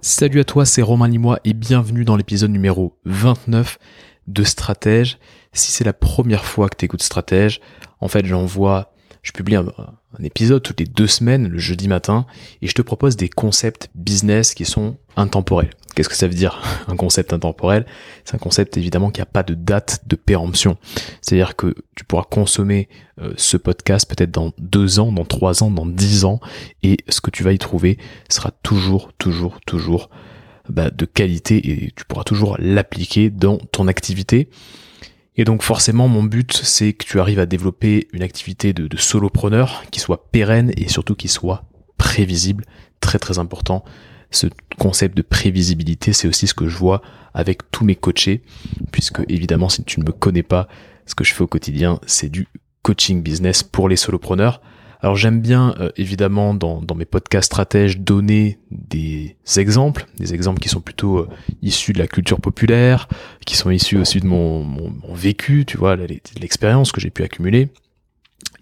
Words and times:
Salut 0.00 0.38
à 0.38 0.44
toi, 0.44 0.64
c'est 0.64 0.80
Romain 0.80 1.08
Limois 1.08 1.40
et 1.44 1.54
bienvenue 1.54 2.04
dans 2.04 2.16
l'épisode 2.16 2.52
numéro 2.52 2.96
29 3.04 3.80
de 4.28 4.44
Stratège. 4.44 5.18
Si 5.52 5.72
c'est 5.72 5.82
la 5.82 5.92
première 5.92 6.44
fois 6.44 6.68
que 6.68 6.76
tu 6.76 6.84
écoutes 6.84 7.02
Stratège, 7.02 7.60
en 8.00 8.06
fait 8.06 8.24
j'envoie, 8.24 8.92
je 9.22 9.32
publie 9.32 9.56
un, 9.56 9.66
un, 9.66 10.22
épisode 10.22 10.62
toutes 10.62 10.78
les 10.78 10.86
deux 10.86 11.08
semaines, 11.08 11.48
le 11.48 11.58
jeudi 11.58 11.88
matin, 11.88 12.26
et 12.62 12.68
je 12.68 12.74
te 12.74 12.82
propose 12.82 13.16
des 13.16 13.28
concepts 13.28 13.90
business 13.96 14.54
qui 14.54 14.64
sont 14.64 14.98
intemporels. 15.16 15.70
Qu'est-ce 15.94 16.08
que 16.08 16.14
ça 16.14 16.28
veut 16.28 16.34
dire 16.34 16.62
un 16.88 16.96
concept 16.96 17.32
intemporel? 17.32 17.86
C'est 18.24 18.34
un 18.34 18.38
concept 18.38 18.76
évidemment 18.76 19.10
qui 19.10 19.20
n'a 19.20 19.26
pas 19.26 19.42
de 19.42 19.54
date 19.54 20.02
de 20.06 20.16
péremption. 20.16 20.76
C'est-à-dire 21.20 21.56
que 21.56 21.74
tu 21.96 22.04
pourras 22.04 22.24
consommer 22.24 22.88
euh, 23.20 23.32
ce 23.36 23.56
podcast 23.56 24.08
peut-être 24.08 24.30
dans 24.30 24.52
deux 24.58 25.00
ans, 25.00 25.12
dans 25.12 25.24
trois 25.24 25.62
ans, 25.62 25.70
dans 25.70 25.86
dix 25.86 26.24
ans, 26.24 26.40
et 26.82 26.98
ce 27.08 27.20
que 27.20 27.30
tu 27.30 27.42
vas 27.42 27.52
y 27.52 27.58
trouver 27.58 27.98
sera 28.28 28.50
toujours, 28.62 29.12
toujours, 29.18 29.60
toujours 29.66 30.10
bah, 30.68 30.90
de 30.90 31.04
qualité 31.04 31.56
et 31.70 31.92
tu 31.96 32.04
pourras 32.04 32.24
toujours 32.24 32.56
l'appliquer 32.58 33.30
dans 33.30 33.58
ton 33.58 33.88
activité. 33.88 34.48
Et 35.36 35.44
donc 35.44 35.62
forcément, 35.62 36.08
mon 36.08 36.24
but, 36.24 36.52
c'est 36.52 36.92
que 36.92 37.04
tu 37.04 37.20
arrives 37.20 37.38
à 37.38 37.46
développer 37.46 38.08
une 38.12 38.22
activité 38.22 38.72
de, 38.72 38.88
de 38.88 38.96
solopreneur 38.96 39.84
qui 39.90 40.00
soit 40.00 40.30
pérenne 40.30 40.72
et 40.76 40.88
surtout 40.88 41.14
qui 41.14 41.28
soit 41.28 41.64
prévisible, 41.96 42.64
très 43.00 43.18
très 43.18 43.38
important 43.38 43.84
ce 44.30 44.46
concept 44.78 45.16
de 45.16 45.22
prévisibilité, 45.22 46.12
c'est 46.12 46.28
aussi 46.28 46.46
ce 46.46 46.54
que 46.54 46.68
je 46.68 46.76
vois 46.76 47.02
avec 47.34 47.70
tous 47.70 47.84
mes 47.84 47.96
coachés, 47.96 48.42
puisque 48.92 49.20
évidemment, 49.28 49.68
si 49.68 49.84
tu 49.84 50.00
ne 50.00 50.04
me 50.04 50.12
connais 50.12 50.42
pas, 50.42 50.68
ce 51.06 51.14
que 51.14 51.24
je 51.24 51.32
fais 51.32 51.42
au 51.42 51.46
quotidien, 51.46 52.00
c'est 52.06 52.28
du 52.28 52.48
coaching 52.82 53.22
business 53.22 53.62
pour 53.62 53.88
les 53.88 53.96
solopreneurs. 53.96 54.60
Alors 55.00 55.14
j'aime 55.14 55.40
bien 55.40 55.74
euh, 55.78 55.90
évidemment 55.96 56.54
dans, 56.54 56.82
mes 56.96 57.04
podcasts 57.04 57.46
stratèges 57.46 57.98
donner 58.00 58.58
des 58.72 59.36
exemples, 59.56 60.06
des 60.18 60.34
exemples 60.34 60.60
qui 60.60 60.68
sont 60.68 60.80
plutôt 60.80 61.18
euh, 61.18 61.28
issus 61.62 61.92
de 61.92 62.00
la 62.00 62.08
culture 62.08 62.40
populaire, 62.40 63.08
qui 63.46 63.56
sont 63.56 63.70
issus 63.70 63.96
aussi 63.96 64.18
de 64.18 64.26
mon 64.26 64.92
vécu, 65.12 65.64
tu 65.64 65.76
vois, 65.76 65.96
l'expérience 65.96 66.90
que 66.90 67.00
j'ai 67.00 67.10
pu 67.10 67.22
accumuler, 67.22 67.68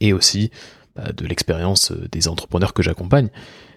et 0.00 0.12
aussi 0.12 0.50
bah, 0.94 1.12
de 1.12 1.26
l'expérience 1.26 1.92
euh, 1.92 2.08
des 2.10 2.28
entrepreneurs 2.28 2.72
que 2.72 2.82
j'accompagne. 2.82 3.28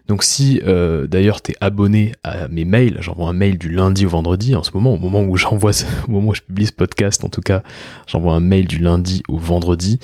Donc 0.09 0.23
si 0.23 0.59
euh, 0.65 1.05
d'ailleurs 1.05 1.39
tu 1.43 1.51
es 1.51 1.55
abonné 1.61 2.13
à 2.23 2.47
mes 2.47 2.65
mails, 2.65 2.97
j'envoie 2.99 3.29
un 3.29 3.33
mail 3.33 3.59
du 3.59 3.69
lundi 3.69 4.07
au 4.07 4.09
vendredi 4.09 4.55
en 4.55 4.63
ce 4.63 4.71
moment, 4.73 4.95
au 4.95 4.97
moment 4.97 5.21
où 5.21 5.37
j'envoie, 5.37 5.69
au 6.07 6.11
moment 6.11 6.29
où 6.29 6.33
je 6.35 6.41
publie 6.41 6.65
ce 6.65 6.73
podcast, 6.73 7.23
en 7.23 7.29
tout 7.29 7.41
cas, 7.41 7.61
j'envoie 8.07 8.33
un 8.33 8.39
mail 8.39 8.67
du 8.67 8.79
lundi 8.79 9.21
au 9.27 9.37
vendredi 9.37 9.99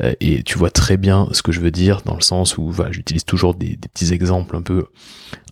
euh, 0.00 0.12
et 0.20 0.42
tu 0.42 0.58
vois 0.58 0.70
très 0.70 0.96
bien 0.96 1.28
ce 1.30 1.42
que 1.42 1.52
je 1.52 1.60
veux 1.60 1.70
dire 1.70 2.02
dans 2.04 2.16
le 2.16 2.20
sens 2.20 2.58
où 2.58 2.72
j'utilise 2.90 3.24
toujours 3.24 3.54
des, 3.54 3.76
petits 3.76 4.12
exemples 4.12 4.56
un 4.56 4.62
peu, 4.62 4.86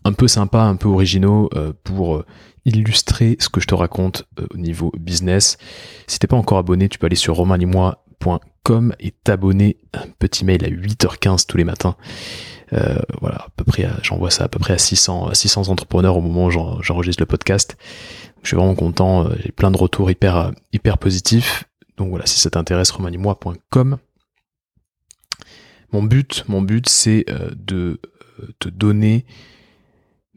un 0.05 0.13
peu 0.13 0.27
sympas, 0.27 0.65
un 0.65 0.77
peu 0.77 0.89
originaux 0.89 1.49
euh, 1.55 1.73
pour 1.85 2.25
illustrer 2.65 3.37
ce 3.39 3.49
que 3.49 3.61
je 3.61 3.69
te 3.69 3.75
raconte 3.75 4.27
au 4.53 4.57
niveau 4.57 4.93
business. 4.99 5.59
Si 6.09 6.19
t'es 6.19 6.27
pas 6.27 6.37
encore 6.37 6.59
abonné, 6.59 6.89
tu 6.89 6.99
peux 6.99 7.07
aller 7.07 7.15
sur 7.15 7.37
romainlimois.com 7.37 8.52
et 9.01 9.13
t'abonner 9.25 9.77
un 9.93 10.09
petit 10.19 10.45
mail 10.45 10.65
à 10.65 10.69
8h15 10.69 11.47
tous 11.47 11.57
les 11.57 11.65
matins. 11.65 11.97
Euh, 12.73 12.99
voilà, 13.21 13.37
à 13.37 13.49
peu 13.57 13.65
près, 13.65 13.89
j'envoie 14.03 14.31
ça 14.31 14.45
à 14.45 14.49
peu 14.49 14.59
près 14.59 14.75
à 14.75 14.79
600, 14.79 15.35
600 15.35 15.69
entrepreneurs 15.69 16.17
au 16.17 16.21
moment 16.21 16.47
où 16.47 16.81
j'enregistre 16.83 17.21
le 17.21 17.27
podcast. 17.27 17.77
Je 18.43 18.49
suis 18.49 18.57
vraiment 18.57 18.75
content, 18.75 19.27
euh, 19.27 19.35
j'ai 19.43 19.53
plein 19.53 19.71
de 19.71 19.77
retours 19.77 20.11
hyper, 20.11 20.37
euh, 20.37 20.51
hyper 20.73 20.99
positifs. 20.99 21.65
Donc 21.97 22.11
voilà, 22.11 22.25
si 22.27 22.39
ça 22.39 22.51
t'intéresse, 22.51 22.91
romanimois.com. 22.91 23.99
Mon 25.93 26.03
but, 26.03 26.45
mon 26.49 26.63
but, 26.63 26.89
c'est 26.89 27.27
de 27.55 28.01
te 28.59 28.71
donner 28.71 29.27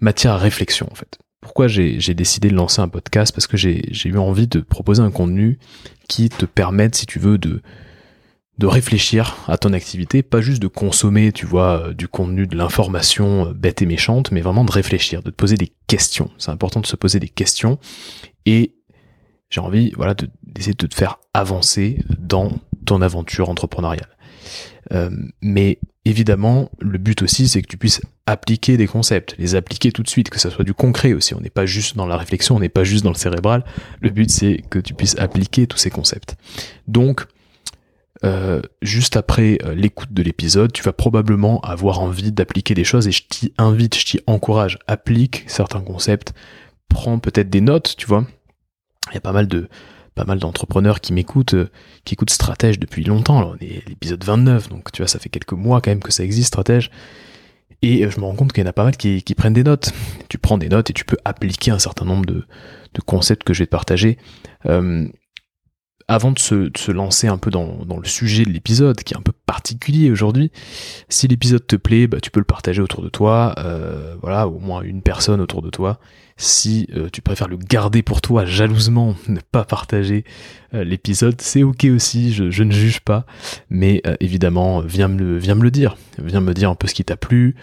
matière 0.01 0.33
à 0.33 0.37
réflexion 0.37 0.85
en 0.91 0.95
fait. 0.95 1.17
Pourquoi 1.39 1.69
j'ai 1.69 2.13
décidé 2.13 2.49
de 2.49 2.55
lancer 2.55 2.81
un 2.81 2.89
podcast? 2.89 3.33
Parce 3.33 3.47
que 3.47 3.55
j'ai 3.55 3.87
eu 4.03 4.17
envie 4.17 4.47
de 4.47 4.59
proposer 4.59 5.01
un 5.01 5.11
contenu 5.11 5.59
qui 6.09 6.27
te 6.27 6.45
permette, 6.45 6.95
si 6.95 7.05
tu 7.05 7.19
veux, 7.19 7.37
de, 7.37 7.61
de 8.57 8.67
réfléchir 8.67 9.37
à 9.47 9.57
ton 9.57 9.73
activité, 9.73 10.23
pas 10.23 10.41
juste 10.41 10.61
de 10.61 10.67
consommer, 10.67 11.31
tu 11.31 11.45
vois, 11.45 11.87
euh, 11.87 11.93
du 11.93 12.07
contenu, 12.07 12.47
de 12.47 12.55
l'information 12.55 13.47
euh, 13.47 13.53
bête 13.53 13.81
et 13.81 13.85
méchante, 13.85 14.31
mais 14.31 14.41
vraiment 14.41 14.63
de 14.63 14.71
réfléchir, 14.71 15.21
de 15.23 15.29
te 15.29 15.35
poser 15.35 15.55
des 15.55 15.71
questions. 15.87 16.29
C'est 16.37 16.51
important 16.51 16.79
de 16.79 16.85
se 16.85 16.95
poser 16.95 17.19
des 17.19 17.27
questions 17.27 17.79
et 18.45 18.75
j'ai 19.49 19.61
envie, 19.61 19.91
voilà, 19.95 20.15
d'essayer 20.43 20.73
de, 20.73 20.87
te 20.87 20.95
faire 20.95 21.19
avancer 21.33 21.99
dans 22.17 22.51
ton 22.85 23.01
aventure 23.01 23.49
entrepreneuriale. 23.49 24.09
Euh, 24.91 25.09
mais 25.41 25.79
évidemment, 26.05 26.69
le 26.79 26.97
but 26.97 27.21
aussi, 27.21 27.47
c'est 27.47 27.61
que 27.61 27.67
tu 27.67 27.77
puisses 27.77 28.01
appliquer 28.25 28.77
des 28.77 28.87
concepts, 28.87 29.35
les 29.37 29.55
appliquer 29.55 29.91
tout 29.91 30.03
de 30.03 30.09
suite, 30.09 30.29
que 30.29 30.39
ça 30.39 30.49
soit 30.49 30.63
du 30.63 30.73
concret 30.73 31.13
aussi. 31.13 31.33
On 31.35 31.41
n'est 31.41 31.49
pas 31.49 31.65
juste 31.65 31.95
dans 31.95 32.07
la 32.07 32.17
réflexion, 32.17 32.55
on 32.55 32.59
n'est 32.59 32.69
pas 32.69 32.83
juste 32.83 33.03
dans 33.03 33.11
le 33.11 33.17
cérébral. 33.17 33.65
Le 34.01 34.09
but, 34.09 34.29
c'est 34.29 34.61
que 34.69 34.79
tu 34.79 34.93
puisses 34.93 35.17
appliquer 35.17 35.67
tous 35.67 35.77
ces 35.77 35.89
concepts. 35.89 36.35
Donc, 36.87 37.25
euh, 38.25 38.61
juste 38.81 39.17
après 39.17 39.59
euh, 39.63 39.75
l'écoute 39.75 40.11
de 40.11 40.23
l'épisode, 40.23 40.71
tu 40.73 40.81
vas 40.81 40.93
probablement 40.93 41.59
avoir 41.61 41.99
envie 41.99 42.31
d'appliquer 42.31 42.73
des 42.73 42.83
choses 42.83 43.07
et 43.07 43.11
je 43.11 43.23
t'y 43.27 43.53
invite, 43.57 43.97
je 43.97 44.05
t'y 44.05 44.19
encourage, 44.25 44.79
applique 44.87 45.43
certains 45.47 45.81
concepts, 45.81 46.33
prends 46.89 47.19
peut-être 47.19 47.49
des 47.49 47.61
notes, 47.61 47.95
tu 47.97 48.07
vois. 48.07 48.25
Il 49.11 49.13
y 49.13 49.17
a 49.17 49.21
pas 49.21 49.31
mal 49.31 49.47
de 49.47 49.67
pas 50.15 50.23
mal 50.23 50.39
d'entrepreneurs 50.39 51.01
qui 51.01 51.11
m'écoutent, 51.11 51.55
euh, 51.55 51.69
qui 52.05 52.13
écoutent 52.13 52.29
Stratège 52.29 52.79
depuis 52.79 53.03
longtemps. 53.03 53.37
Alors, 53.37 53.57
on 53.59 53.63
est 53.63 53.87
l'épisode 53.87 54.23
29, 54.23 54.69
donc 54.69 54.91
tu 54.93 55.01
vois, 55.01 55.09
ça 55.09 55.19
fait 55.19 55.29
quelques 55.29 55.51
mois 55.51 55.81
quand 55.81 55.91
même 55.91 55.99
que 55.99 56.11
ça 56.11 56.23
existe, 56.23 56.47
Stratège. 56.47 56.89
Et 57.81 58.09
je 58.09 58.19
me 58.19 58.25
rends 58.25 58.33
compte 58.33 58.53
qu'il 58.53 58.63
y 58.63 58.65
en 58.65 58.69
a 58.69 58.73
pas 58.73 58.85
mal 58.85 58.95
qui, 58.95 59.21
prennent 59.35 59.53
des 59.53 59.65
notes. 59.65 59.91
Tu 60.29 60.37
prends 60.37 60.57
des 60.57 60.69
notes 60.69 60.89
et 60.89 60.93
tu 60.93 61.03
peux 61.03 61.17
appliquer 61.25 61.71
un 61.71 61.79
certain 61.79 62.05
nombre 62.05 62.25
de, 62.25 62.45
concepts 63.05 63.43
que 63.43 63.53
je 63.53 63.59
vais 63.59 63.65
te 63.65 63.71
partager. 63.71 64.17
Avant 66.07 66.31
de 66.31 66.37
se, 66.37 66.91
lancer 66.91 67.27
un 67.27 67.37
peu 67.37 67.49
dans, 67.49 67.83
le 67.99 68.07
sujet 68.07 68.43
de 68.45 68.51
l'épisode, 68.51 69.01
qui 69.01 69.15
est 69.15 69.17
un 69.17 69.21
peu 69.21 69.31
particulier 69.45 70.11
aujourd'hui, 70.11 70.51
si 71.09 71.27
l'épisode 71.27 71.65
te 71.65 71.75
plaît, 71.75 72.05
bah, 72.05 72.19
tu 72.21 72.29
peux 72.29 72.39
le 72.39 72.45
partager 72.45 72.81
autour 72.81 73.01
de 73.01 73.09
toi, 73.09 73.55
euh, 73.57 74.15
voilà, 74.21 74.47
au 74.47 74.59
moins 74.59 74.81
une 74.83 75.01
personne 75.01 75.41
autour 75.41 75.63
de 75.63 75.71
toi. 75.71 75.99
Si 76.37 76.87
euh, 76.95 77.09
tu 77.11 77.21
préfères 77.21 77.47
le 77.47 77.57
garder 77.57 78.03
pour 78.03 78.21
toi 78.21 78.45
jalousement, 78.45 79.15
ne 79.27 79.39
pas 79.39 79.63
partager 79.63 80.25
euh, 80.75 80.83
l'épisode, 80.83 81.41
c'est 81.41 81.63
ok 81.63 81.85
aussi, 81.85 82.33
je, 82.33 82.63
ne 82.63 82.71
juge 82.71 82.99
pas, 82.99 83.25
mais 83.71 84.03
évidemment, 84.19 84.81
viens 84.81 85.07
me, 85.07 85.17
le, 85.17 85.37
viens 85.39 85.55
me 85.55 85.63
le 85.63 85.71
dire, 85.71 85.97
viens 86.19 86.41
me 86.41 86.53
dire 86.53 86.69
un 86.69 86.75
peu 86.75 86.87
ce 86.87 86.93
qui 86.93 87.03
t'a 87.03 87.17
plu, 87.17 87.55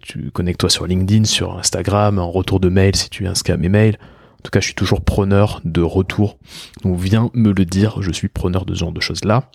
tu 0.00 0.30
connectes-toi 0.32 0.70
sur 0.70 0.86
LinkedIn, 0.86 1.24
sur 1.24 1.58
Instagram, 1.58 2.18
en 2.18 2.30
retour 2.30 2.58
de 2.58 2.68
mail 2.68 2.96
si 2.96 3.10
tu 3.10 3.26
à 3.26 3.56
mes 3.56 3.68
mails, 3.68 3.98
en 4.38 4.42
tout 4.42 4.50
cas, 4.50 4.60
je 4.60 4.66
suis 4.66 4.74
toujours 4.74 5.00
preneur 5.00 5.60
de 5.64 5.80
retour. 5.80 6.38
Donc 6.84 6.98
viens 6.98 7.30
me 7.34 7.52
le 7.52 7.64
dire, 7.64 8.02
je 8.02 8.12
suis 8.12 8.28
preneur 8.28 8.64
de 8.64 8.74
ce 8.74 8.80
genre 8.80 8.92
de 8.92 9.00
choses-là. 9.00 9.50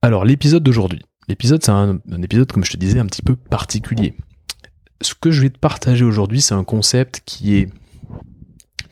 Alors, 0.00 0.24
l'épisode 0.24 0.62
d'aujourd'hui. 0.62 1.02
L'épisode, 1.28 1.62
c'est 1.62 1.70
un, 1.70 2.00
épisode, 2.22 2.50
comme 2.50 2.64
je 2.64 2.72
te 2.72 2.76
disais, 2.76 2.98
un 2.98 3.06
petit 3.06 3.22
peu 3.22 3.36
particulier. 3.36 4.14
Ce 5.02 5.14
que 5.14 5.30
je 5.30 5.42
vais 5.42 5.50
te 5.50 5.58
partager 5.58 6.04
aujourd'hui, 6.04 6.40
c'est 6.40 6.54
un 6.54 6.64
concept 6.64 7.22
qui 7.26 7.56
est 7.56 7.68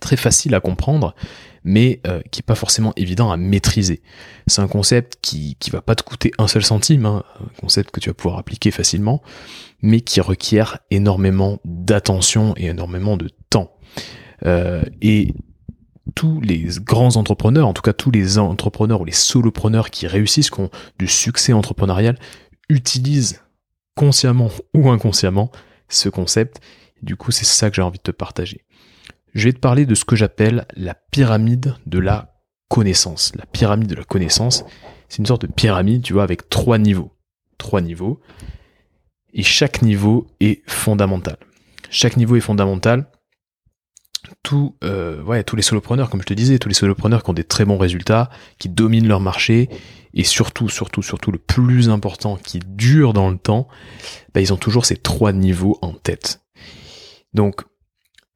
très 0.01 0.17
facile 0.17 0.55
à 0.55 0.61
comprendre, 0.61 1.15
mais 1.65 2.01
euh, 2.07 2.21
qui 2.31 2.41
n'est 2.41 2.45
pas 2.47 2.55
forcément 2.55 2.93
évident 2.97 3.31
à 3.31 3.37
maîtriser. 3.37 4.03
C'est 4.47 4.63
un 4.63 4.69
concept 4.69 5.19
qui 5.23 5.57
ne 5.67 5.73
va 5.73 5.83
pas 5.83 5.95
te 5.95 6.03
coûter 6.03 6.31
un 6.39 6.47
seul 6.47 6.65
centime, 6.65 7.07
hein, 7.07 7.25
un 7.41 7.61
concept 7.61 7.91
que 7.91 8.01
tu 8.01 8.11
vas 8.11 8.15
pouvoir 8.15 8.39
appliquer 8.39 8.71
facilement, 8.71 9.23
mais 9.83 10.01
qui 10.01 10.21
requiert 10.21 10.79
énormément 10.91 11.59
d'attention 11.65 12.55
et 12.57 12.67
énormément 12.67 13.17
de 13.17 13.31
temps. 13.51 13.73
Euh, 14.47 14.83
et 15.03 15.35
tous 16.15 16.41
les 16.41 16.67
grands 16.81 17.17
entrepreneurs, 17.17 17.69
en 17.69 17.73
tout 17.73 17.83
cas 17.83 17.93
tous 17.93 18.11
les 18.11 18.39
entrepreneurs 18.39 19.01
ou 19.01 19.05
les 19.05 19.13
solopreneurs 19.13 19.91
qui 19.91 20.07
réussissent, 20.07 20.51
qui 20.51 20.61
ont 20.61 20.71
du 20.99 21.07
succès 21.07 21.53
entrepreneurial, 21.53 22.19
utilisent 22.69 23.43
consciemment 23.95 24.51
ou 24.75 24.91
inconsciemment 24.91 25.51
ce 25.89 26.09
concept. 26.09 26.61
Du 27.03 27.17
coup, 27.17 27.31
c'est 27.31 27.45
ça 27.45 27.71
que 27.71 27.77
j'ai 27.77 27.83
envie 27.83 27.99
de 27.99 28.03
te 28.03 28.11
partager. 28.11 28.65
Je 29.35 29.45
vais 29.45 29.53
te 29.53 29.59
parler 29.59 29.87
de 29.87 29.95
ce 29.95 30.05
que 30.05 30.17
j'appelle 30.17 30.67
la 30.75 30.95
pyramide 30.95 31.77
de 31.87 31.99
la 31.99 32.35
connaissance. 32.69 33.33
La 33.37 33.47
pyramide 33.47 33.89
de 33.89 33.95
la 33.95 34.05
connaissance, 34.05 34.65
c'est 35.09 35.19
une 35.19 35.27
sorte 35.27 35.43
de 35.43 35.47
pyramide, 35.47 36.03
tu 36.03 36.13
vois, 36.13 36.23
avec 36.23 36.49
trois 36.49 36.79
niveaux. 36.79 37.13
Trois 37.59 37.81
niveaux. 37.81 38.21
Et 39.33 39.43
chaque 39.43 39.83
niveau 39.83 40.27
est 40.41 40.63
fondamental. 40.69 41.37
Chaque 41.91 42.17
niveau 42.17 42.37
est 42.37 42.41
fondamental 42.41 43.11
tous, 44.43 44.75
euh, 44.85 45.23
ouais, 45.23 45.45
tous 45.45 45.57
les 45.57 45.63
solopreneurs, 45.63 46.11
comme 46.11 46.21
je 46.21 46.27
te 46.27 46.35
disais, 46.35 46.59
tous 46.59 46.69
les 46.69 46.75
solopreneurs 46.75 47.23
qui 47.23 47.31
ont 47.31 47.35
des 47.35 47.45
très 47.45 47.65
bons 47.65 47.79
résultats, 47.79 48.31
qui 48.59 48.69
dominent 48.69 49.09
leur 49.09 49.21
marché, 49.21 49.69
et 50.15 50.25
surtout, 50.25 50.69
surtout, 50.69 51.03
surtout, 51.03 51.31
le 51.31 51.39
plus 51.39 51.89
important, 51.89 52.37
qui 52.37 52.59
dure 52.59 53.13
dans 53.13 53.31
le 53.31 53.39
temps, 53.39 53.69
bah, 54.35 54.41
ils 54.41 54.53
ont 54.53 54.57
toujours 54.57 54.85
ces 54.85 54.97
trois 54.97 55.33
niveaux 55.33 55.79
en 55.83 55.93
tête. 55.93 56.43
Donc, 57.33 57.63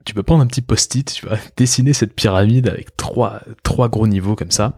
tu 0.05 0.15
peux 0.15 0.23
prendre 0.23 0.43
un 0.43 0.47
petit 0.47 0.63
post-it, 0.63 1.13
tu 1.13 1.27
vas 1.27 1.39
dessiner 1.57 1.93
cette 1.93 2.15
pyramide 2.15 2.69
avec 2.69 2.97
trois, 2.97 3.41
trois 3.63 3.89
gros 3.89 4.07
niveaux 4.07 4.37
comme 4.37 4.51
ça, 4.51 4.77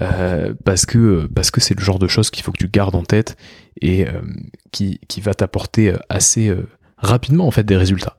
euh, 0.00 0.54
parce 0.64 0.86
que 0.86 1.26
parce 1.34 1.50
que 1.50 1.60
c'est 1.60 1.78
le 1.78 1.82
genre 1.82 1.98
de 1.98 2.08
choses 2.08 2.30
qu'il 2.30 2.44
faut 2.44 2.52
que 2.52 2.58
tu 2.58 2.68
gardes 2.68 2.94
en 2.94 3.02
tête 3.02 3.36
et 3.80 4.06
euh, 4.06 4.20
qui, 4.70 5.00
qui 5.08 5.20
va 5.20 5.32
t'apporter 5.34 5.94
assez 6.10 6.54
rapidement 6.98 7.46
en 7.46 7.50
fait 7.50 7.64
des 7.64 7.76
résultats. 7.76 8.16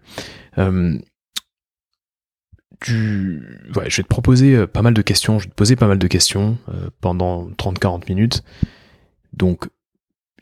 Je 2.85 3.97
vais 3.97 4.03
te 4.03 4.07
proposer 4.07 4.55
euh, 4.55 4.67
pas 4.67 4.81
mal 4.81 4.93
de 4.93 5.01
questions, 5.01 5.39
je 5.39 5.45
vais 5.45 5.49
te 5.49 5.55
poser 5.55 5.75
pas 5.75 5.87
mal 5.87 5.99
de 5.99 6.07
questions 6.07 6.57
euh, 6.69 6.89
pendant 7.01 7.49
30-40 7.57 8.07
minutes. 8.09 8.43
Donc, 9.33 9.65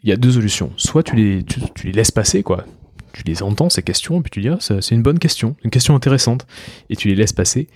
il 0.04 0.10
y 0.10 0.14
a 0.14 0.18
deux 0.18 0.32
solutions. 0.32 0.72
Soit 0.78 1.04
tu 1.04 1.16
les, 1.16 1.44
tu, 1.44 1.60
les 1.84 1.92
laisses 1.92 2.12
passer, 2.12 2.44
quoi. 2.44 2.66
Tu 3.14 3.24
les 3.26 3.44
entends, 3.44 3.70
ces 3.70 3.84
questions, 3.84 4.20
et 4.20 4.22
puis 4.22 4.32
tu 4.32 4.42
dis, 4.42 4.48
ah, 4.48 4.58
c'est 4.60 4.96
une 4.96 5.04
bonne 5.04 5.20
question, 5.20 5.56
une 5.64 5.70
question 5.70 5.96
intéressante, 5.96 6.48
et 6.90 6.96
tu 6.96 7.10
les 7.10 7.16
laisses 7.16 7.34
passer. 7.34 7.68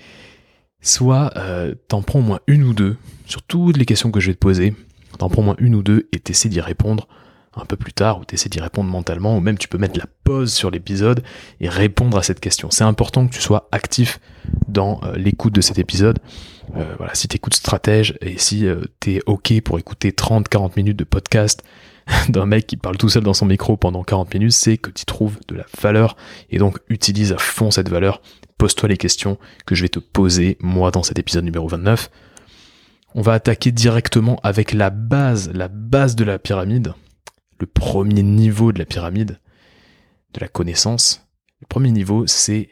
Soit 0.82 1.32
euh, 1.36 1.76
t'en 1.88 2.02
prends 2.02 2.20
au 2.20 2.24
moins 2.24 2.40
une 2.48 2.64
ou 2.64 2.74
deux 2.74 2.96
sur 3.26 3.42
toutes 3.44 3.78
les 3.78 3.86
questions 3.86 4.12
que 4.12 4.20
je 4.20 4.28
vais 4.28 4.34
te 4.34 4.40
poser, 4.40 4.74
t'en 5.18 5.30
prends 5.30 5.42
au 5.42 5.46
moins 5.46 5.56
une 5.60 5.76
ou 5.76 5.84
deux 5.84 6.08
et 6.12 6.20
t'essaies 6.20 6.50
d'y 6.50 6.62
répondre 6.62 7.08
un 7.56 7.66
peu 7.66 7.76
plus 7.76 7.94
tard, 7.94 8.20
ou 8.20 8.26
t'essaies 8.26 8.50
d'y 8.50 8.60
répondre 8.60 8.90
mentalement, 8.90 9.38
ou 9.38 9.40
même 9.40 9.58
tu 9.58 9.68
peux 9.68 9.78
mettre 9.78 9.98
la 9.98 10.08
pause 10.24 10.54
sur 10.54 10.72
l'épisode 10.72 11.24
et 11.60 11.70
répondre 11.70 12.18
à 12.18 12.24
cette 12.24 12.40
question. 12.40 12.70
C'est 12.72 12.84
important 12.84 13.28
que 13.28 13.34
tu 13.34 13.42
sois 13.42 13.68
actif 13.72 14.20
dans 14.68 15.00
euh, 15.04 15.16
l'écoute 15.16 15.54
de 15.54 15.62
cet 15.62 15.80
épisode. 15.80 16.20
Euh, 16.76 16.96
voilà, 16.98 17.14
si 17.16 17.28
t'écoutes 17.28 17.54
stratège 17.54 18.18
et 18.22 18.38
si 18.38 18.66
euh, 18.66 18.82
t'es 19.00 19.20
ok 19.26 19.62
pour 19.62 19.80
écouter 19.80 20.12
30-40 20.12 20.72
minutes 20.78 20.98
de 20.98 21.04
podcast 21.04 21.64
d'un 22.30 22.46
mec 22.46 22.68
qui 22.68 22.78
parle 22.78 22.98
tout 22.98 23.10
seul 23.10 23.24
dans 23.24 23.34
son 23.34 23.46
micro 23.46 23.78
pendant 23.78 24.04
40 24.04 24.34
minutes, 24.34 24.52
c'est 24.52 24.78
que 24.78 24.90
tu 24.90 25.06
trouves 25.06 25.38
de 25.48 25.56
la 25.56 25.66
valeur 25.82 26.16
et 26.50 26.58
donc 26.58 26.80
utilise 26.90 27.32
à 27.32 27.38
fond 27.38 27.72
cette 27.72 27.90
valeur. 27.90 28.22
Pose-toi 28.58 28.90
les 28.90 28.98
questions 28.98 29.38
que 29.66 29.76
je 29.76 29.82
vais 29.82 29.90
te 29.90 30.00
poser 30.00 30.58
moi 30.62 30.92
dans 30.92 31.04
cet 31.04 31.20
épisode 31.20 31.44
numéro 31.44 31.68
29. 31.68 32.10
On 33.16 33.22
va 33.22 33.34
attaquer 33.34 33.72
directement 33.72 34.40
avec 34.44 34.74
la 34.74 34.90
base, 34.90 35.50
la 35.54 35.68
base 35.68 36.16
de 36.16 36.26
la 36.26 36.38
pyramide, 36.38 36.94
le 37.60 37.66
premier 37.66 38.24
niveau 38.24 38.72
de 38.72 38.80
la 38.80 38.86
pyramide 38.86 39.40
de 40.34 40.40
la 40.40 40.48
connaissance. 40.48 41.28
Le 41.62 41.68
premier 41.68 41.92
niveau, 41.92 42.28
c'est 42.28 42.70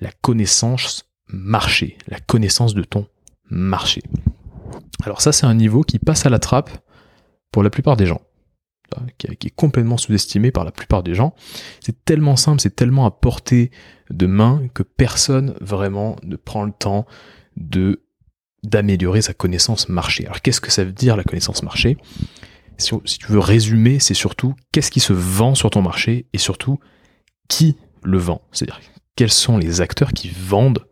la 0.00 0.10
connaissance 0.12 1.10
marché, 1.28 1.96
la 2.08 2.20
connaissance 2.20 2.74
de 2.74 2.82
ton 2.82 3.06
marché. 3.48 4.02
Alors 5.02 5.20
ça, 5.20 5.32
c'est 5.32 5.46
un 5.46 5.54
niveau 5.54 5.82
qui 5.82 5.98
passe 5.98 6.26
à 6.26 6.30
la 6.30 6.38
trappe 6.38 6.70
pour 7.50 7.62
la 7.62 7.70
plupart 7.70 7.96
des 7.96 8.06
gens, 8.06 8.20
qui 9.18 9.26
est 9.28 9.54
complètement 9.54 9.96
sous-estimé 9.96 10.50
par 10.50 10.64
la 10.64 10.72
plupart 10.72 11.02
des 11.02 11.14
gens. 11.14 11.34
C'est 11.80 12.04
tellement 12.04 12.36
simple, 12.36 12.60
c'est 12.60 12.76
tellement 12.76 13.06
à 13.06 13.10
portée 13.10 13.70
de 14.10 14.26
main 14.26 14.68
que 14.74 14.82
personne 14.82 15.54
vraiment 15.60 16.16
ne 16.22 16.36
prend 16.36 16.64
le 16.64 16.72
temps 16.72 17.06
de 17.56 18.02
d'améliorer 18.62 19.22
sa 19.22 19.32
connaissance 19.32 19.88
marché. 19.88 20.26
Alors 20.26 20.42
qu'est-ce 20.42 20.60
que 20.60 20.72
ça 20.72 20.82
veut 20.82 20.92
dire 20.92 21.16
la 21.16 21.22
connaissance 21.22 21.62
marché? 21.62 21.98
Si, 22.78 23.18
tu 23.18 23.32
veux 23.32 23.38
résumer, 23.38 23.98
c'est 23.98 24.14
surtout 24.14 24.54
qu'est-ce 24.72 24.90
qui 24.90 25.00
se 25.00 25.12
vend 25.12 25.54
sur 25.54 25.70
ton 25.70 25.82
marché 25.82 26.26
et 26.32 26.38
surtout 26.38 26.78
qui 27.48 27.76
le 28.02 28.18
vend. 28.18 28.42
C'est-à-dire 28.52 28.80
quels 29.16 29.32
sont 29.32 29.56
les 29.56 29.80
acteurs 29.80 30.12
qui 30.12 30.28
vendent, 30.28 30.86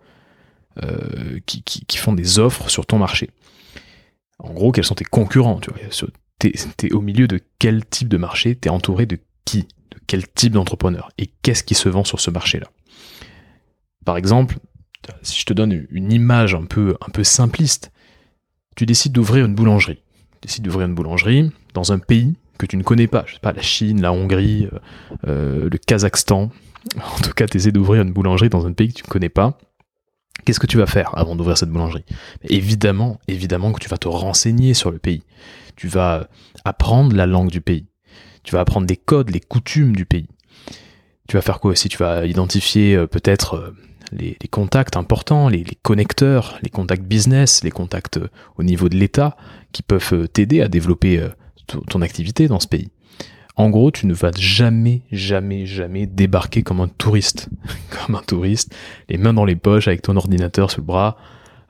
euh, 0.82 1.38
qui, 1.46 1.96
font 1.96 2.12
des 2.12 2.38
offres 2.38 2.70
sur 2.70 2.86
ton 2.86 2.98
marché. 2.98 3.30
En 4.38 4.52
gros, 4.52 4.72
quels 4.72 4.84
sont 4.84 4.94
tes 4.94 5.04
concurrents 5.04 5.60
Tu 5.60 5.70
es, 6.48 6.92
au 6.92 7.00
milieu 7.00 7.28
de 7.28 7.40
quel 7.58 7.84
type 7.84 8.08
de 8.08 8.16
marché 8.16 8.56
Tu 8.56 8.68
es 8.68 8.70
entouré 8.70 9.06
de 9.06 9.18
qui 9.44 9.68
De 9.90 9.98
quel 10.06 10.26
type 10.26 10.54
d'entrepreneur 10.54 11.10
Et 11.18 11.26
qu'est-ce 11.42 11.62
qui 11.62 11.74
se 11.74 11.88
vend 11.88 12.04
sur 12.04 12.20
ce 12.20 12.30
marché-là 12.30 12.66
Par 14.04 14.16
exemple, 14.16 14.56
si 15.22 15.38
je 15.38 15.44
te 15.44 15.52
donne 15.52 15.86
une 15.90 16.12
image 16.12 16.54
un 16.54 16.64
peu 16.64 16.96
simpliste, 17.22 17.92
tu 18.74 18.86
décides 18.86 19.12
d'ouvrir 19.12 19.44
une 19.44 19.54
boulangerie. 19.54 20.03
Décides 20.44 20.62
d'ouvrir 20.64 20.86
une 20.86 20.94
boulangerie 20.94 21.50
dans 21.72 21.92
un 21.92 21.98
pays 21.98 22.34
que 22.58 22.66
tu 22.66 22.76
ne 22.76 22.82
connais 22.82 23.06
pas, 23.06 23.24
je 23.26 23.34
sais 23.34 23.40
pas, 23.40 23.54
la 23.54 23.62
Chine, 23.62 24.02
la 24.02 24.12
Hongrie, 24.12 24.68
euh, 24.70 24.78
euh, 25.26 25.68
le 25.70 25.78
Kazakhstan. 25.78 26.50
En 26.96 27.20
tout 27.22 27.32
cas, 27.32 27.46
tu 27.46 27.56
essaies 27.56 27.72
d'ouvrir 27.72 28.02
une 28.02 28.12
boulangerie 28.12 28.50
dans 28.50 28.66
un 28.66 28.72
pays 28.72 28.88
que 28.88 28.98
tu 28.98 29.04
ne 29.04 29.08
connais 29.08 29.30
pas. 29.30 29.58
Qu'est-ce 30.44 30.60
que 30.60 30.66
tu 30.66 30.76
vas 30.76 30.84
faire 30.84 31.16
avant 31.16 31.34
d'ouvrir 31.34 31.56
cette 31.56 31.70
boulangerie? 31.70 32.04
Évidemment, 32.42 33.18
évidemment 33.26 33.72
que 33.72 33.80
tu 33.80 33.88
vas 33.88 33.96
te 33.96 34.06
renseigner 34.06 34.74
sur 34.74 34.90
le 34.90 34.98
pays. 34.98 35.22
Tu 35.76 35.88
vas 35.88 36.28
apprendre 36.66 37.16
la 37.16 37.24
langue 37.24 37.50
du 37.50 37.62
pays. 37.62 37.86
Tu 38.42 38.52
vas 38.52 38.60
apprendre 38.60 38.86
les 38.86 38.98
codes, 38.98 39.30
les 39.30 39.40
coutumes 39.40 39.96
du 39.96 40.04
pays. 40.04 40.28
Tu 41.26 41.36
vas 41.36 41.40
faire 41.40 41.58
quoi 41.58 41.70
aussi? 41.70 41.88
Tu 41.88 41.96
vas 41.96 42.26
identifier 42.26 42.94
euh, 42.94 43.06
peut-être 43.06 43.72
les, 44.12 44.36
contacts 44.50 44.96
importants, 44.98 45.48
les, 45.48 45.64
connecteurs, 45.82 46.58
les 46.62 46.70
contacts 46.70 47.02
business, 47.02 47.64
les 47.64 47.70
contacts 47.70 48.20
au 48.56 48.62
niveau 48.62 48.90
de 48.90 48.96
l'État 48.96 49.36
qui 49.74 49.82
peuvent 49.82 50.28
t'aider 50.28 50.62
à 50.62 50.68
développer 50.68 51.22
ton 51.66 52.00
activité 52.00 52.48
dans 52.48 52.60
ce 52.60 52.68
pays. 52.68 52.90
En 53.56 53.70
gros, 53.70 53.90
tu 53.90 54.06
ne 54.06 54.14
vas 54.14 54.32
jamais, 54.36 55.02
jamais, 55.12 55.64
jamais 55.66 56.06
débarquer 56.06 56.62
comme 56.62 56.80
un 56.80 56.88
touriste. 56.88 57.48
comme 58.06 58.16
un 58.16 58.22
touriste, 58.22 58.74
les 59.08 59.18
mains 59.18 59.34
dans 59.34 59.44
les 59.44 59.54
poches 59.54 59.86
avec 59.86 60.02
ton 60.02 60.16
ordinateur 60.16 60.70
sous 60.70 60.80
le 60.80 60.86
bras. 60.86 61.16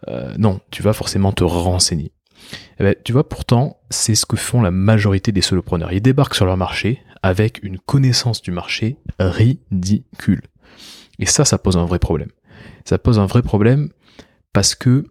Euh, 0.09 0.33
non, 0.39 0.61
tu 0.71 0.83
vas 0.83 0.93
forcément 0.93 1.33
te 1.33 1.45
renseigner. 1.45 2.12
Eh 2.79 2.85
ben, 2.85 2.95
tu 3.05 3.12
vois, 3.12 3.29
pourtant, 3.29 3.79
c'est 3.91 4.15
ce 4.15 4.27
que 4.27 4.37
font 4.37 4.62
la 4.62 4.71
majorité 4.71 5.31
des 5.31 5.43
solopreneurs. 5.43 5.93
Ils 5.93 6.00
débarquent 6.00 6.35
sur 6.35 6.47
leur 6.47 6.57
marché 6.57 7.03
avec 7.23 7.62
une 7.62 7.79
connaissance 7.79 8.41
du 8.41 8.50
marché 8.50 8.97
ridicule. 9.19 10.43
Et 11.19 11.27
ça, 11.27 11.45
ça 11.45 11.59
pose 11.59 11.77
un 11.77 11.85
vrai 11.85 11.99
problème. 11.99 12.31
Ça 12.85 12.99
pose 12.99 13.19
un 13.19 13.27
vrai 13.27 13.43
problème 13.43 13.91
parce 14.53 14.75
que 14.75 15.07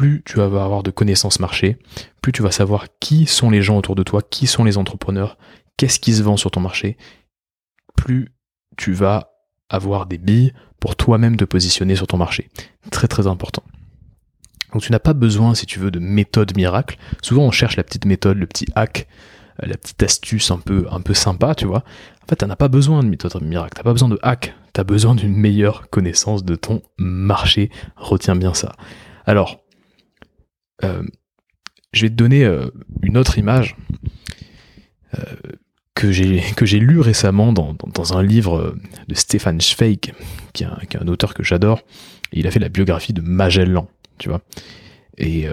plus 0.00 0.22
tu 0.24 0.38
vas 0.38 0.44
avoir 0.44 0.82
de 0.82 0.90
connaissances 0.90 1.40
marché, 1.40 1.76
plus 2.22 2.32
tu 2.32 2.40
vas 2.40 2.50
savoir 2.50 2.86
qui 3.00 3.26
sont 3.26 3.50
les 3.50 3.60
gens 3.60 3.76
autour 3.76 3.94
de 3.94 4.02
toi, 4.02 4.22
qui 4.22 4.46
sont 4.46 4.64
les 4.64 4.78
entrepreneurs, 4.78 5.36
qu'est-ce 5.76 6.00
qui 6.00 6.14
se 6.14 6.22
vend 6.22 6.38
sur 6.38 6.50
ton 6.50 6.60
marché, 6.60 6.96
plus 7.98 8.32
tu 8.78 8.94
vas 8.94 9.34
avoir 9.68 10.06
des 10.06 10.16
billes 10.16 10.54
pour 10.80 10.96
toi-même 10.96 11.36
te 11.36 11.44
positionner 11.44 11.96
sur 11.96 12.06
ton 12.06 12.16
marché. 12.16 12.48
Très 12.90 13.08
très 13.08 13.26
important. 13.26 13.62
Donc 14.72 14.80
tu 14.80 14.90
n'as 14.90 15.00
pas 15.00 15.12
besoin, 15.12 15.54
si 15.54 15.66
tu 15.66 15.78
veux, 15.78 15.90
de 15.90 15.98
méthode 15.98 16.56
miracle. 16.56 16.96
Souvent 17.20 17.42
on 17.42 17.50
cherche 17.50 17.76
la 17.76 17.84
petite 17.84 18.06
méthode, 18.06 18.38
le 18.38 18.46
petit 18.46 18.68
hack, 18.74 19.06
euh, 19.62 19.66
la 19.66 19.76
petite 19.76 20.02
astuce 20.02 20.50
un 20.50 20.60
peu, 20.60 20.86
un 20.90 21.02
peu 21.02 21.12
sympa, 21.12 21.54
tu 21.54 21.66
vois. 21.66 21.84
En 22.24 22.26
fait, 22.26 22.36
tu 22.36 22.46
n'as 22.46 22.56
pas 22.56 22.68
besoin 22.68 23.02
de 23.02 23.08
méthode 23.10 23.38
miracle, 23.42 23.74
tu 23.74 23.80
n'as 23.80 23.84
pas 23.84 23.92
besoin 23.92 24.08
de 24.08 24.18
hack, 24.22 24.54
tu 24.72 24.80
as 24.80 24.84
besoin 24.84 25.14
d'une 25.14 25.36
meilleure 25.36 25.90
connaissance 25.90 26.42
de 26.42 26.54
ton 26.54 26.80
marché. 26.96 27.68
Retiens 27.96 28.34
bien 28.34 28.54
ça. 28.54 28.72
Alors, 29.26 29.60
euh, 30.84 31.02
je 31.92 32.02
vais 32.02 32.10
te 32.10 32.14
donner 32.14 32.44
euh, 32.44 32.68
une 33.02 33.16
autre 33.16 33.38
image 33.38 33.76
euh, 35.18 35.22
que 35.94 36.12
j'ai 36.12 36.40
que 36.56 36.64
j'ai 36.64 36.78
lu 36.78 37.00
récemment 37.00 37.52
dans, 37.52 38.16
un 38.16 38.22
livre 38.22 38.74
de 39.08 39.14
Stéphane 39.14 39.60
Zweig, 39.60 40.12
qui 40.52 40.64
est, 40.64 40.96
un, 40.96 41.08
auteur 41.08 41.34
que 41.34 41.42
j'adore. 41.42 41.82
Il 42.32 42.46
a 42.46 42.50
fait 42.50 42.60
la 42.60 42.68
biographie 42.68 43.12
de 43.12 43.20
Magellan, 43.20 43.88
tu 44.18 44.28
vois. 44.28 44.40
Et, 45.18 45.46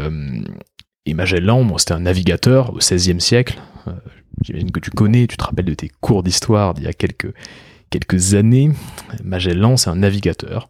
Magellan, 1.14 1.78
c'était 1.78 1.94
un 1.94 2.02
navigateur 2.02 2.74
au 2.74 2.78
XVIe 2.78 3.20
siècle. 3.20 3.60
J'imagine 4.44 4.72
que 4.72 4.80
tu 4.80 4.92
connais, 4.92 5.26
tu 5.28 5.36
te 5.36 5.44
rappelles 5.44 5.66
de 5.66 5.74
tes 5.74 5.90
cours 6.00 6.24
d'histoire 6.24 6.76
d'il 6.76 6.84
y 6.86 6.88
a 6.88 6.94
quelques 6.94 7.34
quelques 7.90 8.36
années. 8.36 8.72
Magellan, 9.24 9.76
c'est 9.76 9.90
un 9.90 9.96
navigateur 9.96 10.70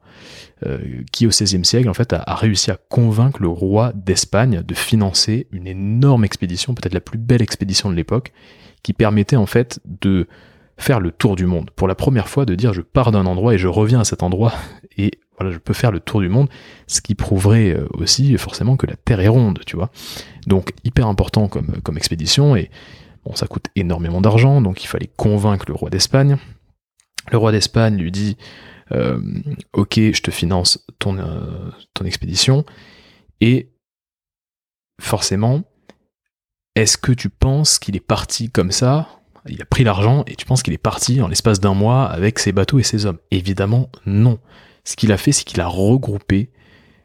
qui 1.12 1.28
au 1.28 1.30
XVIe 1.30 1.64
siècle 1.64 1.90
en 1.90 1.94
fait 1.94 2.14
a, 2.14 2.36
réussi 2.36 2.72
à 2.72 2.78
convaincre 2.90 3.42
le 3.42 3.48
roi 3.48 3.94
d'Espagne 3.94 4.64
de 4.66 4.74
financer 4.74 5.48
une 5.52 5.68
énorme 5.68 6.26
expédition, 6.26 6.74
peut-être 6.74 6.94
la 6.94 7.02
plus 7.02 7.20
belle 7.20 7.42
expédition 7.42 7.90
de 7.90 7.96
l'époque, 7.96 8.34
qui 8.82 8.94
permettait 8.94 9.36
en 9.36 9.46
fait 9.46 9.80
de 9.86 10.28
faire 10.78 11.00
le 11.00 11.12
tour 11.12 11.36
du 11.36 11.46
monde. 11.46 11.72
Pour 11.76 11.88
la 11.88 11.96
première 11.96 12.28
fois, 12.28 12.46
de 12.46 12.56
dire 12.56 12.74
je 12.74 12.82
pars 12.82 13.12
d'un 13.12 13.26
endroit 13.26 13.54
et 13.54 13.58
je 13.58 13.68
reviens 13.68 14.00
à 14.00 14.04
cet 14.04 14.24
endroit 14.24 14.54
et 14.98 15.12
voilà, 15.38 15.52
je 15.52 15.60
peux 15.60 15.74
faire 15.74 15.92
le 15.92 16.00
tour 16.00 16.22
du 16.22 16.30
monde, 16.30 16.50
ce 16.88 17.02
qui 17.02 17.14
prouverait 17.14 17.72
euh, 17.72 17.88
aussi 17.94 18.36
forcément 18.38 18.76
que 18.76 18.88
la 18.88 18.96
Terre 18.96 19.20
est 19.20 19.28
ronde, 19.28 19.60
tu 19.66 19.76
vois. 19.76 19.92
Donc 20.48 20.72
hyper 20.84 21.08
important 21.08 21.48
comme, 21.48 21.82
comme 21.84 21.98
expédition 21.98 22.56
et 22.56 22.72
bon, 23.26 23.36
ça 23.36 23.46
coûte 23.46 23.66
énormément 23.76 24.22
d'argent, 24.22 24.62
donc 24.62 24.84
il 24.84 24.88
fallait 24.88 25.10
convaincre 25.16 25.66
le 25.68 25.76
roi 25.76 25.90
d'Espagne. 25.90 26.38
Le 27.32 27.38
roi 27.38 27.52
d'Espagne 27.52 27.98
lui 27.98 28.12
dit 28.12 28.38
euh, 28.92 29.20
ok, 29.74 29.96
je 29.96 30.22
te 30.22 30.32
finance 30.32 30.86
ton, 31.00 31.18
euh, 31.18 31.72
ton 31.94 32.06
expédition, 32.06 32.66
et 33.42 33.72
forcément, 35.02 35.64
est-ce 36.76 36.98
que 36.98 37.12
tu 37.12 37.30
penses 37.30 37.80
qu'il 37.80 37.96
est 37.96 38.00
parti 38.00 38.50
comme 38.50 38.72
ça? 38.72 39.10
Il 39.50 39.62
a 39.62 39.66
pris 39.66 39.84
l'argent 39.84 40.24
et 40.28 40.36
tu 40.36 40.46
penses 40.46 40.62
qu'il 40.62 40.74
est 40.74 40.78
parti 40.78 41.22
en 41.22 41.28
l'espace 41.28 41.60
d'un 41.60 41.74
mois 41.74 42.06
avec 42.06 42.40
ses 42.40 42.52
bateaux 42.52 42.80
et 42.80 42.84
ses 42.84 43.06
hommes? 43.06 43.20
Évidemment, 43.32 43.90
non. 44.06 44.40
Ce 44.84 44.96
qu'il 44.96 45.12
a 45.12 45.18
fait, 45.18 45.32
c'est 45.32 45.44
qu'il 45.44 45.62
a 45.62 45.68
regroupé 45.68 46.52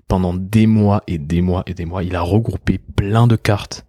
pendant 0.09 0.35
des 0.35 0.67
mois 0.67 1.03
et 1.07 1.17
des 1.17 1.41
mois 1.41 1.63
et 1.67 1.73
des 1.73 1.87
mois, 1.87 2.03
il 2.05 2.17
a 2.17 2.21
regroupé 2.21 2.77
plein 2.79 3.27
de 3.27 3.37
cartes, 3.37 3.87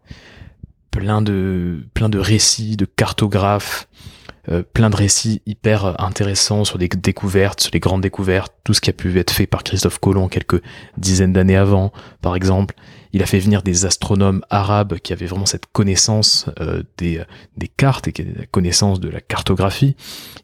plein 0.89 1.21
de, 1.21 1.85
plein 1.93 2.07
de 2.07 2.17
récits, 2.17 2.77
de 2.77 2.85
cartographes, 2.85 3.89
euh, 4.49 4.61
plein 4.61 4.89
de 4.89 4.95
récits 4.95 5.41
hyper 5.45 6.01
intéressants 6.01 6.65
sur 6.65 6.77
des 6.77 6.89
découvertes, 6.89 7.61
sur 7.61 7.71
les 7.73 7.79
grandes 7.79 8.01
découvertes, 8.01 8.53
tout 8.63 8.73
ce 8.73 8.81
qui 8.81 8.89
a 8.89 8.93
pu 8.93 9.17
être 9.17 9.31
fait 9.31 9.47
par 9.47 9.63
Christophe 9.63 9.99
Colomb 9.99 10.27
quelques 10.27 10.61
dizaines 10.97 11.33
d'années 11.33 11.55
avant, 11.55 11.93
par 12.21 12.35
exemple. 12.35 12.75
Il 13.13 13.21
a 13.21 13.27
fait 13.27 13.39
venir 13.39 13.61
des 13.61 13.85
astronomes 13.85 14.43
arabes 14.49 14.97
qui 14.97 15.13
avaient 15.13 15.27
vraiment 15.27 15.45
cette 15.45 15.67
connaissance 15.67 16.47
euh, 16.59 16.81
des, 16.97 17.23
des 17.57 17.67
cartes 17.67 18.07
et 18.07 18.11
qui 18.11 18.23
la 18.23 18.47
connaissance 18.47 18.99
de 18.99 19.07
la 19.07 19.21
cartographie. 19.21 19.95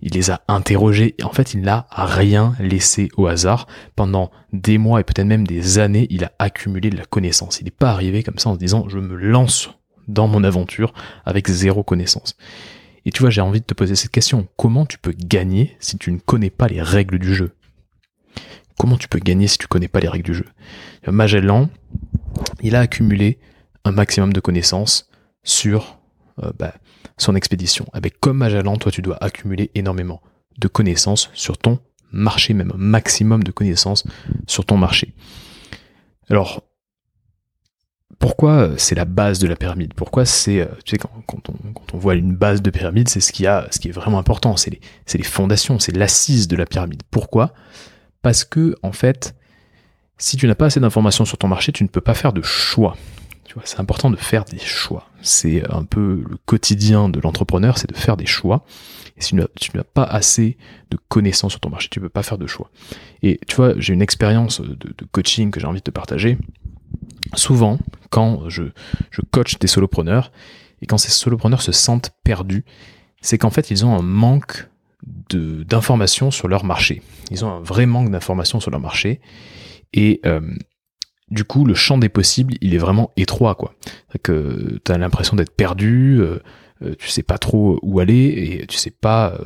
Il 0.04 0.14
les 0.14 0.30
a 0.30 0.42
interrogés. 0.48 1.16
Et 1.18 1.24
en 1.24 1.32
fait, 1.32 1.56
il 1.56 1.62
n'a 1.62 1.88
rien 1.90 2.54
laissé 2.60 3.10
au 3.18 3.26
hasard. 3.26 3.66
Pendant 3.96 4.30
des 4.54 4.78
mois 4.78 5.00
et 5.00 5.04
peut-être 5.04 5.26
même 5.26 5.48
des 5.48 5.80
années, 5.80 6.06
il 6.12 6.24
a 6.24 6.32
accumulé 6.38 6.92
de 6.92 6.98
la 6.98 7.06
connaissance. 7.06 7.60
Il 7.60 7.66
n'est 7.66 7.72
pas 7.72 7.90
arrivé 7.90 8.22
comme 8.22 8.38
ça 8.38 8.50
en 8.50 8.54
se 8.54 8.60
disant 8.60 8.88
je 8.88 9.00
me 9.00 9.16
lance 9.16 9.72
dans 10.08 10.28
mon 10.28 10.44
aventure 10.44 10.94
avec 11.26 11.48
zéro 11.48 11.84
connaissance. 11.84 12.36
Et 13.06 13.12
tu 13.12 13.22
vois, 13.22 13.30
j'ai 13.30 13.42
envie 13.42 13.62
de 13.62 13.66
te 13.66 13.74
poser 13.74 13.96
cette 13.96 14.12
question. 14.12 14.48
Comment 14.58 14.86
tu 14.86 14.98
peux 14.98 15.14
gagner 15.18 15.76
si 15.80 15.98
tu 15.98 16.12
ne 16.12 16.20
connais 16.20 16.50
pas 16.50 16.68
les 16.68 16.82
règles 16.82 17.20
du 17.20 17.34
jeu? 17.34 17.56
Comment 18.78 18.98
tu 18.98 19.08
peux 19.08 19.20
gagner 19.20 19.48
si 19.48 19.58
tu 19.58 19.68
connais 19.68 19.88
pas 19.88 20.00
les 20.00 20.08
règles 20.08 20.26
du 20.26 20.34
jeu? 20.34 20.46
Magellan, 21.08 21.70
il 22.62 22.76
a 22.76 22.82
accumulé 22.82 23.40
un 23.84 23.92
maximum 23.92 24.34
de 24.34 24.40
connaissances 24.40 25.10
sur 25.44 26.00
euh, 26.44 26.52
bah, 26.58 26.74
son 27.18 27.36
expédition. 27.36 27.86
Avec 27.94 28.20
comme 28.20 28.38
Magellan, 28.38 28.78
toi, 28.78 28.92
tu 28.92 29.02
dois 29.02 29.18
accumuler 29.22 29.72
énormément 29.76 30.22
de 30.58 30.68
connaissances 30.68 31.30
sur 31.34 31.58
ton 31.58 31.80
marché, 32.12 32.54
même 32.54 32.72
un 32.74 32.78
maximum 32.78 33.44
de 33.44 33.52
connaissances 33.52 34.06
sur 34.48 34.66
ton 34.66 34.78
marché. 34.78 35.14
Alors, 36.30 36.64
pourquoi 38.18 38.52
euh, 38.52 38.76
c'est 38.78 38.96
la 38.96 39.06
base 39.06 39.40
de 39.40 39.48
la 39.48 39.56
pyramide? 39.56 39.94
Pourquoi 39.94 40.26
c'est, 40.26 40.62
euh, 40.62 40.66
tu 40.84 40.92
sais, 40.92 40.98
quand, 40.98 41.50
on, 41.94 41.98
voit 41.98 42.16
une 42.16 42.36
base 42.36 42.62
de 42.62 42.70
pyramide, 42.70 43.08
c'est 43.08 43.20
ce 43.20 43.32
qui 43.32 43.46
est 43.46 43.92
vraiment 43.92 44.20
important, 44.20 44.58
c'est 44.58 44.72
les, 44.72 45.24
fondations, 45.24 45.80
c'est 45.80 45.96
l'assise 45.96 46.48
de 46.48 46.56
la 46.56 46.66
pyramide. 46.66 47.04
Pourquoi? 47.12 47.54
Parce 48.22 48.44
que 48.44 48.76
en 48.84 48.92
fait, 48.92 49.36
si 50.18 50.38
tu 50.38 50.48
n'as 50.48 50.56
pas 50.56 50.66
assez 50.66 50.80
d'informations 50.80 51.24
sur 51.24 51.38
ton 51.38 51.48
marché, 51.48 51.72
tu 51.72 51.84
ne 51.84 51.90
peux 51.90 52.02
pas 52.02 52.14
faire 52.14 52.34
de 52.34 52.42
choix. 52.42 52.98
Tu 53.46 53.54
vois, 53.54 53.64
c'est 53.66 53.80
important 53.80 54.12
de 54.12 54.16
faire 54.16 54.46
des 54.46 54.60
choix. 54.60 55.08
C'est 55.22 55.64
un 55.72 55.84
peu 55.84 56.24
le 56.30 56.38
quotidien 56.46 57.10
de 57.10 57.20
l'entrepreneur, 57.20 57.78
c'est 57.78 57.90
de 57.90 57.96
faire 57.96 58.18
des 58.18 58.28
choix. 58.28 58.64
Et 59.18 59.22
si 59.22 59.36
tu 59.56 59.78
n'as 59.78 59.84
pas 59.84 60.04
assez 60.04 60.58
de 60.92 60.98
connaissances 61.08 61.54
sur 61.54 61.60
ton 61.60 61.70
marché, 61.70 61.88
tu 61.90 62.00
ne 62.00 62.04
peux 62.04 62.10
pas 62.10 62.24
faire 62.24 62.38
de 62.38 62.48
choix. 62.48 62.70
Et 63.24 63.40
tu 63.48 63.56
vois, 63.56 63.74
j'ai 63.78 63.94
une 63.94 64.02
expérience 64.02 64.62
de, 64.62 64.76
de 64.76 65.06
coaching 65.12 65.52
que 65.52 65.60
j'ai 65.60 65.66
envie 65.68 65.80
de 65.80 65.84
te 65.84 65.92
partager 65.92 66.38
souvent, 67.36 67.80
quand 68.10 68.50
je, 68.50 68.64
je 69.12 69.22
coach 69.22 69.60
des 69.60 69.68
solopreneurs, 69.68 70.32
et 70.82 70.86
quand 70.86 70.98
ces 70.98 71.12
solopreneurs 71.12 71.62
se 71.62 71.72
sentent 71.72 72.12
perdus, 72.24 72.66
c'est 73.22 73.38
qu'en 73.38 73.50
fait, 73.50 73.72
ils 73.72 73.86
ont 73.86 73.96
un 73.96 74.02
manque 74.02 74.68
d'informations 75.32 76.32
sur 76.32 76.48
leur 76.48 76.64
marché. 76.64 77.02
Ils 77.32 77.46
ont 77.46 77.52
un 77.52 77.60
vrai 77.60 77.86
manque 77.86 78.12
d'informations 78.12 78.60
sur 78.60 78.72
leur 78.72 78.80
marché. 78.80 79.22
Et 79.94 80.20
euh, 80.26 80.42
du 81.30 81.44
coup, 81.44 81.66
le 81.66 81.74
champ 81.74 81.98
des 81.98 82.10
possibles, 82.10 82.56
il 82.62 82.74
est 82.74 82.80
vraiment 82.80 83.12
étroit, 83.16 83.56
quoi. 83.56 83.74
Que 84.24 84.80
tu 84.84 84.92
as 84.92 84.98
l'impression 84.98 85.36
d'être 85.36 85.56
perdu, 85.56 86.20
euh, 86.20 86.40
euh, 86.82 86.96
tu 86.98 87.10
sais 87.10 87.24
pas 87.24 87.38
trop 87.38 87.80
où 87.82 88.00
aller, 88.00 88.60
et 88.62 88.68
tu 88.68 88.78
sais 88.78 88.92
pas 88.92 89.38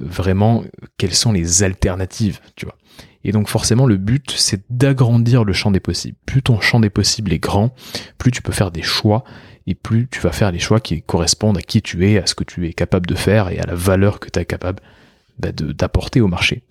vraiment 0.00 0.64
quelles 0.98 1.14
sont 1.14 1.32
les 1.32 1.62
alternatives, 1.62 2.40
tu 2.56 2.66
vois. 2.66 2.76
Et 3.24 3.32
donc 3.32 3.48
forcément, 3.48 3.86
le 3.86 3.96
but, 3.96 4.30
c'est 4.36 4.62
d'agrandir 4.70 5.44
le 5.44 5.52
champ 5.52 5.70
des 5.70 5.80
possibles. 5.80 6.16
Plus 6.26 6.42
ton 6.42 6.60
champ 6.60 6.78
des 6.78 6.90
possibles 6.90 7.32
est 7.32 7.38
grand, 7.38 7.74
plus 8.18 8.30
tu 8.30 8.42
peux 8.42 8.52
faire 8.52 8.70
des 8.70 8.82
choix, 8.82 9.24
et 9.66 9.74
plus 9.74 10.08
tu 10.10 10.20
vas 10.20 10.32
faire 10.32 10.52
les 10.52 10.58
choix 10.58 10.78
qui 10.78 11.00
correspondent 11.02 11.56
à 11.56 11.62
qui 11.62 11.80
tu 11.80 12.06
es, 12.06 12.18
à 12.18 12.26
ce 12.26 12.34
que 12.34 12.44
tu 12.44 12.68
es 12.68 12.74
capable 12.74 13.06
de 13.06 13.14
faire, 13.14 13.48
et 13.50 13.58
à 13.58 13.66
la 13.66 13.74
valeur 13.74 14.20
que 14.20 14.28
tu 14.28 14.38
es 14.38 14.44
capable 14.44 14.82
bah, 15.38 15.52
d'apporter 15.52 16.20
au 16.20 16.28
marché. 16.28 16.62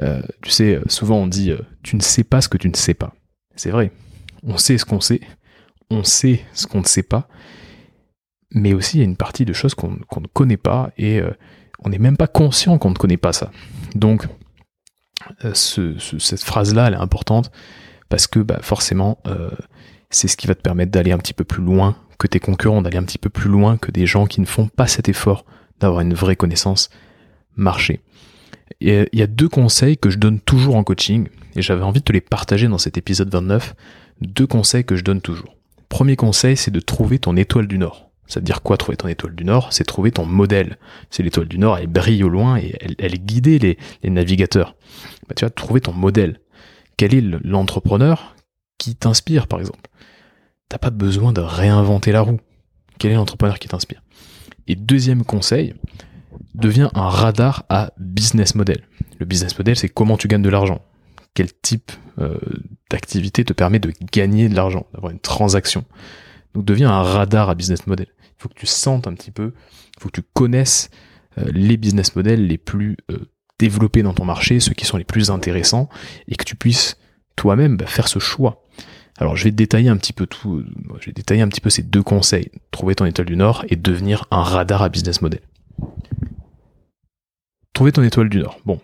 Euh, 0.00 0.22
tu 0.42 0.50
sais, 0.50 0.80
souvent 0.86 1.16
on 1.16 1.26
dit, 1.26 1.50
euh, 1.50 1.58
tu 1.82 1.96
ne 1.96 2.00
sais 2.00 2.24
pas 2.24 2.40
ce 2.40 2.48
que 2.48 2.56
tu 2.56 2.68
ne 2.68 2.76
sais 2.76 2.94
pas. 2.94 3.14
C'est 3.56 3.70
vrai. 3.70 3.92
On 4.42 4.56
sait 4.56 4.78
ce 4.78 4.86
qu'on 4.86 5.00
sait, 5.00 5.20
on 5.90 6.02
sait 6.02 6.40
ce 6.54 6.66
qu'on 6.66 6.80
ne 6.80 6.86
sait 6.86 7.02
pas, 7.02 7.28
mais 8.52 8.72
aussi 8.72 8.96
il 8.96 9.00
y 9.00 9.02
a 9.02 9.04
une 9.06 9.16
partie 9.16 9.44
de 9.44 9.52
choses 9.52 9.74
qu'on 9.74 9.90
ne 9.90 10.26
connaît 10.32 10.56
pas, 10.56 10.92
et 10.96 11.20
euh, 11.20 11.30
on 11.84 11.90
n'est 11.90 11.98
même 11.98 12.16
pas 12.16 12.26
conscient 12.26 12.78
qu'on 12.78 12.90
ne 12.90 12.94
connaît 12.94 13.18
pas 13.18 13.34
ça. 13.34 13.50
Donc, 13.94 14.26
euh, 15.44 15.52
cette 15.54 16.42
phrase-là, 16.42 16.88
elle 16.88 16.94
est 16.94 16.98
importante 16.98 17.50
parce 18.08 18.26
que 18.26 18.40
bah, 18.40 18.58
forcément, 18.62 19.18
euh, 19.26 19.50
c'est 20.10 20.28
ce 20.28 20.36
qui 20.36 20.46
va 20.46 20.54
te 20.54 20.62
permettre 20.62 20.90
d'aller 20.90 21.12
un 21.12 21.18
petit 21.18 21.34
peu 21.34 21.44
plus 21.44 21.62
loin 21.62 21.96
que 22.18 22.26
tes 22.26 22.40
concurrents, 22.40 22.82
d'aller 22.82 22.98
un 22.98 23.04
petit 23.04 23.18
peu 23.18 23.30
plus 23.30 23.48
loin 23.48 23.76
que 23.76 23.90
des 23.90 24.06
gens 24.06 24.26
qui 24.26 24.40
ne 24.40 24.46
font 24.46 24.68
pas 24.68 24.86
cet 24.86 25.08
effort 25.08 25.44
d'avoir 25.78 26.00
une 26.00 26.14
vraie 26.14 26.36
connaissance 26.36 26.90
marché. 27.56 28.00
Il 28.80 29.08
y 29.12 29.22
a 29.22 29.26
deux 29.26 29.48
conseils 29.48 29.96
que 29.96 30.10
je 30.10 30.18
donne 30.18 30.40
toujours 30.40 30.76
en 30.76 30.84
coaching, 30.84 31.28
et 31.56 31.62
j'avais 31.62 31.82
envie 31.82 32.00
de 32.00 32.04
te 32.04 32.12
les 32.12 32.20
partager 32.20 32.68
dans 32.68 32.78
cet 32.78 32.96
épisode 32.98 33.30
29. 33.30 33.74
Deux 34.20 34.46
conseils 34.46 34.84
que 34.84 34.96
je 34.96 35.04
donne 35.04 35.20
toujours. 35.20 35.56
Premier 35.88 36.16
conseil, 36.16 36.56
c'est 36.56 36.70
de 36.70 36.80
trouver 36.80 37.18
ton 37.18 37.36
étoile 37.36 37.66
du 37.66 37.78
Nord. 37.78 38.09
Ça 38.30 38.38
veut 38.38 38.44
dire 38.44 38.62
quoi 38.62 38.76
trouver 38.76 38.96
ton 38.96 39.08
étoile 39.08 39.34
du 39.34 39.44
Nord? 39.44 39.72
C'est 39.72 39.82
trouver 39.82 40.12
ton 40.12 40.24
modèle. 40.24 40.78
C'est 41.10 41.24
l'étoile 41.24 41.48
du 41.48 41.58
Nord, 41.58 41.78
elle 41.78 41.88
brille 41.88 42.22
au 42.22 42.28
loin 42.28 42.58
et 42.58 42.76
elle, 42.80 42.94
elle 42.98 43.18
les, 43.44 43.76
navigateurs. 44.04 44.76
Bah, 45.28 45.34
tu 45.36 45.44
vas 45.44 45.50
trouver 45.50 45.80
ton 45.80 45.92
modèle. 45.92 46.40
Quel 46.96 47.12
est 47.12 47.24
l'entrepreneur 47.42 48.36
qui 48.78 48.94
t'inspire, 48.94 49.48
par 49.48 49.58
exemple? 49.58 49.90
T'as 50.68 50.78
pas 50.78 50.90
besoin 50.90 51.32
de 51.32 51.40
réinventer 51.40 52.12
la 52.12 52.20
roue. 52.20 52.38
Quel 53.00 53.10
est 53.10 53.16
l'entrepreneur 53.16 53.58
qui 53.58 53.66
t'inspire? 53.66 54.00
Et 54.68 54.76
deuxième 54.76 55.24
conseil, 55.24 55.74
deviens 56.54 56.92
un 56.94 57.08
radar 57.08 57.64
à 57.68 57.90
business 57.98 58.54
model. 58.54 58.84
Le 59.18 59.26
business 59.26 59.58
model, 59.58 59.74
c'est 59.74 59.88
comment 59.88 60.16
tu 60.16 60.28
gagnes 60.28 60.42
de 60.42 60.50
l'argent. 60.50 60.82
Quel 61.34 61.52
type 61.52 61.90
euh, 62.20 62.38
d'activité 62.90 63.44
te 63.44 63.52
permet 63.52 63.80
de 63.80 63.92
gagner 64.12 64.48
de 64.48 64.54
l'argent, 64.54 64.86
d'avoir 64.94 65.10
une 65.10 65.18
transaction. 65.18 65.84
Donc 66.54 66.64
deviens 66.64 66.90
un 66.90 67.02
radar 67.02 67.50
à 67.50 67.54
business 67.56 67.86
model. 67.86 68.06
Faut 68.40 68.48
que 68.48 68.54
tu 68.54 68.66
sentes 68.66 69.06
un 69.06 69.12
petit 69.12 69.30
peu, 69.30 69.52
faut 69.98 70.08
que 70.08 70.20
tu 70.20 70.26
connaisses 70.32 70.88
euh, 71.36 71.44
les 71.52 71.76
business 71.76 72.16
models 72.16 72.46
les 72.46 72.56
plus 72.56 72.96
euh, 73.10 73.30
développés 73.58 74.02
dans 74.02 74.14
ton 74.14 74.24
marché, 74.24 74.60
ceux 74.60 74.72
qui 74.72 74.86
sont 74.86 74.96
les 74.96 75.04
plus 75.04 75.30
intéressants, 75.30 75.90
et 76.26 76.36
que 76.36 76.44
tu 76.44 76.56
puisses 76.56 76.96
toi-même 77.36 77.76
bah, 77.76 77.86
faire 77.86 78.08
ce 78.08 78.18
choix. 78.18 78.64
Alors 79.18 79.36
je 79.36 79.44
vais 79.44 79.50
détailler 79.50 79.90
un 79.90 79.98
petit 79.98 80.14
peu 80.14 80.26
tout, 80.26 80.64
je 81.00 81.06
vais 81.06 81.12
détailler 81.12 81.42
un 81.42 81.48
petit 81.48 81.60
peu 81.60 81.68
ces 81.68 81.82
deux 81.82 82.02
conseils, 82.02 82.50
trouver 82.70 82.94
ton 82.94 83.04
étoile 83.04 83.26
du 83.26 83.36
Nord 83.36 83.66
et 83.68 83.76
devenir 83.76 84.24
un 84.30 84.42
radar 84.42 84.80
à 84.80 84.88
business 84.88 85.20
model. 85.20 85.42
Trouver 87.74 87.92
ton 87.92 88.02
étoile 88.02 88.30
du 88.30 88.38
Nord. 88.38 88.58
Bon. 88.64 88.80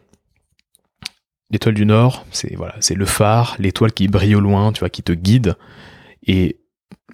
L'étoile 1.50 1.74
du 1.74 1.86
Nord, 1.86 2.26
c'est 2.30 2.54
voilà, 2.56 2.74
c'est 2.80 2.94
le 2.94 3.06
phare, 3.06 3.56
l'étoile 3.58 3.92
qui 3.92 4.08
brille 4.08 4.34
au 4.34 4.40
loin, 4.40 4.72
tu 4.72 4.80
vois, 4.80 4.90
qui 4.90 5.02
te 5.02 5.12
guide. 5.12 5.56
Et 6.26 6.58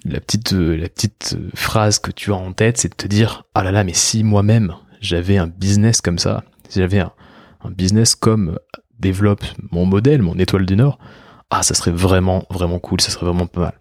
la 0.05 0.19
petite, 0.19 0.53
euh, 0.53 0.87
euh, 1.33 1.49
phrase 1.55 1.99
que 1.99 2.11
tu 2.11 2.31
as 2.31 2.35
en 2.35 2.53
tête, 2.53 2.77
c'est 2.77 2.89
de 2.89 2.95
te 2.95 3.07
dire, 3.07 3.43
ah 3.53 3.63
là 3.63 3.71
là, 3.71 3.83
mais 3.83 3.93
si 3.93 4.23
moi-même 4.23 4.75
j'avais 5.01 5.37
un 5.37 5.47
business 5.47 6.01
comme 6.01 6.19
ça, 6.19 6.43
si 6.69 6.79
j'avais 6.79 6.99
un, 6.99 7.11
business 7.77 8.15
comme 8.15 8.59
développe 8.99 9.45
mon 9.71 9.85
modèle, 9.85 10.21
mon 10.21 10.37
étoile 10.37 10.65
du 10.65 10.75
Nord, 10.75 10.99
ah, 11.49 11.63
ça 11.63 11.73
serait 11.73 11.91
vraiment, 11.91 12.45
vraiment 12.49 12.79
cool, 12.79 12.99
ça 12.99 13.09
serait 13.09 13.25
vraiment 13.25 13.47
pas 13.47 13.61
mal. 13.61 13.79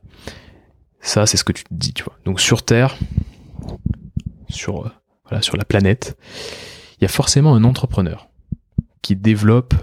Ça, 1.00 1.26
c'est 1.26 1.36
ce 1.36 1.42
que 1.42 1.52
tu 1.52 1.64
te 1.64 1.74
dis, 1.74 1.92
tu 1.92 2.04
vois. 2.04 2.16
Donc 2.24 2.40
sur 2.40 2.62
Terre, 2.62 2.96
sur, 4.48 4.86
euh, 5.32 5.40
sur 5.40 5.56
la 5.56 5.64
planète, 5.64 6.16
il 6.98 7.02
y 7.02 7.04
a 7.06 7.08
forcément 7.08 7.56
un 7.56 7.64
entrepreneur 7.64 8.28
qui 9.00 9.16
développe 9.16 9.74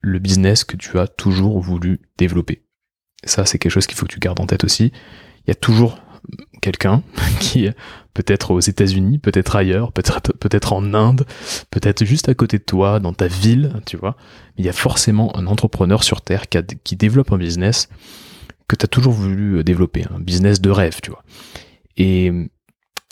le 0.00 0.20
business 0.20 0.62
que 0.62 0.76
tu 0.76 1.00
as 1.00 1.08
toujours 1.08 1.58
voulu 1.60 2.00
développer. 2.16 2.62
Ça, 3.24 3.44
c'est 3.44 3.58
quelque 3.58 3.72
chose 3.72 3.88
qu'il 3.88 3.96
faut 3.96 4.06
que 4.06 4.12
tu 4.12 4.20
gardes 4.20 4.38
en 4.38 4.46
tête 4.46 4.62
aussi 4.62 4.92
il 5.48 5.50
y 5.50 5.52
a 5.52 5.54
toujours 5.54 5.98
quelqu'un 6.60 7.02
qui 7.40 7.68
peut-être 8.12 8.50
aux 8.50 8.60
États-Unis, 8.60 9.18
peut-être 9.18 9.56
ailleurs, 9.56 9.92
peut-être 9.92 10.72
en 10.72 10.92
Inde, 10.92 11.24
peut-être 11.70 12.04
juste 12.04 12.28
à 12.28 12.34
côté 12.34 12.58
de 12.58 12.64
toi, 12.64 13.00
dans 13.00 13.14
ta 13.14 13.28
ville, 13.28 13.80
tu 13.86 13.96
vois. 13.96 14.16
il 14.58 14.66
y 14.66 14.68
a 14.68 14.72
forcément 14.72 15.34
un 15.36 15.46
entrepreneur 15.46 16.02
sur 16.02 16.20
Terre 16.20 16.48
qui, 16.48 16.96
développe 16.96 17.32
un 17.32 17.38
business 17.38 17.88
que 18.66 18.76
tu 18.76 18.84
as 18.84 18.88
toujours 18.88 19.14
voulu 19.14 19.64
développer, 19.64 20.04
un 20.12 20.18
business 20.18 20.60
de 20.60 20.68
rêve, 20.68 20.98
tu 21.00 21.10
vois. 21.10 21.22
Et 21.96 22.30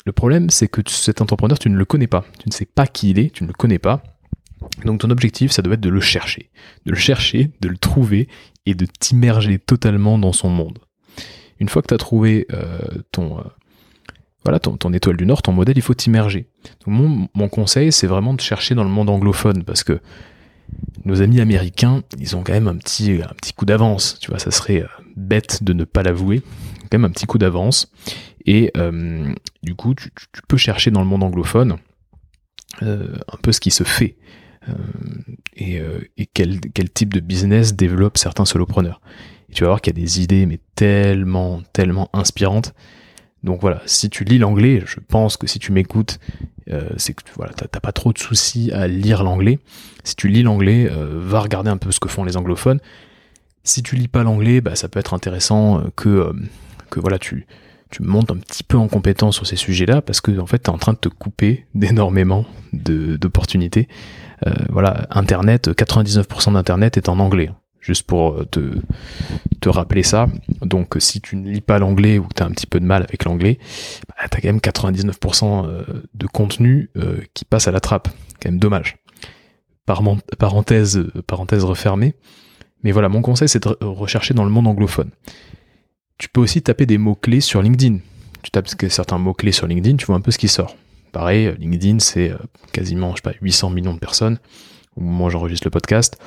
le 0.04 0.12
problème, 0.12 0.50
c'est 0.50 0.68
que 0.68 0.82
cet 0.86 1.22
entrepreneur, 1.22 1.58
tu 1.58 1.70
ne 1.70 1.76
le 1.76 1.84
connais 1.84 2.06
pas. 2.06 2.24
Tu 2.38 2.48
ne 2.48 2.52
sais 2.52 2.66
pas 2.66 2.86
qui 2.86 3.10
il 3.10 3.18
est, 3.18 3.30
tu 3.32 3.44
ne 3.44 3.48
le 3.48 3.54
connais 3.54 3.78
pas. 3.78 4.02
Donc 4.84 5.00
ton 5.00 5.10
objectif, 5.10 5.52
ça 5.52 5.62
doit 5.62 5.74
être 5.74 5.80
de 5.80 5.88
le 5.88 6.00
chercher. 6.00 6.50
De 6.84 6.90
le 6.90 6.98
chercher, 6.98 7.52
de 7.60 7.68
le 7.68 7.78
trouver 7.78 8.28
et 8.66 8.74
de 8.74 8.86
t'immerger 8.86 9.58
totalement 9.58 10.18
dans 10.18 10.32
son 10.32 10.50
monde. 10.50 10.78
Une 11.58 11.68
fois 11.68 11.82
que 11.82 11.88
tu 11.88 11.94
as 11.94 11.98
trouvé 11.98 12.46
euh, 12.52 12.78
ton, 13.12 13.38
euh, 13.38 13.42
voilà, 14.44 14.58
ton, 14.58 14.92
étoile 14.92 15.16
du 15.16 15.26
Nord, 15.26 15.42
ton 15.42 15.52
modèle, 15.52 15.76
il 15.76 15.82
faut 15.82 15.94
t'immerger. 15.94 16.48
Mon, 16.86 17.48
conseil, 17.48 17.92
c'est 17.92 18.06
vraiment 18.06 18.34
de 18.34 18.40
chercher 18.40 18.74
dans 18.74 18.84
le 18.84 18.90
monde 18.90 19.08
anglophone, 19.10 19.64
parce 19.64 19.82
que 19.82 20.00
nos 21.04 21.22
amis 21.22 21.40
américains, 21.40 22.02
ils 22.18 22.36
ont 22.36 22.42
quand 22.42 22.52
même 22.52 22.68
un 22.68 22.76
petit, 22.76 23.20
coup 23.56 23.64
d'avance. 23.64 24.18
Tu 24.20 24.30
vois, 24.30 24.38
ça 24.38 24.50
serait 24.50 24.82
euh, 24.82 24.88
bête 25.16 25.62
de 25.62 25.72
ne 25.72 25.84
pas 25.84 26.02
l'avouer. 26.02 26.42
Quand 26.90 26.98
même 26.98 27.04
un 27.04 27.10
petit 27.10 27.26
coup 27.26 27.38
d'avance. 27.38 27.90
Et 28.48 28.72
du 29.64 29.74
coup, 29.74 29.96
tu, 29.96 30.08
peux 30.46 30.56
chercher 30.56 30.92
dans 30.92 31.00
le 31.00 31.06
monde 31.08 31.24
anglophone 31.24 31.78
un 32.80 33.36
peu 33.42 33.50
ce 33.50 33.58
qui 33.58 33.72
se 33.72 33.82
fait 33.82 34.16
et, 35.56 35.82
quel, 36.32 36.60
quel, 36.60 36.90
type 36.90 37.12
de 37.12 37.18
business 37.18 37.74
développe 37.74 38.18
certains 38.18 38.44
solopreneurs. 38.44 39.00
Tu 39.56 39.62
vas 39.62 39.70
voir 39.70 39.80
qu'il 39.80 39.96
y 39.96 39.98
a 39.98 40.04
des 40.04 40.20
idées 40.20 40.44
mais 40.44 40.60
tellement, 40.74 41.62
tellement 41.72 42.10
inspirantes. 42.12 42.74
Donc 43.42 43.62
voilà, 43.62 43.80
si 43.86 44.10
tu 44.10 44.22
lis 44.22 44.36
l'anglais, 44.36 44.82
je 44.84 45.00
pense 45.00 45.38
que 45.38 45.46
si 45.46 45.58
tu 45.58 45.72
m'écoutes, 45.72 46.18
euh, 46.70 46.90
c'est 46.98 47.14
que 47.14 47.22
voilà, 47.36 47.54
t'as 47.54 47.80
pas 47.80 47.92
trop 47.92 48.12
de 48.12 48.18
soucis 48.18 48.70
à 48.72 48.86
lire 48.86 49.24
l'anglais. 49.24 49.58
Si 50.04 50.14
tu 50.14 50.28
lis 50.28 50.42
l'anglais, 50.42 50.90
euh, 50.90 51.18
va 51.22 51.40
regarder 51.40 51.70
un 51.70 51.78
peu 51.78 51.90
ce 51.90 52.00
que 52.00 52.08
font 52.10 52.22
les 52.22 52.36
anglophones. 52.36 52.80
Si 53.64 53.82
tu 53.82 53.96
lis 53.96 54.08
pas 54.08 54.24
l'anglais, 54.24 54.60
bah, 54.60 54.76
ça 54.76 54.90
peut 54.90 55.00
être 55.00 55.14
intéressant 55.14 55.78
euh, 55.78 55.84
que, 55.96 56.34
que 56.90 57.00
voilà, 57.00 57.18
tu, 57.18 57.46
tu 57.88 58.02
montes 58.02 58.30
un 58.30 58.36
petit 58.36 58.62
peu 58.62 58.76
en 58.76 58.88
compétence 58.88 59.36
sur 59.36 59.46
ces 59.46 59.56
sujets-là 59.56 60.02
parce 60.02 60.20
que 60.20 60.38
en 60.38 60.46
fait, 60.46 60.64
tu 60.64 60.70
es 60.70 60.74
en 60.74 60.76
train 60.76 60.92
de 60.92 60.98
te 60.98 61.08
couper 61.08 61.64
d'énormément 61.74 62.44
d'opportunités. 62.74 63.88
voilà, 64.68 65.06
Internet, 65.08 65.68
99% 65.68 66.52
d'Internet 66.52 66.98
est 66.98 67.08
en 67.08 67.18
anglais 67.20 67.50
juste 67.86 68.02
pour 68.02 68.44
te, 68.50 68.74
te 69.60 69.68
rappeler 69.68 70.02
ça. 70.02 70.26
Donc 70.62 70.96
si 70.98 71.20
tu 71.20 71.36
ne 71.36 71.48
lis 71.48 71.60
pas 71.60 71.78
l'anglais 71.78 72.18
ou 72.18 72.24
que 72.24 72.34
tu 72.34 72.42
as 72.42 72.46
un 72.46 72.50
petit 72.50 72.66
peu 72.66 72.80
de 72.80 72.84
mal 72.84 73.02
avec 73.02 73.24
l'anglais, 73.24 73.58
bah, 74.08 74.14
tu 74.30 74.36
as 74.36 74.40
quand 74.40 74.48
même 74.48 74.58
99% 74.58 75.66
euh, 75.66 75.84
de 76.14 76.26
contenu 76.26 76.90
euh, 76.96 77.20
qui 77.34 77.44
passe 77.44 77.68
à 77.68 77.70
la 77.70 77.80
trappe. 77.80 78.08
Quand 78.42 78.50
même 78.50 78.58
dommage. 78.58 78.96
Parenthèse, 79.86 81.04
parenthèse 81.28 81.62
refermée. 81.62 82.16
Mais 82.82 82.90
voilà, 82.90 83.08
mon 83.08 83.22
conseil 83.22 83.48
c'est 83.48 83.62
de 83.62 83.84
rechercher 83.84 84.34
dans 84.34 84.44
le 84.44 84.50
monde 84.50 84.66
anglophone. 84.66 85.10
Tu 86.18 86.28
peux 86.28 86.40
aussi 86.40 86.60
taper 86.62 86.86
des 86.86 86.98
mots-clés 86.98 87.40
sur 87.40 87.62
LinkedIn. 87.62 87.98
Tu 88.42 88.50
tapes 88.50 88.68
certains 88.68 89.18
mots-clés 89.18 89.52
sur 89.52 89.66
LinkedIn, 89.66 89.96
tu 89.96 90.06
vois 90.06 90.16
un 90.16 90.20
peu 90.20 90.32
ce 90.32 90.38
qui 90.38 90.48
sort. 90.48 90.76
Pareil, 91.12 91.54
LinkedIn 91.58 92.00
c'est 92.00 92.30
euh, 92.30 92.38
quasiment, 92.72 93.10
je 93.12 93.16
sais 93.16 93.22
pas, 93.22 93.34
800 93.40 93.70
millions 93.70 93.94
de 93.94 94.00
personnes. 94.00 94.38
Au 94.96 95.02
moment 95.02 95.26
où 95.26 95.30
j'enregistre 95.30 95.66
le 95.66 95.70
podcast, 95.70 96.18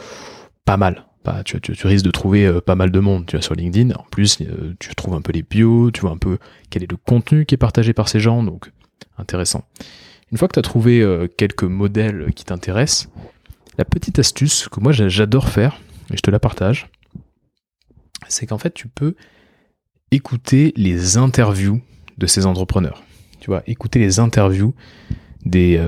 pas 0.64 0.78
mal 0.78 1.09
bah, 1.26 1.44
tu, 1.44 1.60
risques 1.86 2.06
de 2.06 2.12
trouver 2.12 2.46
euh, 2.46 2.62
pas 2.62 2.76
mal 2.76 2.92
de 2.92 3.00
monde 3.00 3.26
tu 3.26 3.36
vois, 3.36 3.44
sur 3.44 3.54
LinkedIn. 3.54 3.94
En 3.96 4.06
plus, 4.10 4.38
euh, 4.42 4.74
tu 4.80 4.96
trouves 4.96 5.16
un 5.16 5.22
peu 5.22 5.34
les 5.34 5.44
bios, 5.44 5.92
tu 5.92 6.02
vois 6.02 6.12
un 6.12 6.18
peu 6.18 6.38
quel 6.70 6.84
est 6.84 6.92
le 6.92 6.98
contenu 6.98 7.46
qui 7.46 7.56
est 7.56 7.58
partagé 7.58 7.94
par 7.94 8.08
ces 8.08 8.20
gens, 8.20 8.44
donc 8.44 8.72
intéressant. 9.18 9.66
Une 10.32 10.38
fois 10.38 10.48
que 10.48 10.54
tu 10.54 10.60
as 10.60 10.64
trouvé 10.64 11.02
euh, 11.02 11.28
quelques 11.28 11.64
modèles 11.64 12.32
qui 12.36 12.46
t'intéressent, 12.46 13.10
la 13.78 13.86
petite 13.86 14.20
astuce 14.20 14.70
que 14.70 14.80
moi 14.80 14.92
j'adore 14.92 15.50
faire, 15.50 15.80
et 16.12 16.18
je 16.18 16.22
te 16.22 16.32
la 16.32 16.40
partage, 16.40 16.88
c'est 18.28 18.46
qu'en 18.46 18.58
fait 18.58 18.74
tu 18.74 18.88
peux 18.88 19.16
écouter 20.12 20.74
les 20.76 21.18
interviews 21.18 21.82
de 22.18 22.28
ces 22.28 22.46
entrepreneurs. 22.46 23.04
Tu 23.40 23.48
vois, 23.48 23.64
écouter 23.68 24.00
les 24.00 24.20
interviews 24.20 24.74
des, 25.46 25.82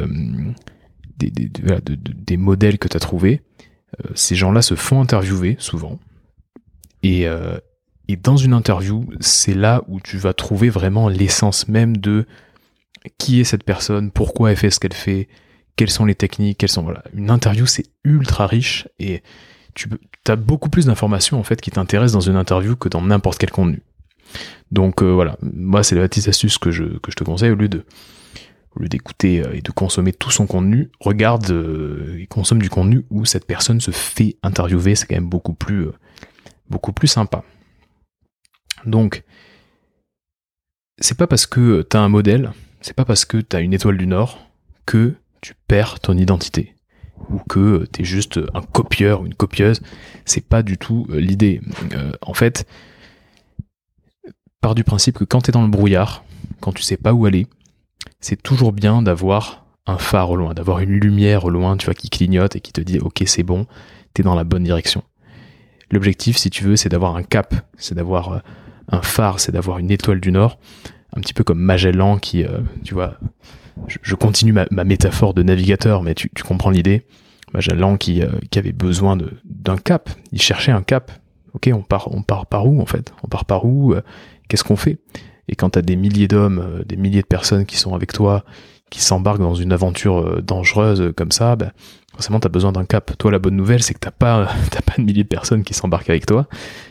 des, 1.18 1.30
des 1.30 2.38
modèles 2.38 2.80
que 2.80 2.88
tu 2.88 2.96
as 2.96 3.00
trouvés 3.00 3.42
ces 4.16 4.36
gens-là 4.36 4.62
se 4.62 4.76
font 4.76 5.02
interviewer 5.02 5.56
souvent. 5.60 6.00
Et, 7.04 7.28
euh, 7.28 7.58
et 8.08 8.16
dans 8.16 8.38
une 8.38 8.54
interview, 8.54 9.06
c'est 9.20 9.54
là 9.54 9.84
où 9.88 10.00
tu 10.00 10.18
vas 10.18 10.34
trouver 10.34 10.70
vraiment 10.70 11.10
l'essence 11.10 11.68
même 11.68 11.98
de 11.98 12.26
qui 13.18 13.42
est 13.42 13.46
cette 13.46 13.64
personne, 13.64 14.12
pourquoi 14.12 14.52
elle 14.52 14.58
fait 14.58 14.70
ce 14.70 14.80
qu'elle 14.80 14.94
fait, 14.94 15.28
quelles 15.76 15.90
sont 15.90 16.06
les 16.06 16.16
techniques, 16.16 16.60
quelles 16.60 16.70
sont 16.70 16.84
voilà. 16.84 17.04
Une 17.14 17.32
interview 17.32 17.66
c'est 17.66 17.86
ultra 18.04 18.46
riche 18.48 18.88
et 19.00 19.24
tu 19.74 19.90
as 20.28 20.36
beaucoup 20.36 20.70
plus 20.70 20.86
d'informations 20.86 21.40
en 21.40 21.44
fait 21.44 21.62
qui 21.62 21.72
t'intéressent 21.72 22.14
dans 22.14 22.32
une 22.32 22.36
interview 22.36 22.76
que 22.76 22.90
dans 22.90 23.02
n'importe 23.02 23.40
quel 23.40 23.52
contenu. 23.52 23.82
Donc 24.72 25.02
euh, 25.02 25.12
voilà, 25.12 25.38
moi 25.42 25.84
c'est 25.84 25.96
la 25.96 26.08
petite 26.08 26.28
astuce 26.28 26.58
que 26.58 26.72
je, 26.72 26.84
que 26.84 27.12
je 27.12 27.16
te 27.16 27.24
conseille 27.24 27.52
au 27.52 27.56
lieu 27.56 27.70
de 27.70 27.86
au 28.76 28.82
lieu 28.82 28.88
d'écouter 28.88 29.42
euh, 29.42 29.54
et 29.54 29.62
de 29.62 29.72
consommer 29.72 30.14
tout 30.14 30.32
son 30.32 30.48
contenu, 30.48 30.92
regarde 31.00 31.50
euh, 31.52 32.18
et 32.20 32.28
consomme 32.28 32.62
du 32.62 32.70
contenu 32.70 33.06
où 33.10 33.26
cette 33.26 33.46
personne 33.46 33.82
se 33.82 33.92
fait 33.92 34.38
interviewer, 34.44 34.96
c'est 34.96 35.06
quand 35.08 35.16
même 35.16 35.30
beaucoup 35.30 35.54
plus, 35.54 35.88
euh, 35.88 35.94
beaucoup 36.70 36.94
plus 36.94 37.08
sympa. 37.08 37.44
Donc, 38.86 39.24
c'est 41.00 41.18
pas 41.18 41.28
parce 41.28 41.46
que 41.46 41.86
tu 41.90 41.98
as 41.98 42.02
un 42.02 42.10
modèle, 42.10 42.52
c'est 42.82 42.96
pas 42.96 43.06
parce 43.06 43.26
que 43.26 43.38
tu 43.38 43.56
as 43.56 43.60
une 43.60 43.74
étoile 43.74 43.98
du 43.98 44.08
Nord 44.08 44.40
que 44.86 45.14
tu 45.42 45.54
perds 45.68 46.00
ton 46.00 46.18
identité 46.18 46.76
ou 47.30 47.40
que 47.50 47.88
tu 47.92 48.02
es 48.02 48.06
juste 48.06 48.40
un 48.54 48.62
copieur 48.62 49.22
ou 49.22 49.26
une 49.26 49.36
copieuse, 49.36 49.82
c'est 50.26 50.46
pas 50.46 50.64
du 50.64 50.78
tout 50.78 51.06
l'idée. 51.10 51.62
en 52.22 52.34
fait, 52.34 52.66
part 54.60 54.74
du 54.74 54.84
principe 54.84 55.20
que 55.20 55.24
quand 55.24 55.42
tu 55.42 55.50
es 55.50 55.52
dans 55.52 55.62
le 55.62 55.70
brouillard, 55.70 56.24
quand 56.60 56.72
tu 56.72 56.82
sais 56.82 56.98
pas 56.98 57.14
où 57.14 57.26
aller, 57.26 57.48
c'est 58.22 58.42
toujours 58.42 58.72
bien 58.72 59.02
d'avoir 59.02 59.66
un 59.88 59.98
phare 59.98 60.30
au 60.30 60.36
loin, 60.36 60.54
d'avoir 60.54 60.80
une 60.80 60.92
lumière 60.92 61.46
au 61.46 61.50
loin, 61.50 61.76
tu 61.76 61.86
vois, 61.86 61.96
qui 61.96 62.10
clignote 62.10 62.56
et 62.56 62.62
qui 62.62 62.72
te 62.72 62.82
dit 62.82 63.00
ok 63.00 63.24
c'est 63.26 63.44
bon, 63.44 63.66
t'es 64.14 64.24
dans 64.24 64.36
la 64.36 64.44
bonne 64.44 64.64
direction. 64.64 65.04
L'objectif, 65.92 66.38
si 66.38 66.50
tu 66.50 66.64
veux, 66.64 66.76
c'est 66.76 66.90
d'avoir 66.90 67.16
un 67.16 67.24
cap, 67.24 67.54
c'est 67.78 67.96
d'avoir 67.96 68.34
euh, 68.34 68.40
un 68.90 69.02
phare, 69.02 69.40
c'est 69.40 69.52
d'avoir 69.52 69.80
une 69.80 69.92
étoile 69.92 70.22
du 70.22 70.32
Nord, 70.32 70.58
un 71.14 71.20
petit 71.20 71.34
peu 71.34 71.44
comme 71.44 71.60
Magellan 71.60 72.18
qui, 72.18 72.46
euh, 72.46 72.60
tu 72.86 72.94
vois, 72.94 73.18
je, 73.88 74.16
continue 74.16 74.54
ma, 74.54 74.66
métaphore 74.86 75.34
de 75.34 75.44
navigateur, 75.44 76.04
mais 76.04 76.14
tu, 76.14 76.30
comprends 76.48 76.70
l'idée. 76.70 77.06
Magellan 77.54 77.98
qui, 77.98 78.22
euh, 78.22 78.30
avait 78.56 78.72
besoin 78.72 79.18
d'un 79.44 79.78
cap, 79.78 80.10
il 80.32 80.42
cherchait 80.42 80.72
un 80.72 80.84
cap. 80.84 81.12
Ok, 81.54 81.70
on 81.74 81.82
part, 81.82 82.08
on 82.14 82.22
part 82.22 82.46
par 82.46 82.66
où 82.66 82.82
en 82.82 82.86
fait? 82.86 83.14
On 83.24 83.28
part 83.28 83.44
par 83.44 83.66
où? 83.66 83.94
Qu'est-ce 84.48 84.64
qu'on 84.64 84.78
fait? 84.78 85.00
Et 85.52 85.56
quand 85.56 85.72
tu 85.72 85.80
as 85.80 85.82
des 85.82 85.98
milliers 85.98 86.28
d'hommes, 86.28 86.60
euh, 86.60 86.84
des 86.86 86.96
milliers 86.96 87.22
de 87.22 87.28
personnes 87.28 87.66
qui 87.66 87.78
sont 87.78 87.94
avec 87.94 88.14
toi, 88.14 88.44
qui 88.90 89.02
s'embarquent 89.02 89.42
dans 89.42 89.54
une 89.54 89.74
aventure 89.74 90.20
euh, 90.20 90.42
dangereuse 90.42 91.02
euh, 91.02 91.12
comme 91.12 91.32
ça, 91.32 91.56
ben, 91.58 91.72
forcément 92.14 92.40
tu 92.40 92.48
as 92.48 92.50
besoin 92.50 92.72
d'un 92.72 92.86
cap. 92.86 93.12
Toi 93.18 93.32
la 93.32 93.40
bonne 93.40 93.58
nouvelle 93.58 93.84
c'est 93.84 93.94
que 93.94 94.00
t'as 94.00 94.12
pas 94.12 94.50
t'as 94.72 94.82
pas 94.82 94.96
de 94.98 95.04
milliers 95.04 95.24
de 95.24 95.28
personnes 95.28 95.64
qui 95.64 95.74
s'embarquent 95.74 96.10
avec 96.10 96.26
toi. 96.26 96.48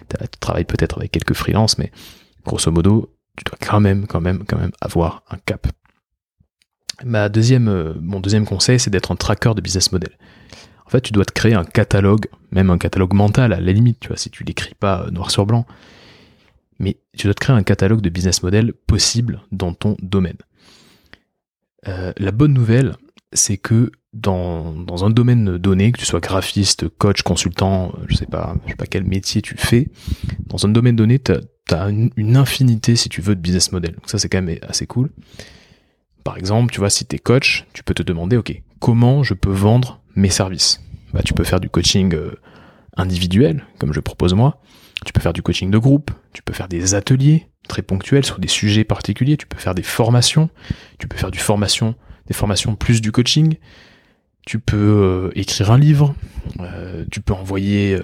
Tu 0.09 0.17
travailles 0.39 0.65
peut-être 0.65 0.99
avec 0.99 1.11
quelques 1.11 1.35
freelances, 1.35 1.79
mais 1.79 1.91
grosso 2.45 2.71
modo 2.71 3.11
tu 3.37 3.45
dois 3.45 3.59
quand 3.61 3.81
même 3.81 4.07
quand 4.07 4.21
même 4.21 4.45
quand 4.47 4.59
même 4.59 4.73
avoir 4.81 5.23
un 5.31 5.39
cap. 5.47 5.67
Mon 7.03 7.29
deuxième 7.29 8.45
conseil 8.45 8.79
c'est 8.79 8.91
d'être 8.91 9.11
un 9.11 9.17
tracker 9.17 9.55
de 9.55 9.63
business 9.63 9.91
model. 9.91 10.11
En 10.85 10.91
fait 10.91 11.01
tu 11.01 11.13
dois 11.13 11.25
te 11.25 11.33
créer 11.33 11.55
un 11.55 11.65
catalogue, 11.65 12.27
même 12.51 12.69
un 12.69 12.77
catalogue 12.77 13.15
mental 13.15 13.55
à 13.55 13.61
la 13.61 13.73
limite, 13.73 14.01
tu 14.01 14.09
vois, 14.09 14.19
si 14.19 14.29
tu 14.29 14.45
l'écris 14.45 14.75
pas 14.75 15.07
noir 15.11 15.31
sur 15.31 15.47
blanc 15.47 15.65
mais 16.81 16.97
tu 17.17 17.27
dois 17.27 17.35
te 17.35 17.41
créer 17.41 17.55
un 17.55 17.63
catalogue 17.63 18.01
de 18.01 18.09
business 18.09 18.43
model 18.43 18.73
possible 18.73 19.43
dans 19.53 19.75
ton 19.75 19.97
domaine. 20.03 20.39
Euh, 21.87 22.13
la 22.17 22.33
bonne 22.33 22.53
nouvelle, 22.53 22.97
c'est 23.33 23.59
que 23.59 23.93
dans, 24.13 25.05
un 25.05 25.11
domaine 25.11 25.57
donné, 25.59 25.93
que 25.93 25.99
tu 25.99 26.07
sois 26.07 26.21
graphiste, 26.21 26.89
coach, 26.89 27.23
consultant, 27.23 27.93
je 28.09 28.17
sais 28.17 28.27
pas, 28.27 28.57
je 28.65 28.71
sais 28.71 28.77
pas 28.77 28.87
quel 28.87 29.05
métier 29.05 29.41
tu 29.41 29.57
fais, 29.57 29.89
dans 30.47 30.67
un 30.67 30.69
domaine 30.71 30.97
donné, 30.97 31.19
tu 31.21 31.33
as, 31.33 31.89
une, 31.89 32.37
infinité, 32.37 32.97
si 32.97 33.09
tu 33.09 33.21
veux, 33.21 33.37
de 33.37 33.41
business 33.41 33.71
model. 33.71 33.95
Donc 33.95 34.11
ça, 34.11 34.19
c'est 34.19 34.29
quand 34.29 34.43
même 34.43 34.59
assez 34.67 34.87
cool. 34.87 35.11
Par 36.25 36.37
exemple, 36.37 36.73
tu 36.73 36.81
vois, 36.81 36.91
si 36.91 37.07
tu 37.07 37.17
es 37.17 37.19
coach, 37.19 37.67
tu 37.73 37.85
peux 37.85 37.95
te 37.95 38.03
demander, 38.03 38.37
OK, 38.37 38.61
comment 38.81 39.23
je 39.23 39.35
peux 39.35 39.53
vendre 39.53 40.01
mes 40.17 40.31
services? 40.31 40.81
Bah, 41.13 41.21
Tu 41.25 41.35
peux 41.35 41.45
faire 41.45 41.61
du 41.61 41.71
coaching 41.71 42.15
euh, 42.15 42.33
individuel, 42.97 43.65
comme 43.79 43.93
je 43.93 44.01
propose 44.01 44.35
moi. 44.35 44.61
Tu 45.05 45.13
peux 45.13 45.21
faire 45.21 45.33
du 45.33 45.43
coaching 45.43 45.71
de 45.71 45.79
groupe, 45.79 46.11
tu 46.33 46.43
peux 46.43 46.53
faire 46.53 46.69
des 46.69 46.95
ateliers 46.95 47.49
très 47.69 47.83
ponctuels 47.83 48.25
sur 48.25 48.39
des 48.39 48.49
sujets 48.49 48.85
particuliers, 48.85 49.37
tu 49.37 49.47
peux 49.47 49.59
faire 49.59 49.75
des 49.75 49.83
formations, 49.83 50.51
tu 50.99 51.09
peux 51.09 51.17
faire 51.17 51.31
du 51.31 51.39
formation, 51.39 51.95
des 52.27 52.35
formations 52.35 52.75
plus 52.75 53.01
du 53.01 53.13
coaching, 53.13 53.57
tu 54.47 54.59
peux 54.59 54.77
euh, 54.77 55.31
écrire 55.35 55.71
un 55.71 55.79
livre, 55.79 56.15
euh, 56.61 57.05
tu 57.11 57.21
peux 57.21 57.33
envoyer 57.33 57.99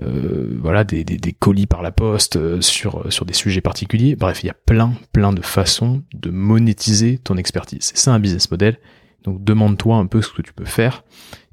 euh, 0.00 0.56
voilà 0.60 0.84
des, 0.84 1.04
colis 1.38 1.66
par 1.66 1.82
la 1.82 1.90
poste 1.90 2.60
sur, 2.60 3.04
des 3.26 3.34
sujets 3.34 3.60
particuliers. 3.60 4.16
Bref, 4.16 4.42
il 4.42 4.46
y 4.46 4.50
a 4.50 4.54
plein 4.54 4.94
plein 5.12 5.32
de 5.32 5.42
façons 5.42 6.02
de 6.14 6.30
monétiser 6.30 7.18
ton 7.18 7.36
expertise. 7.36 7.80
C'est 7.82 7.98
ça 7.98 8.14
un 8.14 8.20
business 8.20 8.50
model. 8.50 8.78
Donc 9.24 9.44
demande-toi 9.44 9.96
un 9.96 10.06
peu 10.06 10.22
ce 10.22 10.30
que 10.30 10.42
tu 10.42 10.52
peux 10.54 10.64
faire 10.64 11.04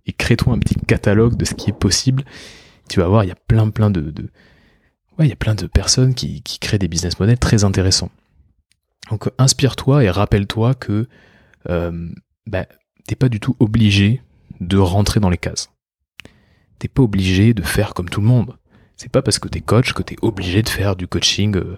et 0.05 0.13
crée-toi 0.13 0.53
un 0.53 0.59
petit 0.59 0.75
catalogue 0.75 1.35
de 1.35 1.43
ce 1.43 1.53
qui 1.53 1.69
est 1.69 1.77
possible. 1.77 2.23
Tu 2.89 3.01
vas 3.01 3.07
voir, 3.07 3.25
il 3.25 3.27
y 3.27 3.31
a 3.31 3.37
plein 3.47 3.69
plein 3.69 3.89
de 3.89 4.13
il 5.25 5.29
y 5.29 5.33
a 5.33 5.37
plein 5.37 5.55
de 5.55 5.67
personnes 5.67 6.13
qui, 6.13 6.41
créent 6.59 6.79
des 6.79 6.87
business 6.87 7.19
models 7.19 7.39
très 7.39 7.63
intéressants. 7.63 8.11
Donc 9.09 9.29
inspire-toi 9.37 10.03
et 10.03 10.09
rappelle-toi 10.09 10.73
que 10.75 11.07
euh, 11.69 12.09
bah, 12.45 12.65
t'es 13.07 13.15
pas 13.15 13.29
du 13.29 13.39
tout 13.39 13.55
obligé 13.59 14.21
de 14.59 14.77
rentrer 14.77 15.19
dans 15.19 15.29
les 15.29 15.37
cases. 15.37 15.69
T'es 16.79 16.87
pas 16.87 17.01
obligé 17.01 17.53
de 17.53 17.63
faire 17.63 17.93
comme 17.93 18.09
tout 18.09 18.21
le 18.21 18.27
monde. 18.27 18.55
C'est 18.95 19.11
pas 19.11 19.21
parce 19.21 19.39
que 19.39 19.47
t'es 19.47 19.61
coach 19.61 19.93
que 19.93 20.03
t'es 20.03 20.17
obligé 20.21 20.61
de 20.61 20.69
faire 20.69 20.95
du 20.95 21.07
coaching 21.07 21.55
euh, 21.55 21.77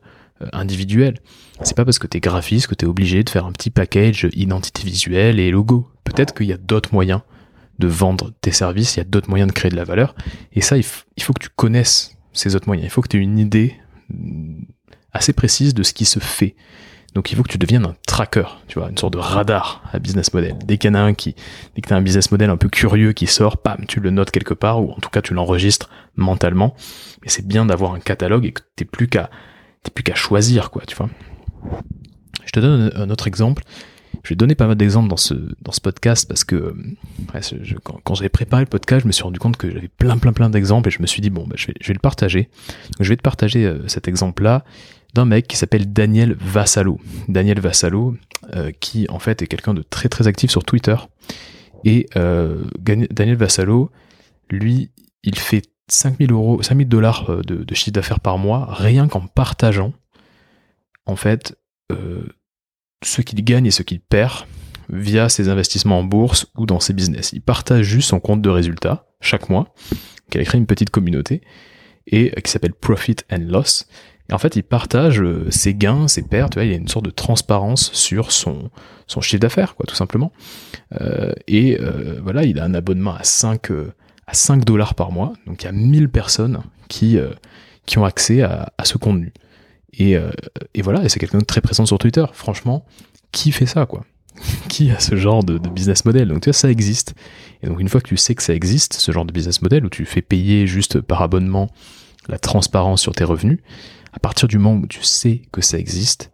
individuel. 0.53 1.19
C'est 1.63 1.75
pas 1.75 1.85
parce 1.85 1.99
que 1.99 2.07
t'es 2.07 2.19
graphiste 2.19 2.67
que 2.67 2.75
t'es 2.75 2.85
obligé 2.85 3.23
de 3.23 3.29
faire 3.29 3.45
un 3.45 3.51
petit 3.51 3.69
package 3.69 4.27
identité 4.33 4.83
visuelle 4.83 5.39
et 5.39 5.51
logo. 5.51 5.89
Peut-être 6.03 6.33
qu'il 6.33 6.47
y 6.47 6.53
a 6.53 6.57
d'autres 6.57 6.93
moyens 6.93 7.21
de 7.77 7.87
vendre 7.87 8.31
tes 8.41 8.51
services, 8.51 8.95
il 8.95 8.99
y 8.99 9.01
a 9.01 9.05
d'autres 9.05 9.29
moyens 9.29 9.47
de 9.47 9.53
créer 9.53 9.71
de 9.71 9.75
la 9.75 9.83
valeur. 9.85 10.15
Et 10.53 10.61
ça, 10.61 10.77
il 10.77 10.83
faut 10.83 11.33
que 11.33 11.43
tu 11.43 11.49
connaisses 11.55 12.17
ces 12.33 12.55
autres 12.55 12.67
moyens. 12.67 12.87
Il 12.87 12.89
faut 12.89 13.01
que 13.01 13.07
tu 13.07 13.17
aies 13.17 13.23
une 13.23 13.39
idée 13.39 13.75
assez 15.11 15.33
précise 15.33 15.73
de 15.73 15.83
ce 15.83 15.93
qui 15.93 16.05
se 16.05 16.19
fait. 16.19 16.55
Donc 17.15 17.31
il 17.31 17.35
faut 17.35 17.43
que 17.43 17.51
tu 17.51 17.57
deviennes 17.57 17.85
un 17.85 17.95
tracker, 18.05 18.45
tu 18.67 18.77
vois, 18.77 18.89
une 18.89 18.97
sorte 18.97 19.13
de 19.13 19.17
radar 19.17 19.83
à 19.91 19.97
business 19.97 20.31
model. 20.33 20.55
Dès 20.63 20.77
qu'il 20.77 20.89
y 20.89 20.91
en 20.91 20.95
a 20.95 20.99
un 20.99 21.13
qui, 21.13 21.35
dès 21.75 21.81
que 21.81 21.87
tu 21.87 21.93
as 21.93 21.97
un 21.97 22.01
business 22.01 22.31
model 22.31 22.51
un 22.51 22.57
peu 22.57 22.69
curieux 22.69 23.13
qui 23.13 23.25
sort, 23.25 23.57
pam, 23.57 23.85
tu 23.87 23.99
le 23.99 24.11
notes 24.11 24.29
quelque 24.29 24.53
part, 24.53 24.81
ou 24.81 24.91
en 24.91 24.97
tout 24.97 25.09
cas 25.09 25.21
tu 25.21 25.33
l'enregistres 25.33 25.89
mentalement. 26.15 26.75
Mais 27.23 27.29
c'est 27.29 27.47
bien 27.47 27.65
d'avoir 27.65 27.93
un 27.93 27.99
catalogue 27.99 28.45
et 28.45 28.51
que 28.51 28.61
t'es 28.75 28.85
plus 28.85 29.07
qu'à, 29.07 29.31
plus 29.95 30.03
qu'à 30.03 30.13
choisir, 30.13 30.69
quoi, 30.69 30.83
tu 30.85 30.95
vois. 30.95 31.09
Je 32.45 32.51
te 32.51 32.59
donne 32.59 32.91
un 32.95 33.09
autre 33.09 33.27
exemple. 33.27 33.63
Je 34.29 34.35
vais 34.35 34.37
donner 34.37 34.53
pas 34.53 34.67
mal 34.67 34.75
d'exemples 34.75 35.09
dans 35.09 35.17
ce, 35.17 35.33
dans 35.33 35.71
ce 35.71 35.81
podcast 35.81 36.27
parce 36.27 36.43
que 36.43 36.75
quand, 37.83 37.99
quand 38.03 38.13
j'avais 38.13 38.29
préparé 38.29 38.61
le 38.61 38.69
podcast, 38.69 39.01
je 39.01 39.07
me 39.07 39.11
suis 39.11 39.23
rendu 39.23 39.39
compte 39.39 39.57
que 39.57 39.71
j'avais 39.71 39.87
plein 39.87 40.19
plein 40.19 40.33
plein 40.33 40.51
d'exemples 40.51 40.89
et 40.89 40.91
je 40.91 41.01
me 41.01 41.07
suis 41.07 41.19
dit 41.19 41.31
bon, 41.31 41.47
bah, 41.47 41.55
je, 41.57 41.65
vais, 41.65 41.93
le 41.93 41.99
partager. 41.99 42.43
Donc, 42.43 43.01
je 43.01 43.09
vais 43.09 43.17
te 43.17 43.23
partager 43.23 43.65
euh, 43.65 43.87
cet 43.87 44.07
exemple-là 44.07 44.65
d'un 45.15 45.25
mec 45.25 45.47
qui 45.47 45.57
s'appelle 45.57 45.91
Daniel 45.91 46.37
Vassalo. 46.39 46.99
Daniel 47.27 47.59
Vassalo, 47.59 48.17
euh, 48.55 48.71
qui 48.79 49.07
en 49.09 49.17
fait 49.17 49.41
est 49.41 49.47
quelqu'un 49.47 49.73
de 49.73 49.81
très 49.81 50.09
très 50.09 50.27
actif 50.27 50.51
sur 50.51 50.63
Twitter. 50.63 50.97
Et 51.83 52.05
euh, 52.15 52.65
Daniel 52.77 53.35
Vassalo, 53.35 53.89
lui, 54.51 54.91
il 55.23 55.39
fait 55.39 55.63
5000 55.87 56.31
euros, 56.31 56.61
5000 56.61 56.87
dollars 56.87 57.31
euh, 57.31 57.41
de, 57.41 57.63
de 57.63 57.73
chiffre 57.73 57.93
d'affaires 57.93 58.19
par 58.19 58.37
mois, 58.37 58.67
rien 58.69 59.07
qu'en 59.07 59.21
partageant, 59.21 59.91
en 61.07 61.15
fait, 61.15 61.57
euh, 61.91 62.27
ce 63.03 63.21
qu'il 63.21 63.43
gagne 63.43 63.65
et 63.65 63.71
ce 63.71 63.83
qu'il 63.83 63.99
perd 63.99 64.45
via 64.89 65.29
ses 65.29 65.49
investissements 65.49 65.99
en 65.99 66.03
bourse 66.03 66.47
ou 66.57 66.65
dans 66.65 66.79
ses 66.79 66.93
business. 66.93 67.31
Il 67.33 67.41
partage 67.41 67.85
juste 67.85 68.09
son 68.09 68.19
compte 68.19 68.41
de 68.41 68.49
résultats 68.49 69.05
chaque 69.21 69.49
mois, 69.49 69.73
qu'il 70.29 70.41
a 70.41 70.43
créé 70.43 70.59
une 70.59 70.65
petite 70.65 70.89
communauté, 70.89 71.41
et 72.07 72.31
qui 72.41 72.51
s'appelle 72.51 72.73
Profit 72.73 73.17
and 73.31 73.45
Loss. 73.47 73.87
En 74.31 74.37
fait, 74.37 74.55
il 74.55 74.63
partage 74.63 75.21
euh, 75.21 75.49
ses 75.49 75.73
gains, 75.73 76.07
ses 76.07 76.21
pertes, 76.21 76.55
il 76.57 76.67
y 76.67 76.73
a 76.73 76.77
une 76.77 76.87
sorte 76.87 77.05
de 77.05 77.11
transparence 77.11 77.91
sur 77.93 78.31
son, 78.31 78.69
chiffre 79.21 79.41
d'affaires, 79.41 79.75
quoi, 79.75 79.85
tout 79.87 79.95
simplement. 79.95 80.31
Euh, 81.01 81.33
et 81.47 81.79
euh, 81.79 82.19
voilà, 82.21 82.43
il 82.43 82.59
a 82.59 82.63
un 82.63 82.73
abonnement 82.73 83.15
à 83.15 83.23
5, 83.23 83.71
euh, 83.71 83.91
à 84.27 84.33
5 84.33 84.65
dollars 84.65 84.93
par 84.93 85.11
mois, 85.11 85.33
donc 85.47 85.63
il 85.63 85.65
y 85.65 85.69
a 85.69 85.71
1000 85.71 86.09
personnes 86.09 86.61
qui, 86.89 87.17
euh, 87.17 87.31
ont 87.97 88.05
accès 88.05 88.43
à 88.43 88.69
ce 88.83 88.99
contenu. 88.99 89.33
Et, 89.93 90.15
et 90.73 90.81
voilà, 90.81 91.03
et 91.03 91.09
c'est 91.09 91.19
quelqu'un 91.19 91.39
de 91.39 91.45
très 91.45 91.61
présent 91.61 91.85
sur 91.85 91.97
Twitter. 91.97 92.25
Franchement, 92.31 92.85
qui 93.31 93.51
fait 93.51 93.65
ça, 93.65 93.85
quoi 93.85 94.05
Qui 94.69 94.91
a 94.91 94.99
ce 94.99 95.15
genre 95.15 95.43
de, 95.43 95.57
business 95.57 96.05
model? 96.05 96.29
Donc 96.29 96.41
tu 96.41 96.49
vois, 96.49 96.53
ça 96.53 96.69
existe. 96.69 97.15
Et 97.61 97.67
donc 97.67 97.79
une 97.79 97.89
fois 97.89 98.01
que 98.01 98.07
tu 98.07 98.17
sais 98.17 98.35
que 98.35 98.43
ça 98.43 98.53
existe, 98.53 98.93
ce 98.93 99.11
genre 99.11 99.25
de 99.25 99.31
business 99.31 99.61
model, 99.61 99.85
où 99.85 99.89
tu 99.89 100.05
fais 100.05 100.21
payer 100.21 100.67
juste 100.67 101.01
par 101.01 101.21
abonnement 101.21 101.69
la 102.27 102.39
transparence 102.39 103.01
sur 103.01 103.13
tes 103.13 103.23
revenus, 103.23 103.59
à 104.13 104.19
partir 104.19 104.47
du 104.47 104.57
moment 104.57 104.79
où 104.79 104.87
tu 104.87 105.03
sais 105.03 105.41
que 105.51 105.61
ça 105.61 105.77
existe, 105.77 106.31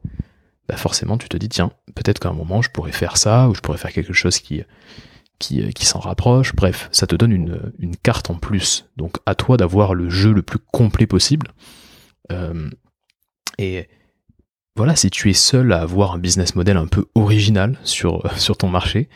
bah 0.68 0.78
forcément 0.78 1.18
tu 1.18 1.30
te 1.30 1.38
dis 1.38 1.50
tiens, 1.50 1.72
peut-être 1.94 2.20
qu'à 2.20 2.30
un 2.30 2.34
moment 2.34 2.62
je 2.62 2.70
pourrais 2.70 2.92
faire 2.92 3.18
ça, 3.18 3.50
ou 3.50 3.56
je 3.56 3.62
pourrais 3.62 3.78
faire 3.78 3.94
quelque 3.94 4.14
chose 4.14 4.40
qui, 4.40 4.64
qui, 5.40 5.74
qui 5.74 5.86
s'en 5.86 6.00
rapproche. 6.00 6.56
Bref, 6.56 6.90
ça 6.92 7.08
te 7.08 7.16
donne 7.16 7.32
une, 7.32 7.72
une, 7.80 7.96
carte 7.96 8.30
en 8.30 8.36
plus. 8.36 8.86
Donc 8.98 9.18
à 9.26 9.36
toi 9.36 9.58
d'avoir 9.58 9.94
le 9.94 10.10
jeu 10.10 10.32
le 10.32 10.42
plus 10.42 10.60
complet 10.72 11.08
possible. 11.08 11.48
Euh, 12.32 12.70
et 13.58 13.88
voilà, 14.76 14.96
si 14.96 15.10
tu 15.10 15.30
es 15.30 15.34
seul 15.34 15.72
à 15.72 15.82
avoir 15.82 16.14
un 16.14 16.18
business 16.18 16.56
model 16.56 16.78
un 16.78 16.88
peu 16.88 17.06
original 17.16 17.78
sur, 17.84 18.30
sur 18.38 18.58
ton 18.58 18.68
marché, 18.68 19.10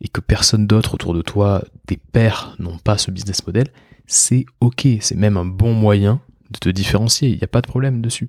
et 0.00 0.08
que 0.08 0.20
personne 0.20 0.66
d'autre 0.66 0.94
autour 0.94 1.14
de 1.14 1.22
toi, 1.22 1.64
tes 1.86 1.96
pairs, 1.96 2.54
n'ont 2.58 2.78
pas 2.78 2.98
ce 2.98 3.10
business 3.10 3.46
model, 3.46 3.68
c'est 4.06 4.46
ok, 4.60 4.86
c'est 5.00 5.16
même 5.16 5.36
un 5.36 5.44
bon 5.44 5.74
moyen 5.74 6.20
de 6.50 6.58
te 6.58 6.68
différencier, 6.68 7.28
il 7.28 7.36
n'y 7.36 7.44
a 7.44 7.48
pas 7.48 7.60
de 7.60 7.66
problème 7.66 8.00
dessus. 8.00 8.28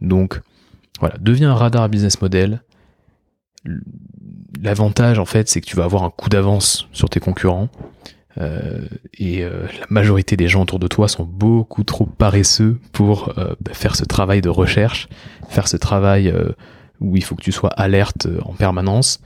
Donc 0.00 0.40
voilà, 1.00 1.16
deviens 1.20 1.50
un 1.50 1.54
radar 1.54 1.88
business 1.88 2.20
model. 2.20 2.62
L'avantage 4.62 5.18
en 5.18 5.24
fait, 5.24 5.48
c'est 5.48 5.60
que 5.60 5.66
tu 5.66 5.76
vas 5.76 5.84
avoir 5.84 6.04
un 6.04 6.10
coup 6.10 6.28
d'avance 6.28 6.88
sur 6.92 7.10
tes 7.10 7.20
concurrents. 7.20 7.68
Euh, 8.38 8.86
et 9.18 9.44
euh, 9.44 9.66
la 9.78 9.86
majorité 9.90 10.36
des 10.36 10.48
gens 10.48 10.62
autour 10.62 10.78
de 10.78 10.88
toi 10.88 11.08
sont 11.08 11.24
beaucoup 11.24 11.84
trop 11.84 12.06
paresseux 12.06 12.78
pour 12.92 13.38
euh, 13.38 13.54
bah, 13.60 13.74
faire 13.74 13.96
ce 13.96 14.04
travail 14.04 14.40
de 14.40 14.48
recherche, 14.48 15.08
faire 15.48 15.68
ce 15.68 15.76
travail 15.76 16.32
où 17.00 17.16
il 17.16 17.24
faut 17.24 17.34
que 17.34 17.42
tu 17.42 17.52
sois 17.52 17.70
alerte 17.70 18.28
en 18.44 18.52
permanence. 18.52 19.20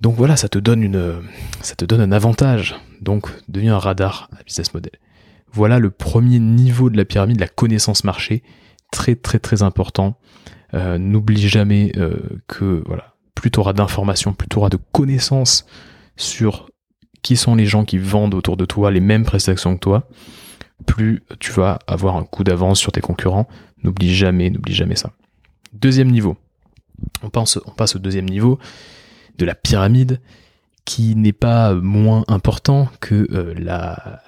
Donc 0.00 0.14
voilà, 0.14 0.36
ça 0.36 0.48
te 0.48 0.58
donne 0.58 0.82
une, 0.82 1.22
ça 1.60 1.74
te 1.74 1.84
donne 1.84 2.00
un 2.00 2.12
avantage. 2.12 2.76
Donc 3.00 3.28
deviens 3.48 3.74
un 3.74 3.78
radar 3.78 4.30
à 4.38 4.42
business 4.44 4.72
model. 4.72 4.92
Voilà 5.52 5.78
le 5.78 5.90
premier 5.90 6.38
niveau 6.38 6.88
de 6.90 6.96
la 6.96 7.04
pyramide, 7.04 7.40
la 7.40 7.48
connaissance 7.48 8.04
marché, 8.04 8.42
très 8.90 9.16
très 9.16 9.38
très 9.38 9.62
important. 9.62 10.18
N'oublie 10.72 11.48
jamais 11.48 11.92
que 12.46 12.82
voilà, 12.86 13.14
plus 13.34 13.50
tu 13.50 13.58
auras 13.58 13.72
d'informations, 13.72 14.34
plus 14.34 14.48
tu 14.48 14.58
auras 14.58 14.68
de 14.68 14.78
connaissances 14.92 15.66
sur 16.16 16.67
qui 17.22 17.36
sont 17.36 17.54
les 17.54 17.66
gens 17.66 17.84
qui 17.84 17.98
vendent 17.98 18.34
autour 18.34 18.56
de 18.56 18.64
toi 18.64 18.90
les 18.90 19.00
mêmes 19.00 19.24
prestations 19.24 19.74
que 19.74 19.80
toi, 19.80 20.08
plus 20.86 21.22
tu 21.40 21.52
vas 21.52 21.78
avoir 21.86 22.16
un 22.16 22.24
coup 22.24 22.44
d'avance 22.44 22.78
sur 22.78 22.92
tes 22.92 23.00
concurrents. 23.00 23.48
N'oublie 23.82 24.14
jamais, 24.14 24.50
n'oublie 24.50 24.74
jamais 24.74 24.96
ça. 24.96 25.12
Deuxième 25.72 26.10
niveau. 26.10 26.36
On, 27.22 27.30
passe 27.30 27.56
au 27.96 27.98
deuxième 27.98 28.28
niveau 28.28 28.58
de 29.36 29.44
la 29.44 29.54
pyramide 29.54 30.20
qui 30.84 31.14
n'est 31.14 31.32
pas 31.32 31.74
moins 31.74 32.24
important 32.28 32.88
que 33.00 33.28
euh, 33.32 33.54
la 33.56 34.22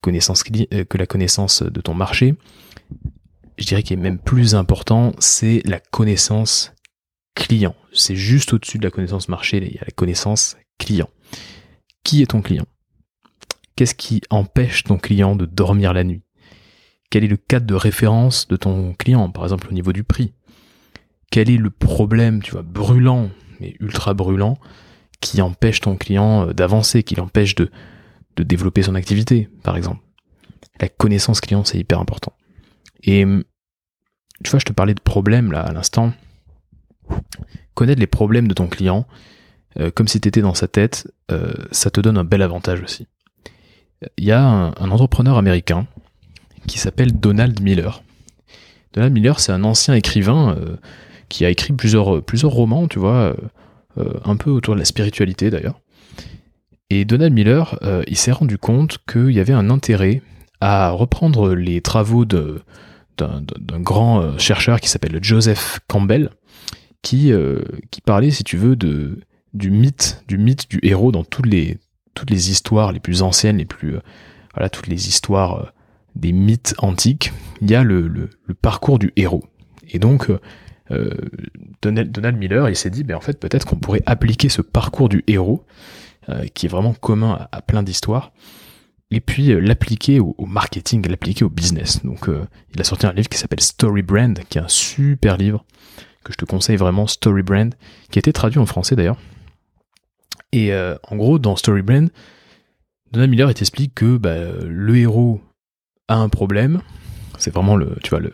connaissance 0.00 0.44
euh, 0.72 0.84
que 0.84 0.98
la 0.98 1.06
connaissance 1.06 1.62
de 1.62 1.80
ton 1.80 1.94
marché. 1.94 2.36
Je 3.58 3.64
dirais 3.64 3.82
qu'il 3.82 3.98
est 3.98 4.02
même 4.02 4.18
plus 4.18 4.54
important, 4.54 5.12
c'est 5.18 5.62
la 5.64 5.80
connaissance 5.80 6.72
client. 7.34 7.74
C'est 7.92 8.16
juste 8.16 8.52
au-dessus 8.52 8.78
de 8.78 8.84
la 8.84 8.90
connaissance 8.90 9.28
marché, 9.28 9.58
il 9.58 9.74
y 9.74 9.78
a 9.78 9.84
la 9.84 9.92
connaissance 9.92 10.56
client. 10.78 11.08
Qui 12.06 12.22
est 12.22 12.26
ton 12.26 12.40
client? 12.40 12.66
Qu'est-ce 13.74 13.96
qui 13.96 14.22
empêche 14.30 14.84
ton 14.84 14.96
client 14.96 15.34
de 15.34 15.44
dormir 15.44 15.92
la 15.92 16.04
nuit? 16.04 16.22
Quel 17.10 17.24
est 17.24 17.28
le 17.28 17.36
cadre 17.36 17.66
de 17.66 17.74
référence 17.74 18.46
de 18.46 18.54
ton 18.54 18.94
client, 18.94 19.28
par 19.28 19.42
exemple 19.42 19.66
au 19.68 19.72
niveau 19.72 19.92
du 19.92 20.04
prix? 20.04 20.32
Quel 21.32 21.50
est 21.50 21.56
le 21.56 21.68
problème, 21.68 22.44
tu 22.44 22.52
vois, 22.52 22.62
brûlant, 22.62 23.28
mais 23.58 23.74
ultra 23.80 24.14
brûlant, 24.14 24.56
qui 25.20 25.42
empêche 25.42 25.80
ton 25.80 25.96
client 25.96 26.46
euh, 26.46 26.52
d'avancer, 26.52 27.02
qui 27.02 27.16
l'empêche 27.16 27.56
de, 27.56 27.72
de 28.36 28.44
développer 28.44 28.82
son 28.82 28.94
activité, 28.94 29.48
par 29.64 29.76
exemple? 29.76 30.04
La 30.80 30.88
connaissance 30.88 31.40
client, 31.40 31.64
c'est 31.64 31.78
hyper 31.78 31.98
important. 31.98 32.34
Et 33.02 33.24
tu 34.44 34.50
vois, 34.50 34.60
je 34.60 34.64
te 34.64 34.72
parlais 34.72 34.94
de 34.94 35.00
problèmes 35.00 35.50
là 35.50 35.62
à 35.62 35.72
l'instant. 35.72 36.12
Connaître 37.74 37.98
les 37.98 38.06
problèmes 38.06 38.46
de 38.46 38.54
ton 38.54 38.68
client, 38.68 39.08
euh, 39.78 39.90
comme 39.90 40.08
si 40.08 40.20
tu 40.20 40.28
étais 40.28 40.40
dans 40.40 40.54
sa 40.54 40.68
tête, 40.68 41.08
euh, 41.30 41.52
ça 41.70 41.90
te 41.90 42.00
donne 42.00 42.16
un 42.16 42.24
bel 42.24 42.42
avantage 42.42 42.80
aussi. 42.80 43.06
Il 44.16 44.24
y 44.24 44.32
a 44.32 44.42
un, 44.42 44.90
entrepreneur 44.90 45.38
américain 45.38 45.86
qui 46.66 46.78
s'appelle 46.78 47.12
Donald 47.12 47.60
Miller. 47.60 48.02
Donald 48.92 49.12
Miller, 49.12 49.40
c'est 49.40 49.52
un 49.52 49.64
ancien 49.64 49.94
écrivain 49.94 50.56
euh, 50.56 50.76
qui 51.28 51.44
a 51.44 51.50
écrit 51.50 51.72
plusieurs, 51.72 52.06
romans, 52.44 52.88
tu 52.88 52.98
vois, 52.98 53.34
un 53.96 54.36
peu 54.36 54.50
autour 54.50 54.74
de 54.74 54.78
la 54.78 54.84
spiritualité 54.84 55.50
d'ailleurs. 55.50 55.80
Et 56.88 57.04
Donald 57.04 57.32
Miller, 57.32 57.80
il 58.06 58.16
s'est 58.16 58.30
rendu 58.30 58.58
compte 58.58 58.98
qu'il 59.10 59.32
y 59.32 59.40
avait 59.40 59.52
un 59.52 59.70
intérêt 59.70 60.22
à 60.60 60.90
reprendre 60.90 61.54
les 61.54 61.80
travaux 61.80 62.24
d'un, 62.24 62.60
grand 63.80 64.38
chercheur 64.38 64.80
qui 64.80 64.88
s'appelle 64.88 65.18
Joseph 65.20 65.80
Campbell, 65.88 66.30
qui 67.02 67.32
parlait, 68.04 68.30
si 68.30 68.44
tu 68.44 68.56
veux, 68.56 68.76
de, 68.76 69.18
du 69.56 69.70
mythe, 69.70 70.22
du 70.28 70.38
mythe 70.38 70.70
du 70.70 70.78
héros 70.82 71.12
dans 71.12 71.24
toutes 71.24 71.46
les, 71.46 71.78
histoires 72.30 72.92
les 72.92 73.00
plus 73.00 73.22
anciennes, 73.22 73.58
les 73.58 73.64
plus, 73.64 73.96
euh, 73.96 74.00
voilà, 74.54 74.68
toutes 74.68 74.86
les 74.86 75.08
histoires 75.08 75.60
euh, 75.60 75.66
des 76.14 76.32
mythes 76.32 76.74
antiques. 76.78 77.32
Il 77.62 77.70
y 77.70 77.74
a 77.74 77.82
le, 77.82 78.30
parcours 78.60 78.98
du 78.98 79.12
héros. 79.16 79.44
Et 79.88 79.98
donc, 79.98 80.30
euh, 80.90 81.10
Donald, 81.82 82.36
Miller, 82.36 82.68
il 82.68 82.76
s'est 82.76 82.90
dit, 82.90 83.04
ben 83.04 83.16
en 83.16 83.20
fait, 83.20 83.38
peut-être 83.40 83.64
qu'on 83.64 83.76
pourrait 83.76 84.02
appliquer 84.06 84.48
ce 84.48 84.62
parcours 84.62 85.08
du 85.08 85.24
héros, 85.26 85.64
qui 86.54 86.66
est 86.66 86.68
vraiment 86.68 86.92
commun 86.92 87.46
à, 87.52 87.62
plein 87.62 87.84
d'histoires, 87.84 88.32
et 89.12 89.20
puis 89.20 89.54
l'appliquer 89.60 90.18
au, 90.18 90.34
au, 90.38 90.46
marketing, 90.46 91.06
l'appliquer 91.06 91.44
au 91.44 91.48
business. 91.48 92.04
Donc, 92.04 92.28
il 92.74 92.80
a 92.80 92.84
sorti 92.84 93.06
un 93.06 93.12
livre 93.12 93.28
qui 93.28 93.38
s'appelle 93.38 93.60
Story 93.60 94.02
Brand, 94.02 94.36
qui 94.48 94.58
est 94.58 94.60
un 94.60 94.68
super 94.68 95.36
livre 95.36 95.64
que 96.24 96.32
je 96.32 96.38
te 96.38 96.44
conseille 96.44 96.76
vraiment, 96.76 97.06
Story 97.06 97.42
Brand, 97.42 97.72
qui 98.10 98.18
a 98.18 98.20
été 98.20 98.32
traduit 98.32 98.58
en 98.58 98.66
français 98.66 98.96
d'ailleurs. 98.96 99.18
Et 100.52 100.72
euh, 100.72 100.96
en 101.08 101.16
gros, 101.16 101.38
dans 101.38 101.56
Story 101.56 101.82
Brand, 101.82 102.08
Donald 103.12 103.30
Miller 103.30 103.50
il 103.50 103.54
t'explique 103.54 103.94
que 103.94 104.16
bah, 104.16 104.36
le 104.64 104.96
héros 104.96 105.40
a 106.08 106.16
un 106.16 106.28
problème. 106.28 106.80
C'est 107.38 107.52
vraiment 107.52 107.76
le, 107.76 107.96
tu 108.02 108.10
vois, 108.10 108.20
le, 108.20 108.32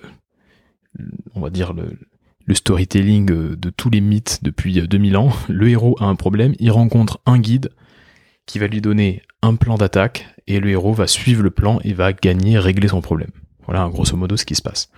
on 1.34 1.40
va 1.40 1.50
dire 1.50 1.72
le, 1.72 2.54
storytelling 2.54 3.30
euh, 3.30 3.56
de 3.56 3.70
tous 3.70 3.88
les 3.88 4.00
mythes 4.00 4.40
depuis 4.42 4.86
2000 4.86 5.16
ans. 5.16 5.30
Le 5.48 5.70
héros 5.70 5.96
a 6.00 6.04
un 6.04 6.16
problème, 6.16 6.54
il 6.58 6.70
rencontre 6.70 7.20
un 7.24 7.38
guide 7.38 7.70
qui 8.44 8.58
va 8.58 8.66
lui 8.66 8.82
donner 8.82 9.22
un 9.40 9.54
plan 9.54 9.76
d'attaque 9.76 10.26
et 10.46 10.60
le 10.60 10.68
héros 10.68 10.92
va 10.92 11.06
suivre 11.06 11.42
le 11.42 11.50
plan 11.50 11.80
et 11.82 11.94
va 11.94 12.12
gagner, 12.12 12.58
régler 12.58 12.88
son 12.88 13.00
problème. 13.00 13.30
Voilà, 13.64 13.88
grosso 13.88 14.16
modo, 14.16 14.36
ce 14.36 14.44
qui 14.44 14.54
se 14.54 14.60
passe. 14.60 14.90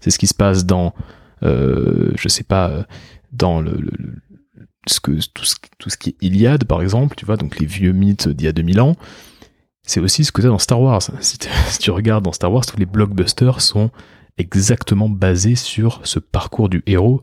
C'est 0.00 0.10
ce 0.10 0.18
qui 0.18 0.28
se 0.28 0.34
passe 0.34 0.66
dans, 0.66 0.94
euh, 1.42 2.12
je 2.14 2.28
sais 2.28 2.44
pas, 2.44 2.86
dans 3.32 3.60
le, 3.60 3.80
ce 4.86 5.00
que, 5.00 5.12
tout, 5.34 5.44
ce, 5.44 5.56
tout 5.78 5.90
ce 5.90 5.96
qui 5.96 6.10
est 6.10 6.16
Iliade, 6.20 6.64
par 6.64 6.82
exemple, 6.82 7.16
tu 7.16 7.26
vois, 7.26 7.36
donc 7.36 7.58
les 7.58 7.66
vieux 7.66 7.92
mythes 7.92 8.28
d'il 8.28 8.46
y 8.46 8.48
a 8.48 8.52
2000 8.52 8.80
ans, 8.80 8.96
c'est 9.82 10.00
aussi 10.00 10.24
ce 10.24 10.32
que 10.32 10.40
tu 10.40 10.46
as 10.46 10.50
dans 10.50 10.58
Star 10.58 10.80
Wars. 10.80 11.02
Si, 11.20 11.38
tu 11.78 11.90
regardes 11.90 12.24
dans 12.24 12.32
Star 12.32 12.52
Wars, 12.52 12.64
tous 12.66 12.76
les 12.76 12.86
blockbusters 12.86 13.60
sont 13.60 13.90
exactement 14.38 15.08
basés 15.08 15.56
sur 15.56 16.00
ce 16.04 16.18
parcours 16.18 16.68
du 16.68 16.82
héros. 16.86 17.22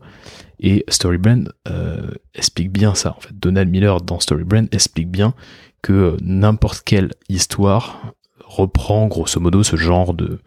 Et 0.60 0.84
Storybrand 0.88 1.44
euh, 1.68 2.10
explique 2.34 2.70
bien 2.70 2.94
ça. 2.94 3.14
En 3.16 3.20
fait, 3.20 3.38
Donald 3.38 3.70
Miller 3.70 4.00
dans 4.00 4.20
Storybrand 4.20 4.66
explique 4.72 5.10
bien 5.10 5.34
que 5.82 6.16
n'importe 6.20 6.82
quelle 6.84 7.12
histoire 7.28 8.12
reprend 8.44 9.06
grosso 9.06 9.40
modo 9.40 9.62
ce 9.62 9.76
genre 9.76 10.14
de 10.14 10.40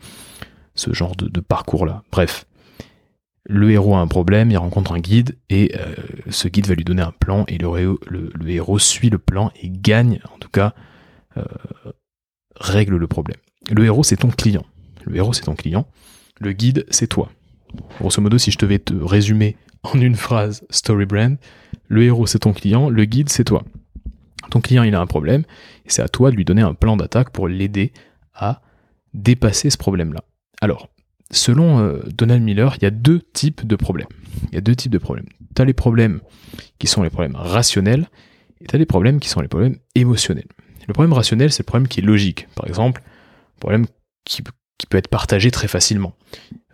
ce 0.75 0.93
genre 0.93 1.15
de, 1.15 1.39
parcours 1.39 1.85
là. 1.85 2.03
Bref, 2.11 2.45
le 3.45 3.71
héros 3.71 3.95
a 3.95 3.99
un 3.99 4.07
problème, 4.07 4.51
il 4.51 4.57
rencontre 4.57 4.91
un 4.91 4.99
guide 4.99 5.37
et 5.49 5.73
euh, 5.75 5.95
ce 6.29 6.47
guide 6.47 6.67
va 6.67 6.75
lui 6.75 6.83
donner 6.83 7.01
un 7.01 7.11
plan 7.11 7.45
et 7.47 7.57
le, 7.57 7.97
héros 8.47 8.79
suit 8.79 9.09
le 9.09 9.17
plan 9.17 9.51
et 9.61 9.69
gagne, 9.69 10.19
en 10.33 10.37
tout 10.37 10.49
cas, 10.49 10.73
euh, 11.37 11.43
règle 12.55 12.97
le 12.97 13.07
problème. 13.07 13.39
Le 13.71 13.85
héros 13.85 14.03
c'est 14.03 14.17
ton 14.17 14.29
client. 14.29 14.65
Le 15.05 15.15
héros 15.15 15.33
c'est 15.33 15.43
ton 15.43 15.55
client. 15.55 15.87
Le 16.39 16.51
guide 16.51 16.85
c'est 16.89 17.07
toi. 17.07 17.31
Grosso 17.99 18.21
modo, 18.21 18.37
si 18.37 18.51
je 18.51 18.57
devais 18.57 18.79
te 18.79 18.93
résumer 18.93 19.55
en 19.83 19.99
une 19.99 20.15
phrase 20.15 20.65
Story 20.69 21.05
Brand, 21.05 21.37
le 21.87 22.03
héros 22.03 22.27
c'est 22.27 22.39
ton 22.39 22.53
client, 22.53 22.89
le 22.89 23.05
guide 23.05 23.29
c'est 23.29 23.43
toi. 23.43 23.63
Ton 24.51 24.61
client 24.61 24.83
il 24.83 24.93
a 24.93 24.99
un 24.99 25.07
problème 25.07 25.43
et 25.85 25.89
c'est 25.89 26.01
à 26.01 26.09
toi 26.09 26.29
de 26.29 26.35
lui 26.35 26.45
donner 26.45 26.61
un 26.61 26.73
plan 26.73 26.95
d'attaque 26.95 27.31
pour 27.31 27.47
l'aider 27.47 27.91
à 28.35 28.61
dépasser 29.13 29.69
ce 29.69 29.77
problème-là. 29.77 30.23
Alors, 30.61 30.89
selon 31.31 31.79
euh, 31.79 31.99
Donald 32.13 32.43
Miller, 32.43 32.75
il 32.77 32.83
y 32.83 32.85
a 32.85 32.91
deux 32.91 33.21
types 33.33 33.65
de 33.65 33.75
problèmes. 33.75 34.07
Il 34.49 34.55
y 34.55 34.57
a 34.57 34.61
deux 34.61 34.75
types 34.75 34.91
de 34.91 34.97
problèmes. 34.97 35.27
Tu 35.55 35.61
as 35.61 35.65
les 35.65 35.73
problèmes 35.73 36.21
qui 36.79 36.87
sont 36.87 37.03
les 37.03 37.09
problèmes 37.09 37.35
rationnels 37.35 38.09
et 38.59 38.65
tu 38.65 38.75
as 38.75 38.79
les 38.79 38.85
problèmes 38.85 39.19
qui 39.19 39.29
sont 39.29 39.41
les 39.41 39.47
problèmes 39.47 39.77
émotionnels. 39.95 40.47
Le 40.87 40.93
problème 40.93 41.13
rationnel, 41.13 41.51
c'est 41.51 41.63
le 41.63 41.67
problème 41.67 41.87
qui 41.87 42.01
est 42.01 42.03
logique. 42.03 42.47
Par 42.55 42.67
exemple, 42.67 43.01
un 43.05 43.59
problème 43.59 43.85
qui, 44.25 44.41
peut 44.41 44.97
être 44.97 45.07
partagé 45.07 45.51
très 45.51 45.67
facilement. 45.67 46.15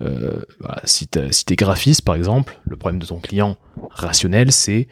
Euh, 0.01 0.41
si 0.85 1.07
tu 1.07 1.19
es 1.19 1.55
graphiste, 1.55 2.01
par 2.01 2.15
exemple, 2.15 2.59
le 2.65 2.77
problème 2.77 2.99
de 2.99 3.05
ton 3.05 3.19
client 3.19 3.57
rationnel, 3.91 4.51
c'est 4.51 4.87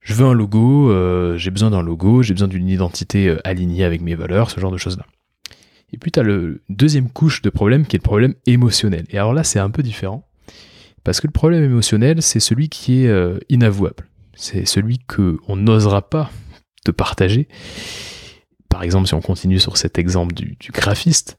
je 0.00 0.14
veux 0.14 0.26
un 0.26 0.34
logo, 0.34 0.90
euh, 0.90 1.36
j'ai 1.38 1.50
besoin 1.50 1.70
d'un 1.70 1.82
logo, 1.82 2.22
j'ai 2.22 2.34
besoin 2.34 2.48
d'une 2.48 2.68
identité 2.68 3.36
alignée 3.42 3.84
avec 3.84 4.00
mes 4.00 4.14
valeurs, 4.14 4.50
ce 4.50 4.60
genre 4.60 4.70
de 4.70 4.76
choses-là. 4.76 5.06
Et 5.92 5.98
puis 5.98 6.10
tu 6.10 6.20
as 6.20 6.22
le 6.22 6.62
deuxième 6.68 7.10
couche 7.10 7.42
de 7.42 7.50
problème 7.50 7.86
qui 7.86 7.96
est 7.96 7.98
le 7.98 8.04
problème 8.04 8.34
émotionnel. 8.46 9.06
Et 9.10 9.18
alors 9.18 9.34
là, 9.34 9.44
c'est 9.44 9.58
un 9.58 9.70
peu 9.70 9.82
différent. 9.82 10.26
Parce 11.04 11.20
que 11.20 11.26
le 11.26 11.32
problème 11.32 11.64
émotionnel, 11.64 12.22
c'est 12.22 12.40
celui 12.40 12.68
qui 12.68 13.04
est 13.04 13.08
euh, 13.08 13.38
inavouable. 13.48 14.08
C'est 14.34 14.66
celui 14.66 14.98
qu'on 14.98 15.56
n'osera 15.56 16.08
pas 16.08 16.30
te 16.84 16.90
partager. 16.90 17.48
Par 18.68 18.82
exemple, 18.82 19.08
si 19.08 19.14
on 19.14 19.20
continue 19.20 19.58
sur 19.58 19.76
cet 19.76 19.98
exemple 19.98 20.34
du, 20.34 20.56
graphiste, 20.72 21.38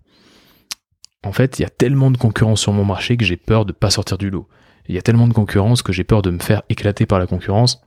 en 1.23 1.31
fait, 1.31 1.59
il 1.59 1.61
y 1.61 1.65
a 1.65 1.69
tellement 1.69 2.11
de 2.11 2.17
concurrence 2.17 2.61
sur 2.61 2.73
mon 2.73 2.83
marché 2.83 3.17
que 3.17 3.25
j'ai 3.25 3.37
peur 3.37 3.65
de 3.65 3.71
ne 3.71 3.75
pas 3.75 3.91
sortir 3.91 4.17
du 4.17 4.29
lot. 4.29 4.47
Il 4.87 4.95
y 4.95 4.97
a 4.97 5.01
tellement 5.01 5.27
de 5.27 5.33
concurrence 5.33 5.83
que 5.83 5.93
j'ai 5.93 6.03
peur 6.03 6.21
de 6.21 6.31
me 6.31 6.39
faire 6.39 6.63
éclater 6.69 7.05
par 7.05 7.19
la 7.19 7.27
concurrence 7.27 7.81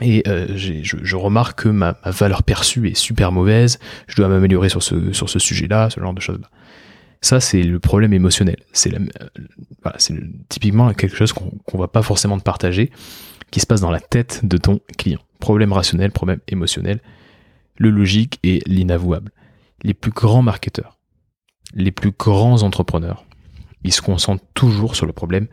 et 0.00 0.24
euh, 0.26 0.48
je, 0.56 1.16
remarque 1.16 1.62
que 1.62 1.68
ma, 1.68 1.96
valeur 2.04 2.42
perçue 2.42 2.88
est 2.88 2.96
super 2.96 3.30
mauvaise, 3.30 3.78
je 4.08 4.16
dois 4.16 4.28
m'améliorer 4.28 4.68
sur 4.68 4.82
ce, 4.82 5.12
sur 5.12 5.30
ce 5.30 5.38
sujet-là, 5.38 5.90
ce 5.90 6.00
genre 6.00 6.14
de 6.14 6.20
choses-là. 6.20 6.50
Ça, 7.20 7.40
c'est 7.40 7.62
le 7.62 7.78
problème 7.78 8.12
émotionnel. 8.12 8.56
C'est 8.72 8.92
typiquement 10.48 10.92
quelque 10.92 11.16
chose 11.16 11.32
qu'on 11.32 11.52
ne 11.72 11.78
va 11.78 11.88
pas 11.88 12.02
forcément 12.02 12.38
te 12.38 12.42
partager, 12.42 12.90
qui 13.50 13.60
se 13.60 13.66
passe 13.66 13.80
dans 13.80 13.90
la 13.90 14.00
tête 14.00 14.44
de 14.44 14.58
ton 14.58 14.80
client. 14.98 15.20
Problème 15.38 15.72
rationnel, 15.72 16.10
problème 16.10 16.40
émotionnel, 16.48 17.00
le 17.76 17.90
logique 17.90 18.40
et 18.42 18.62
l'inavouable. 18.66 19.30
Les 19.84 19.94
plus 19.94 20.10
grands 20.10 20.42
marketeurs, 20.42 20.98
les 21.72 21.92
plus 21.92 22.10
grands 22.10 22.62
entrepreneurs, 22.62 23.24
ils 23.84 23.92
se 23.92 24.02
concentrent 24.02 24.44
toujours 24.54 24.96
sur 24.96 25.06
le 25.06 25.12
problème 25.12 25.46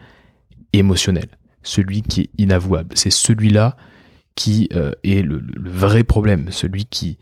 émotionnel, 0.73 1.27
celui 1.63 2.01
qui 2.01 2.21
est 2.21 2.29
inavouable. 2.37 2.95
C'est 2.95 3.11
celui-là 3.11 3.77
qui 4.35 4.69
euh, 4.73 4.91
est 5.03 5.21
le, 5.21 5.41
vrai 5.57 6.03
problème, 6.03 6.51
celui 6.51 6.85
qui, 6.85 7.17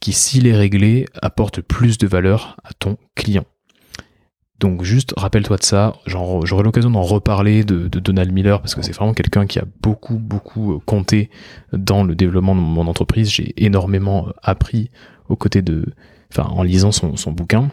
s'il 0.00 0.46
est 0.46 0.56
réglé, 0.56 1.06
apporte 1.20 1.60
plus 1.60 1.98
de 1.98 2.06
valeur 2.06 2.56
à 2.64 2.72
ton 2.72 2.96
client. 3.14 3.44
Donc 4.58 4.82
juste 4.82 5.14
rappelle-toi 5.16 5.56
de 5.56 5.62
ça, 5.62 5.96
j'aurai 6.06 6.62
l'occasion 6.62 6.90
d'en 6.90 7.02
reparler 7.02 7.64
de, 7.64 7.88
Donald 7.88 8.30
Miller 8.30 8.60
parce 8.60 8.74
que 8.74 8.82
c'est 8.82 8.92
vraiment 8.92 9.14
quelqu'un 9.14 9.46
qui 9.46 9.58
a 9.58 9.64
beaucoup 9.80 10.18
beaucoup 10.18 10.74
euh, 10.74 10.78
compté 10.84 11.30
dans 11.72 12.04
le 12.04 12.14
développement 12.14 12.54
de 12.54 12.60
mon 12.60 12.86
entreprise. 12.86 13.30
J'ai 13.30 13.54
énormément 13.56 14.28
euh, 14.28 14.32
appris 14.42 14.90
aux 15.30 15.36
côtés 15.36 15.62
de, 15.62 15.86
enfin 16.30 16.44
en 16.50 16.62
lisant 16.62 16.92
son, 16.92 17.32
bouquin. 17.32 17.70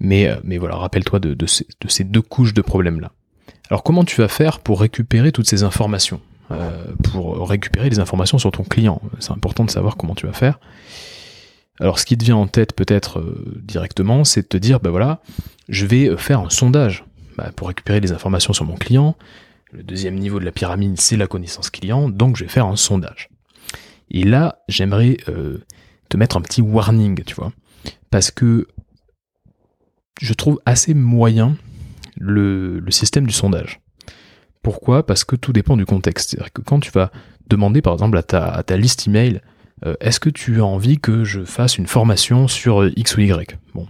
Mais, 0.00 0.30
mais 0.42 0.58
voilà, 0.58 0.76
rappelle-toi 0.76 1.20
de, 1.20 1.34
de, 1.34 1.46
ces, 1.46 2.04
deux 2.04 2.22
couches 2.22 2.54
de 2.54 2.62
problèmes 2.62 3.00
là. 3.00 3.12
Alors 3.70 3.82
comment 3.82 4.04
tu 4.04 4.20
vas 4.20 4.28
faire 4.28 4.60
pour 4.60 4.80
récupérer 4.80 5.32
toutes 5.32 5.48
ces 5.48 5.64
informations? 5.64 6.20
Euh, 6.50 6.84
pour 7.02 7.48
récupérer 7.48 7.88
des 7.88 8.00
informations 8.00 8.36
sur 8.36 8.52
ton 8.52 8.64
client. 8.64 9.00
C'est 9.18 9.32
important 9.32 9.64
de 9.64 9.70
savoir 9.70 9.96
comment 9.96 10.14
tu 10.14 10.26
vas 10.26 10.34
faire. 10.34 10.60
Alors 11.80 11.98
ce 11.98 12.04
qui 12.04 12.18
te 12.18 12.24
vient 12.24 12.36
en 12.36 12.46
tête 12.46 12.74
peut-être 12.74 13.18
euh, 13.18 13.62
directement, 13.62 14.24
c'est 14.24 14.42
de 14.42 14.46
te 14.46 14.58
dire, 14.58 14.78
ben 14.80 14.90
voilà, 14.90 15.22
je 15.70 15.86
vais 15.86 16.06
euh, 16.06 16.18
faire 16.18 16.40
un 16.40 16.50
sondage 16.50 17.04
bah, 17.38 17.50
pour 17.56 17.68
récupérer 17.68 18.02
des 18.02 18.12
informations 18.12 18.52
sur 18.52 18.66
mon 18.66 18.74
client. 18.74 19.16
Le 19.72 19.82
deuxième 19.82 20.16
niveau 20.16 20.38
de 20.38 20.44
la 20.44 20.52
pyramide, 20.52 21.00
c'est 21.00 21.16
la 21.16 21.26
connaissance 21.26 21.70
client, 21.70 22.10
donc 22.10 22.36
je 22.36 22.44
vais 22.44 22.50
faire 22.50 22.66
un 22.66 22.76
sondage. 22.76 23.30
Et 24.10 24.22
là, 24.22 24.58
j'aimerais 24.68 25.16
te 26.10 26.16
mettre 26.16 26.36
un 26.36 26.42
petit 26.42 26.60
warning, 26.60 27.24
tu 27.24 27.34
vois, 27.34 27.52
parce 28.10 28.30
que 28.30 28.68
je 30.20 30.32
trouve 30.34 30.60
assez 30.66 30.94
moyen 30.94 31.56
le 32.18 32.84
système 32.90 33.26
du 33.26 33.32
sondage. 33.32 33.80
Pourquoi? 34.64 35.04
Parce 35.04 35.24
que 35.24 35.36
tout 35.36 35.52
dépend 35.52 35.76
du 35.76 35.84
contexte. 35.84 36.30
C'est-à-dire 36.30 36.52
que 36.52 36.62
quand 36.62 36.80
tu 36.80 36.90
vas 36.90 37.12
demander 37.48 37.82
par 37.82 37.92
exemple 37.92 38.16
à 38.16 38.22
ta, 38.22 38.76
liste 38.76 39.06
email, 39.06 39.42
euh, 39.84 39.94
est-ce 40.00 40.18
que 40.18 40.30
tu 40.30 40.60
as 40.60 40.64
envie 40.64 40.98
que 40.98 41.22
je 41.22 41.44
fasse 41.44 41.76
une 41.76 41.86
formation 41.86 42.48
sur 42.48 42.82
euh, 42.82 42.90
X 42.96 43.16
ou 43.16 43.20
Y? 43.20 43.58
Bon. 43.74 43.86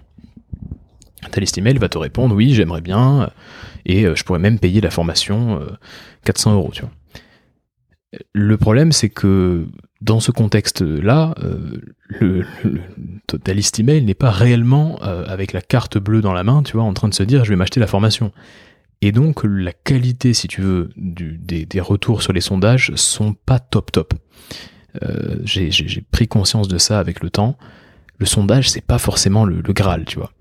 Ta 1.31 1.41
liste 1.41 1.57
email 1.57 1.79
va 1.79 1.89
te 1.89 1.97
répondre 1.97 2.35
oui, 2.35 2.53
j'aimerais 2.55 2.81
bien, 2.81 3.23
euh, 3.23 3.27
et 3.87 4.05
je 4.15 4.25
pourrais 4.25 4.41
même 4.41 4.59
payer 4.59 4.81
la 4.81 4.91
formation 4.91 5.61
400 6.25 6.55
euros. 6.55 6.73
Le 8.33 8.57
problème, 8.57 8.93
c'est 8.93 9.11
que 9.11 9.67
dans 10.01 10.21
ce 10.21 10.33
contexte-là, 10.33 11.35
ta 13.45 13.53
liste 13.53 13.79
email 13.79 14.03
n'est 14.05 14.15
pas 14.15 14.31
réellement 14.31 14.97
avec 14.99 15.53
la 15.53 15.61
carte 15.61 15.99
bleue 15.99 16.21
dans 16.21 16.33
la 16.33 16.45
main, 16.45 16.63
tu 16.63 16.73
vois, 16.73 16.83
en 16.83 16.95
train 16.95 17.09
de 17.09 17.15
se 17.15 17.23
dire 17.23 17.45
je 17.45 17.51
vais 17.51 17.57
m'acheter 17.57 17.79
la 17.79 17.87
formation. 17.87 18.33
Et 19.01 19.13
donc 19.13 19.43
la 19.45 19.73
qualité, 19.73 20.33
si 20.33 20.49
tu 20.49 20.63
veux, 20.63 20.91
des, 20.97 21.81
retours 21.81 22.23
sur 22.23 22.33
les 22.33 22.41
sondages 22.41 22.93
sont 22.95 23.35
pas 23.35 23.59
top 23.59 23.93
top. 23.93 24.15
Euh, 25.03 25.37
j'ai 25.45 26.05
pris 26.11 26.29
conscience 26.29 26.69
de 26.69 26.79
ça 26.79 26.99
avec 26.99 27.23
le 27.23 27.31
temps. 27.31 27.59
Le 28.19 28.27
sondage, 28.27 28.71
c'est 28.71 28.81
pas 28.81 28.99
forcément 28.99 29.45
le, 29.45 29.61
Graal, 29.61 30.05
tu 30.05 30.19
vois. 30.19 30.33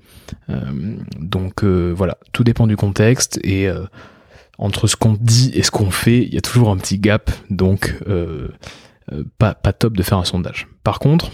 Euh, 0.49 0.95
donc 1.19 1.63
euh, 1.63 1.91
voilà, 1.95 2.17
tout 2.31 2.43
dépend 2.43 2.67
du 2.67 2.77
contexte 2.77 3.39
et 3.43 3.67
entre 4.57 4.87
ce 4.87 4.95
qu'on 4.95 5.17
dit 5.19 5.51
et 5.53 5.63
ce 5.63 5.71
qu'on 5.71 5.91
fait, 5.91 6.23
il 6.23 6.33
y 6.33 6.37
a 6.37 6.41
toujours 6.41 6.69
un 6.69 6.77
petit 6.77 6.99
gap, 6.99 7.31
donc 7.49 7.95
pas, 9.37 9.55
pas 9.55 9.73
top 9.73 9.97
de 9.97 10.03
faire 10.03 10.19
un 10.19 10.25
sondage. 10.25 10.67
Par 10.83 10.99
contre, 10.99 11.31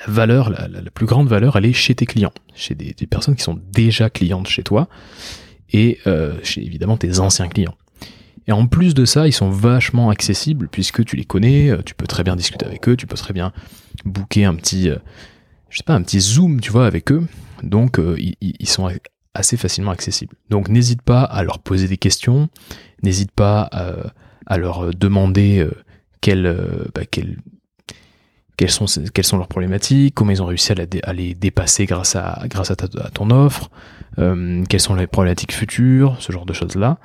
la 0.00 0.12
valeur, 0.12 0.50
la, 0.50 0.80
plus 0.92 1.06
grande 1.06 1.28
valeur, 1.28 1.56
elle 1.56 1.66
est 1.66 1.72
chez 1.72 1.94
tes 1.94 2.06
clients, 2.06 2.32
chez 2.54 2.74
des, 2.74 2.94
des 2.94 3.06
personnes 3.06 3.36
qui 3.36 3.44
sont 3.44 3.60
déjà 3.70 4.10
clientes 4.10 4.48
chez 4.48 4.62
toi 4.62 4.88
et 5.72 5.98
euh, 6.06 6.34
chez 6.42 6.64
évidemment 6.64 6.96
tes 6.96 7.18
anciens 7.18 7.48
clients. 7.48 7.76
Et 8.46 8.52
en 8.52 8.66
plus 8.66 8.94
de 8.94 9.04
ça, 9.04 9.26
ils 9.26 9.32
sont 9.32 9.50
vachement 9.50 10.10
accessibles 10.10 10.68
puisque 10.68 11.04
tu 11.04 11.16
les 11.16 11.24
connais, 11.24 11.70
euh, 11.70 11.82
tu 11.84 11.94
peux 11.94 12.06
très 12.06 12.24
bien 12.24 12.36
discuter 12.36 12.66
avec 12.66 12.88
eux, 12.88 12.96
tu 12.96 13.06
peux 13.06 13.16
très 13.16 13.32
bien 13.32 13.52
booker 14.04 14.44
un 14.44 14.54
petit, 14.54 14.90
euh, 14.90 14.96
je 15.70 15.78
sais 15.78 15.84
pas, 15.84 15.94
un 15.94 16.02
petit 16.02 16.20
zoom, 16.20 16.60
tu 16.60 16.70
vois, 16.70 16.86
avec 16.86 17.10
eux. 17.10 17.26
Donc 17.62 17.98
ils, 18.18 18.68
sont 18.68 18.90
assez 19.32 19.56
facilement 19.56 19.90
accessibles. 19.90 20.36
Donc 20.50 20.68
n'hésite 20.68 21.00
pas 21.00 21.22
à 21.22 21.42
leur 21.42 21.60
poser 21.60 21.88
des 21.88 21.96
questions, 21.96 22.50
n'hésite 23.02 23.30
pas 23.30 23.62
à, 24.46 24.58
leur 24.58 24.90
demander 24.94 25.66
quelles, 26.20 26.90
bah, 26.94 27.06
quelles, 28.56 28.70
sont, 28.70 28.86
leurs 29.36 29.48
problématiques, 29.48 30.14
comment 30.14 30.30
ils 30.30 30.42
ont 30.42 30.46
réussi 30.46 30.72
à, 30.72 31.12
les 31.12 31.34
dépasser 31.34 31.86
grâce 31.86 32.14
à, 32.16 32.46
ton 33.12 33.30
offre, 33.30 33.70
euh, 34.18 34.64
quelles 34.68 34.80
sont 34.80 34.94
les 34.94 35.06
problématiques 35.06 35.52
futures, 35.52 36.16
ce 36.20 36.32
genre 36.32 36.46
de 36.46 36.52
choses-là. 36.52 36.98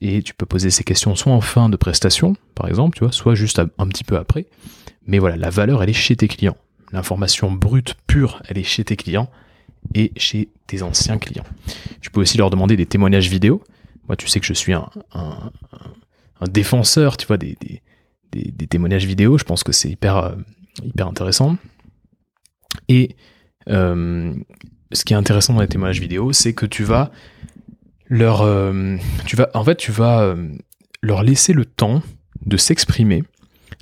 Et 0.00 0.22
tu 0.22 0.32
peux 0.32 0.46
poser 0.46 0.70
ces 0.70 0.84
questions 0.84 1.14
soit 1.14 1.32
en 1.32 1.40
fin 1.40 1.68
de 1.68 1.76
prestation, 1.76 2.36
par 2.54 2.68
exemple, 2.68 2.96
tu 2.96 3.04
vois, 3.04 3.12
soit 3.12 3.34
juste 3.34 3.58
un 3.58 3.88
petit 3.88 4.04
peu 4.04 4.16
après. 4.16 4.46
Mais 5.06 5.18
voilà, 5.18 5.36
la 5.36 5.50
valeur, 5.50 5.82
elle 5.82 5.90
est 5.90 5.94
chez 5.94 6.16
tes 6.16 6.28
clients. 6.28 6.56
L'information 6.92 7.50
brute, 7.50 7.96
pure, 8.06 8.40
elle 8.48 8.58
est 8.58 8.64
chez 8.64 8.84
tes 8.84 8.96
clients 8.96 9.28
et 9.94 10.12
chez 10.16 10.48
tes 10.66 10.82
anciens 10.82 11.18
clients. 11.18 11.44
Tu 12.00 12.10
peux 12.10 12.20
aussi 12.20 12.38
leur 12.38 12.50
demander 12.50 12.76
des 12.76 12.86
témoignages 12.86 13.28
vidéo. 13.28 13.62
moi, 14.06 14.16
tu 14.16 14.26
sais 14.28 14.40
que 14.40 14.46
je 14.46 14.54
suis 14.54 14.72
un, 14.72 14.88
défenseur, 16.48 17.16
tu 17.16 17.26
vois, 17.26 17.36
des, 17.36 17.56
des, 18.32 18.66
témoignages 18.66 19.04
vidéo. 19.04 19.38
Je 19.38 19.44
pense 19.44 19.64
que 19.64 19.72
c'est 19.72 19.90
hyper, 19.90 20.16
euh, 20.16 20.34
hyper 20.84 21.06
intéressant. 21.06 21.56
Et 22.88 23.16
euh, 23.68 24.34
ce 24.92 25.04
qui 25.04 25.12
est 25.12 25.16
intéressant 25.16 25.54
dans 25.54 25.60
les 25.60 25.68
témoignages 25.68 26.00
vidéo, 26.00 26.32
c'est 26.32 26.54
que 26.54 26.66
tu 26.66 26.84
vas 26.84 27.10
leur, 28.06 28.42
euh, 28.42 28.96
en 29.54 29.64
fait, 29.64 29.76
tu 29.76 29.92
vas 29.92 30.34
leur 31.02 31.22
laisser 31.22 31.52
le 31.52 31.64
temps 31.64 32.02
de 32.46 32.56
s'exprimer 32.56 33.22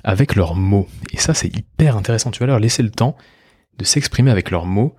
avec 0.03 0.35
leurs 0.35 0.55
mots. 0.55 0.87
Et 1.13 1.17
ça, 1.17 1.33
c'est 1.33 1.55
hyper 1.55 1.95
intéressant. 1.95 2.31
Tu 2.31 2.39
vas 2.39 2.47
leur 2.47 2.59
laisser 2.59 2.83
le 2.83 2.91
temps 2.91 3.15
de 3.77 3.85
s'exprimer 3.85 4.31
avec 4.31 4.51
leurs 4.51 4.65
mots 4.65 4.95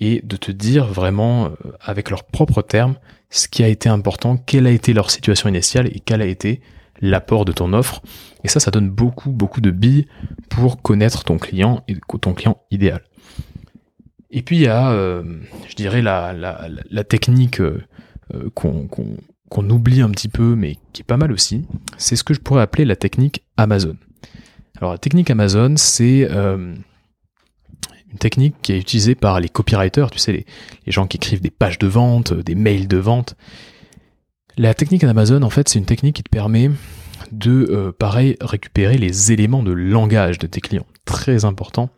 et 0.00 0.22
de 0.24 0.36
te 0.36 0.50
dire 0.50 0.86
vraiment 0.86 1.50
avec 1.80 2.08
leurs 2.08 2.24
propres 2.24 2.62
termes 2.62 2.96
ce 3.30 3.48
qui 3.48 3.62
a 3.62 3.68
été 3.68 3.88
important, 3.88 4.36
quelle 4.36 4.66
a 4.66 4.70
été 4.70 4.92
leur 4.92 5.10
situation 5.10 5.48
initiale 5.48 5.86
et 5.86 6.00
quel 6.00 6.20
a 6.20 6.26
été 6.26 6.60
l'apport 7.00 7.44
de 7.44 7.52
ton 7.52 7.72
offre. 7.72 8.02
Et 8.44 8.48
ça, 8.48 8.60
ça 8.60 8.70
donne 8.70 8.90
beaucoup, 8.90 9.30
beaucoup 9.30 9.60
de 9.60 9.70
billes 9.70 10.06
pour 10.48 10.82
connaître 10.82 11.24
ton 11.24 11.38
client 11.38 11.82
et 11.88 11.96
ton 12.20 12.34
client 12.34 12.58
idéal. 12.70 13.02
Et 14.30 14.42
puis 14.42 14.56
il 14.56 14.62
y 14.62 14.68
a, 14.68 14.90
euh, 14.92 15.22
je 15.68 15.74
dirais, 15.74 16.02
la, 16.02 16.32
la, 16.32 17.04
technique 17.04 17.60
euh, 17.60 17.82
euh, 18.34 18.48
qu'on 18.50 19.70
oublie 19.70 20.02
un 20.02 20.10
petit 20.10 20.28
peu, 20.28 20.54
mais 20.54 20.76
qui 20.92 21.02
est 21.02 21.04
pas 21.04 21.16
mal 21.16 21.32
aussi. 21.32 21.66
C'est 21.98 22.16
ce 22.16 22.22
que 22.22 22.34
je 22.34 22.40
pourrais 22.40 22.62
appeler 22.62 22.84
la 22.84 22.96
technique 22.96 23.42
Amazon. 23.56 23.96
Alors 24.78 24.92
la 24.92 24.98
technique 24.98 25.30
Amazon, 25.30 25.74
c'est 25.76 26.28
une 26.30 26.84
technique 28.18 28.54
qui 28.62 28.72
est 28.72 28.78
utilisée 28.78 29.14
par 29.14 29.40
les 29.40 29.48
copywriters, 29.48 30.10
tu 30.10 30.18
sais, 30.18 30.32
les, 30.32 30.46
gens 30.86 31.06
qui 31.06 31.16
écrivent 31.16 31.40
des 31.40 31.50
pages 31.50 31.78
de 31.78 31.86
vente, 31.86 32.32
des 32.32 32.54
mails 32.54 32.88
de 32.88 32.96
vente. 32.96 33.36
La 34.60 34.74
technique 34.74 35.02
Amazon, 35.04 35.40
en 35.40 35.48
fait, 35.48 35.70
c'est 35.70 35.78
une 35.78 35.86
technique 35.86 36.16
qui 36.16 36.22
te 36.22 36.28
permet 36.28 36.70
de, 37.32 37.66
euh, 37.70 37.92
pareil, 37.92 38.36
récupérer 38.42 38.98
les 38.98 39.32
éléments 39.32 39.62
de 39.62 39.72
langage 39.72 40.38
de 40.38 40.46
tes 40.46 40.60
clients. 40.60 40.84
Très 41.06 41.46
important 41.46 41.88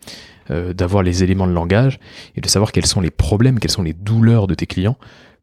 euh, 0.53 0.73
d'avoir 0.73 1.03
les 1.03 1.25
éléments 1.25 1.49
de 1.49 1.53
langage 1.53 1.99
et 2.37 2.41
de 2.41 2.47
savoir 2.47 2.71
quels 2.71 2.87
sont 2.87 3.01
les 3.01 3.11
problèmes, 3.11 3.59
quelles 3.59 3.73
sont 3.73 3.83
les 3.83 3.95
douleurs 3.95 4.47
de 4.47 4.55
tes 4.55 4.67
clients 4.67 4.97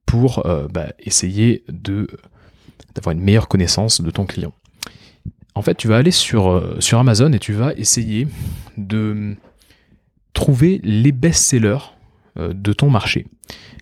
pour 0.05 0.45
euh, 0.45 0.69
bah, 0.69 0.93
essayer 0.97 1.65
d'avoir 1.67 3.11
une 3.11 3.21
meilleure 3.21 3.49
connaissance 3.49 3.99
de 3.99 4.11
ton 4.11 4.25
client. 4.25 4.53
En 5.55 5.61
fait, 5.61 5.75
tu 5.75 5.89
vas 5.89 5.97
aller 5.97 6.11
sur, 6.11 6.47
Amazon 6.93 7.33
et 7.33 7.39
tu 7.39 7.51
vas 7.51 7.73
essayer 7.73 8.29
de 8.77 9.35
trouver 10.31 10.79
les 10.85 11.11
best-sellers 11.11 11.79
de 12.37 12.73
ton 12.73 12.89
marché, 12.89 13.27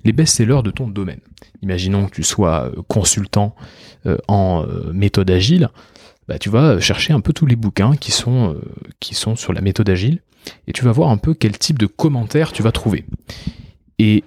les 0.03 0.13
best-sellers 0.13 0.61
de 0.63 0.71
ton 0.71 0.87
domaine. 0.87 1.19
Imaginons 1.61 2.05
que 2.07 2.11
tu 2.11 2.23
sois 2.23 2.65
euh, 2.65 2.81
consultant 2.87 3.55
euh, 4.05 4.17
en 4.27 4.65
méthode 4.93 5.29
agile, 5.31 5.69
bah, 6.27 6.37
tu 6.39 6.49
vas 6.49 6.79
chercher 6.79 7.13
un 7.13 7.21
peu 7.21 7.33
tous 7.33 7.45
les 7.45 7.55
bouquins 7.55 7.95
qui 7.95 8.11
sont, 8.11 8.59
qui 8.99 9.15
sont 9.15 9.35
sur 9.35 9.53
la 9.53 9.61
méthode 9.61 9.89
agile 9.89 10.21
et 10.67 10.73
tu 10.73 10.83
vas 10.83 10.91
voir 10.91 11.09
un 11.09 11.17
peu 11.17 11.33
quel 11.33 11.57
type 11.57 11.79
de 11.79 11.85
commentaires 11.85 12.51
tu 12.51 12.63
vas 12.63 12.71
trouver. 12.71 13.05
Et 13.99 14.23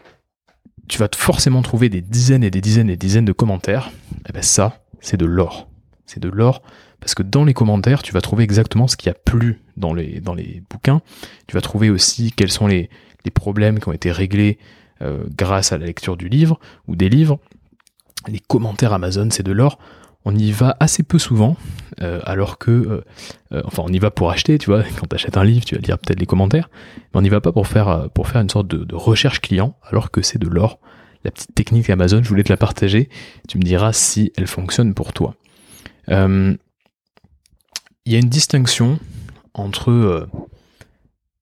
tu 0.88 0.98
vas 0.98 1.08
forcément 1.14 1.62
trouver 1.62 1.88
des 1.88 2.00
dizaines 2.00 2.42
et 2.42 2.50
des 2.50 2.60
dizaines 2.60 2.88
et 2.88 2.96
des 2.96 3.06
dizaines 3.06 3.24
de 3.24 3.32
commentaires. 3.32 3.90
Et 4.12 4.30
eh 4.30 4.32
ben 4.32 4.42
ça, 4.42 4.82
c'est 5.00 5.16
de 5.16 5.26
l'or. 5.26 5.68
C'est 6.06 6.20
de 6.20 6.28
l'or 6.28 6.62
parce 7.00 7.14
que 7.14 7.22
dans 7.22 7.44
les 7.44 7.54
commentaires, 7.54 8.02
tu 8.02 8.12
vas 8.12 8.20
trouver 8.20 8.44
exactement 8.44 8.88
ce 8.88 8.96
qui 8.96 9.08
a 9.08 9.14
plu 9.14 9.62
dans 9.76 9.94
les, 9.94 10.20
dans 10.20 10.34
les 10.34 10.62
bouquins. 10.68 11.00
Tu 11.46 11.54
vas 11.54 11.60
trouver 11.60 11.90
aussi 11.90 12.32
quels 12.32 12.50
sont 12.50 12.66
les, 12.66 12.90
problèmes 13.28 13.78
qui 13.78 13.88
ont 13.88 13.92
été 13.92 14.10
réglés 14.10 14.56
euh, 15.02 15.24
grâce 15.36 15.72
à 15.72 15.78
la 15.78 15.84
lecture 15.84 16.16
du 16.16 16.30
livre 16.30 16.58
ou 16.88 16.96
des 16.96 17.10
livres. 17.10 17.38
Les 18.28 18.38
commentaires 18.38 18.94
Amazon, 18.94 19.28
c'est 19.30 19.42
de 19.42 19.52
l'or. 19.52 19.78
On 20.24 20.34
y 20.34 20.50
va 20.52 20.76
assez 20.80 21.02
peu 21.02 21.18
souvent, 21.18 21.56
euh, 22.00 22.20
alors 22.24 22.56
que, 22.56 23.04
euh, 23.50 23.62
enfin, 23.64 23.82
on 23.86 23.92
y 23.92 23.98
va 23.98 24.10
pour 24.10 24.30
acheter, 24.30 24.58
tu 24.58 24.70
vois. 24.70 24.82
Quand 24.98 25.06
tu 25.06 25.14
achètes 25.14 25.36
un 25.36 25.44
livre, 25.44 25.64
tu 25.64 25.74
vas 25.74 25.80
lire 25.80 25.98
peut-être 25.98 26.20
les 26.20 26.26
commentaires, 26.26 26.70
mais 26.96 27.18
on 27.18 27.22
n'y 27.22 27.28
va 27.28 27.40
pas 27.40 27.52
pour 27.52 27.66
faire, 27.66 28.08
pour 28.14 28.28
faire 28.28 28.40
une 28.40 28.50
sorte 28.50 28.68
de, 28.68 28.84
de 28.84 28.94
recherche 28.94 29.40
client, 29.40 29.76
alors 29.82 30.10
que 30.10 30.22
c'est 30.22 30.38
de 30.38 30.48
l'or. 30.48 30.78
La 31.24 31.30
petite 31.30 31.54
technique 31.54 31.90
Amazon, 31.90 32.22
je 32.22 32.28
voulais 32.28 32.44
te 32.44 32.50
la 32.50 32.56
partager. 32.56 33.10
Tu 33.48 33.58
me 33.58 33.62
diras 33.62 33.92
si 33.92 34.32
elle 34.36 34.46
fonctionne 34.46 34.94
pour 34.94 35.12
toi 35.12 35.34
il 38.10 38.12
y 38.12 38.16
a 38.16 38.18
une 38.18 38.28
distinction 38.28 38.98
entre. 39.54 40.28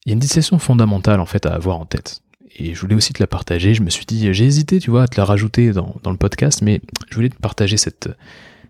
Il 0.09 0.13
y 0.13 0.13
a 0.13 0.15
une 0.15 0.21
distinction 0.21 0.59
fondamentale 0.59 1.21
en 1.21 1.27
fait 1.27 1.45
à 1.45 1.53
avoir 1.53 1.79
en 1.79 1.85
tête. 1.85 2.23
Et 2.57 2.75
je 2.75 2.81
voulais 2.81 2.95
aussi 2.95 3.13
te 3.13 3.23
la 3.23 3.27
partager. 3.27 3.75
Je 3.75 3.83
me 3.83 3.91
suis 3.91 4.07
dit, 4.07 4.33
j'ai 4.33 4.47
hésité, 4.47 4.81
tu 4.81 4.91
vois, 4.91 5.03
à 5.03 5.07
te 5.07 5.21
la 5.21 5.27
rajouter 5.27 5.73
dans, 5.73 6.01
le 6.07 6.17
podcast, 6.17 6.63
mais 6.63 6.81
je 7.11 7.15
voulais 7.15 7.29
te 7.29 7.37
partager 7.37 7.77
cette, 7.77 8.09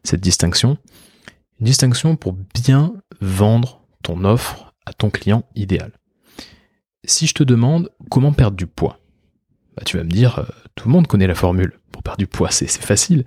cette 0.02 0.20
distinction. 0.20 0.78
Une 1.60 1.66
distinction 1.66 2.16
pour 2.16 2.32
bien 2.32 2.92
vendre 3.20 3.82
ton 4.02 4.24
offre 4.24 4.74
à 4.84 4.92
ton 4.92 5.10
client 5.10 5.44
idéal. 5.54 5.92
Si 7.04 7.28
je 7.28 7.34
te 7.34 7.44
demande 7.44 7.88
comment 8.10 8.32
perdre 8.32 8.56
du 8.56 8.66
poids, 8.66 8.98
bah, 9.76 9.84
tu 9.86 9.96
vas 9.96 10.02
me 10.02 10.10
dire, 10.10 10.40
euh, 10.40 10.44
tout 10.74 10.88
le 10.88 10.92
monde 10.92 11.06
connaît 11.06 11.28
la 11.28 11.36
formule. 11.36 11.78
Pour 11.92 12.02
perdre 12.02 12.18
du 12.18 12.26
poids, 12.26 12.50
c'est 12.50 12.66
facile. 12.66 13.24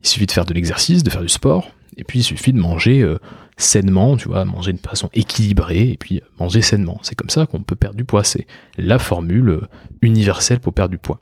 Il 0.00 0.08
suffit 0.08 0.26
de 0.26 0.32
faire 0.32 0.46
de 0.46 0.52
l'exercice, 0.52 1.04
de 1.04 1.10
faire 1.10 1.22
du 1.22 1.28
sport, 1.28 1.70
et 1.96 2.04
puis 2.04 2.20
il 2.20 2.22
suffit 2.22 2.52
de 2.52 2.58
manger 2.58 3.02
euh, 3.02 3.18
sainement, 3.56 4.16
tu 4.16 4.28
vois, 4.28 4.44
manger 4.44 4.72
de 4.72 4.78
façon 4.78 5.10
équilibrée, 5.12 5.90
et 5.90 5.96
puis 5.96 6.22
manger 6.38 6.62
sainement. 6.62 6.98
C'est 7.02 7.14
comme 7.14 7.30
ça 7.30 7.46
qu'on 7.46 7.62
peut 7.62 7.76
perdre 7.76 7.96
du 7.96 8.04
poids. 8.04 8.24
C'est 8.24 8.46
la 8.78 8.98
formule 8.98 9.48
euh, 9.48 9.68
universelle 10.00 10.60
pour 10.60 10.72
perdre 10.72 10.92
du 10.92 10.98
poids. 10.98 11.20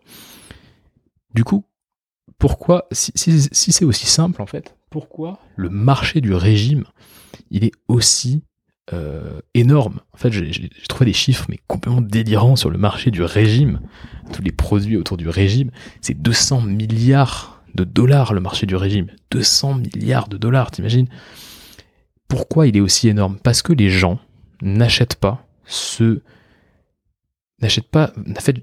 Du 1.35 1.45
coup, 1.45 1.65
pourquoi, 2.39 2.87
si, 2.93 3.13
c'est 3.15 3.85
aussi 3.85 4.07
simple 4.07 4.41
en 4.43 4.47
fait, 4.47 4.75
pourquoi 4.89 5.41
le 5.57 5.69
marché 5.69 6.21
du 6.21 6.33
régime, 6.33 6.85
il 7.51 7.65
est 7.65 7.73
aussi 7.87 8.43
euh, 8.93 9.41
énorme? 9.55 10.01
En 10.13 10.17
fait, 10.17 10.33
j'ai 10.33 10.71
trouvé 10.89 11.07
des 11.07 11.13
chiffres 11.13 11.47
mais 11.49 11.59
complètement 11.67 12.01
délirants 12.01 12.57
sur 12.57 12.71
le 12.71 12.79
marché 12.79 13.11
du 13.11 13.23
régime. 13.23 13.81
Tous 14.33 14.43
les 14.43 14.53
produits 14.53 14.97
autour 14.97 15.17
du 15.17 15.29
régime, 15.29 15.71
c'est 16.01 16.21
200 16.21 16.63
milliards 16.63 17.60
de 17.75 17.85
dollars 17.85 18.35
le 18.35 18.41
marché 18.41 18.67
du 18.67 18.77
régime. 18.77 19.09
200 19.31 19.75
milliards 19.75 20.29
de 20.29 20.37
dollars, 20.37 20.71
t'imagines? 20.71 21.09
Pourquoi 22.29 22.67
il 22.67 22.77
est 22.77 22.81
aussi 22.81 23.09
énorme? 23.09 23.39
Parce 23.43 23.63
que 23.63 23.73
les 23.73 23.91
gens 23.91 24.19
n'achètent 24.63 25.17
pas 25.17 25.47
ce 25.71 26.21
n'achètent 27.63 27.91
pas 27.91 28.13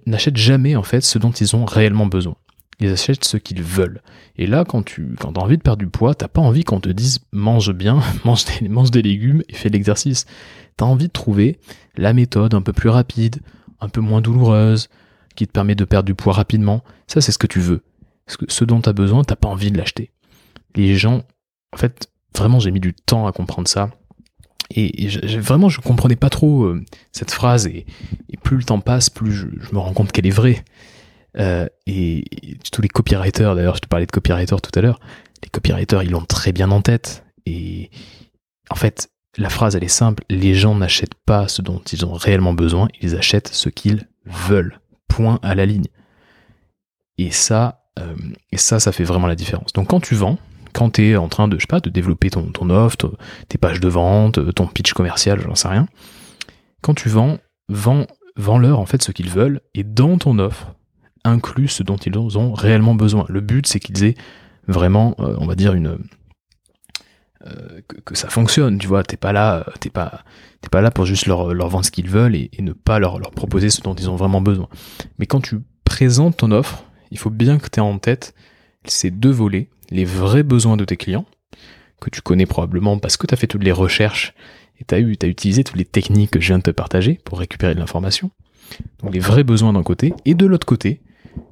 n'achètent 0.06 0.38
jamais 0.38 0.76
en 0.76 0.84
fait 0.84 1.02
ce 1.02 1.20
dont 1.20 1.32
ils 1.32 1.56
ont 1.56 1.66
réellement 1.66 2.06
besoin. 2.06 2.36
Ils 2.80 2.92
achètent 2.92 3.26
ce 3.26 3.38
qu'ils 3.38 3.64
veulent. 3.64 4.02
Et 4.38 4.46
là, 4.46 4.64
quand 4.64 4.84
tu 4.84 5.16
quand 5.20 5.38
as 5.38 5.42
envie 5.42 5.58
de 5.58 5.64
perdre 5.64 5.80
du 5.80 5.88
poids, 5.88 6.14
t'as 6.14 6.28
pas 6.28 6.42
envie 6.42 6.64
qu'on 6.64 6.80
te 6.80 6.90
dise 6.90 7.20
mange 7.32 7.74
bien, 7.74 8.02
mange 8.26 8.92
des, 8.92 9.02
légumes 9.02 9.42
et 9.50 9.54
fais 9.54 9.70
l'exercice. 9.70 10.26
T'as 10.76 10.86
envie 10.86 11.08
de 11.08 11.12
trouver 11.12 11.60
la 11.96 12.14
méthode 12.14 12.54
un 12.54 12.62
peu 12.62 12.74
plus 12.74 12.90
rapide, 12.90 13.38
un 13.80 13.90
peu 13.90 14.02
moins 14.02 14.22
douloureuse, 14.22 14.90
qui 15.36 15.48
te 15.48 15.52
permet 15.52 15.74
de 15.74 15.86
perdre 15.86 16.06
du 16.06 16.14
poids 16.14 16.34
rapidement. 16.34 16.84
Ça, 17.08 17.20
c'est 17.20 17.32
ce 17.32 17.40
que 17.40 17.48
tu 17.48 17.60
veux 17.60 17.82
ce 18.28 18.66
dont 18.66 18.82
tu 18.82 18.90
as 18.90 18.94
besoin, 18.94 19.24
t'as 19.24 19.36
pas 19.36 19.48
envie 19.48 19.72
de 19.72 19.78
l'acheter. 19.78 20.12
Les 20.76 20.96
gens, 20.96 21.24
en 21.74 21.78
fait, 21.78 22.10
vraiment, 22.36 22.60
j'ai 22.60 22.72
mis 22.72 22.80
du 22.80 22.94
temps 22.94 23.28
à 23.28 23.32
comprendre 23.32 23.68
ça. 23.68 23.90
Et, 24.72 25.08
vraiment, 25.38 25.70
je 25.70 25.80
comprenais 25.80 26.16
pas 26.16 26.30
trop 26.30 26.66
euh, 26.66 26.84
cette 27.12 27.32
phrase. 27.32 27.68
Et, 27.68 27.86
plus 28.44 28.58
le 28.58 28.64
temps 28.64 28.80
passe, 28.80 29.10
plus 29.10 29.32
je, 29.32 29.48
me 29.74 29.80
rends 29.80 29.94
compte 29.94 30.12
qu'elle 30.12 30.28
est 30.28 30.32
vraie. 30.32 30.64
Euh, 31.38 31.68
et, 31.86 32.26
tous 32.72 32.82
les 32.82 32.90
copywriters, 32.90 33.56
d'ailleurs, 33.56 33.76
je 33.76 33.82
te 33.82 33.88
parlais 33.88 34.06
de 34.06 34.12
copywriters 34.12 34.62
tout 34.62 34.78
à 34.78 34.82
l'heure, 34.82 35.00
les 35.44 35.50
copywriters, 35.50 36.04
ils 36.04 36.12
l'ont 36.12 36.26
très 36.26 36.52
bien 36.52 36.72
en 36.72 36.82
tête. 36.82 37.24
Et 37.46 37.90
en 38.70 38.76
fait, 38.76 39.10
la 39.38 39.50
phrase, 39.50 39.76
elle 39.76 39.84
est 39.84 39.90
simple. 39.90 40.24
Les 40.30 40.54
gens 40.54 40.76
n'achètent 40.76 41.16
pas 41.26 41.48
ce 41.48 41.62
dont 41.62 41.82
ils 41.92 42.06
ont 42.06 42.14
réellement 42.14 42.54
besoin, 42.54 42.88
ils 43.02 43.16
achètent 43.16 43.50
ce 43.50 43.70
qu'ils 43.70 44.08
veulent. 44.26 44.80
Point 45.08 45.40
à 45.42 45.56
la 45.56 45.66
ligne. 45.66 45.88
Et 47.18 47.32
ça, 47.32 47.87
euh, 47.98 48.16
et 48.52 48.58
ça, 48.58 48.80
ça 48.80 48.92
fait 48.92 49.04
vraiment 49.04 49.28
la 49.28 49.36
différence. 49.36 49.74
Donc 49.74 49.88
quand 49.88 50.00
tu 50.00 50.16
vends, 50.16 50.38
quand 50.74 50.92
tu 50.92 51.10
es 51.10 51.16
en 51.16 51.28
train 51.28 51.48
de, 51.48 51.58
je 51.58 51.62
sais 51.62 51.68
pas, 51.68 51.80
de 51.80 51.90
développer 51.90 52.30
ton, 52.30 52.70
offre, 52.70 52.98
tes 53.50 53.58
pages 53.58 53.80
de 53.80 53.88
vente, 53.88 54.54
ton 54.54 54.68
pitch 54.68 54.94
commercial, 54.94 55.42
j'en 55.42 55.56
sais 55.56 55.68
rien, 55.68 55.88
quand 56.82 56.94
tu 56.94 57.10
vends, 57.10 57.40
vends, 57.70 58.06
vends-leur 58.36 58.80
en 58.80 58.86
fait 58.86 59.02
ce 59.02 59.12
qu'ils 59.12 59.30
veulent 59.30 59.62
et 59.74 59.84
dans 59.84 60.18
ton 60.18 60.38
offre, 60.40 60.74
inclus 61.24 61.70
ce 61.70 61.84
dont 61.84 61.98
ils 61.98 62.18
ont 62.18 62.54
réellement 62.54 62.96
besoin. 62.96 63.26
Le 63.30 63.42
but, 63.42 63.68
c'est 63.68 63.80
qu'ils 63.80 64.04
aient 64.04 64.16
vraiment, 64.68 65.16
euh, 65.20 65.36
on 65.40 65.48
va 65.48 65.56
dire, 65.56 65.74
une, 65.74 65.98
euh, 67.46 67.82
que, 68.06 68.16
ça 68.16 68.30
fonctionne, 68.30 68.78
tu 68.78 68.88
vois, 68.88 69.04
t'es 69.04 69.18
pas 69.18 69.34
là, 69.34 69.66
t'es 69.80 69.90
pas, 69.90 70.24
t'es 70.62 70.70
pas 70.70 70.82
là 70.82 70.92
pour 70.92 71.06
juste 71.06 71.26
leur, 71.26 71.54
leur 71.54 71.70
vendre 71.70 71.86
ce 71.86 71.92
qu'ils 71.92 72.10
veulent 72.10 72.36
et, 72.36 72.50
et, 72.54 72.62
ne 72.62 72.74
pas 72.74 73.00
leur, 73.00 73.20
leur 73.20 73.32
proposer 73.32 73.70
ce 73.70 73.82
dont 73.82 73.96
ils 73.96 74.10
ont 74.10 74.16
vraiment 74.16 74.42
besoin. 74.42 74.68
Mais 75.18 75.26
quand 75.26 75.42
tu 75.42 75.60
présentes 75.84 76.38
ton 76.38 76.52
offre, 76.52 76.84
il 77.12 77.18
faut 77.18 77.30
bien 77.30 77.58
que 77.58 77.70
tu 77.70 77.80
aies 77.80 77.84
en 77.84 78.00
tête 78.00 78.34
ces 78.86 79.12
deux 79.12 79.32
volets, 79.32 79.70
les 79.90 80.06
vrais 80.06 80.44
besoins 80.44 80.78
de 80.78 80.86
tes 80.86 80.98
clients, 80.98 81.26
que 82.00 82.10
tu 82.10 82.22
connais 82.22 82.46
probablement 82.46 83.00
parce 83.00 83.18
que 83.18 83.28
tu 83.28 83.34
as 83.34 83.38
fait 83.38 83.48
toutes 83.48 83.64
les 83.64 83.72
recherches 83.72 84.34
et 84.80 84.86
tu 84.86 84.96
as, 84.96 84.98
as 84.98 85.28
utilisé 85.28 85.64
toutes 85.64 85.78
les 85.78 85.86
techniques 85.86 86.32
que 86.32 86.40
je 86.40 86.48
viens 86.48 86.60
de 86.60 86.64
te 86.64 86.72
partager 86.72 87.20
pour 87.26 87.40
récupérer 87.40 87.74
de 87.74 87.80
l'information. 87.80 88.32
Donc 89.00 89.14
les 89.14 89.20
vrais 89.20 89.44
besoins 89.44 89.74
d'un 89.74 89.84
côté, 89.84 90.14
et 90.26 90.34
de 90.34 90.46
l'autre 90.46 90.68
côté, 90.68 91.02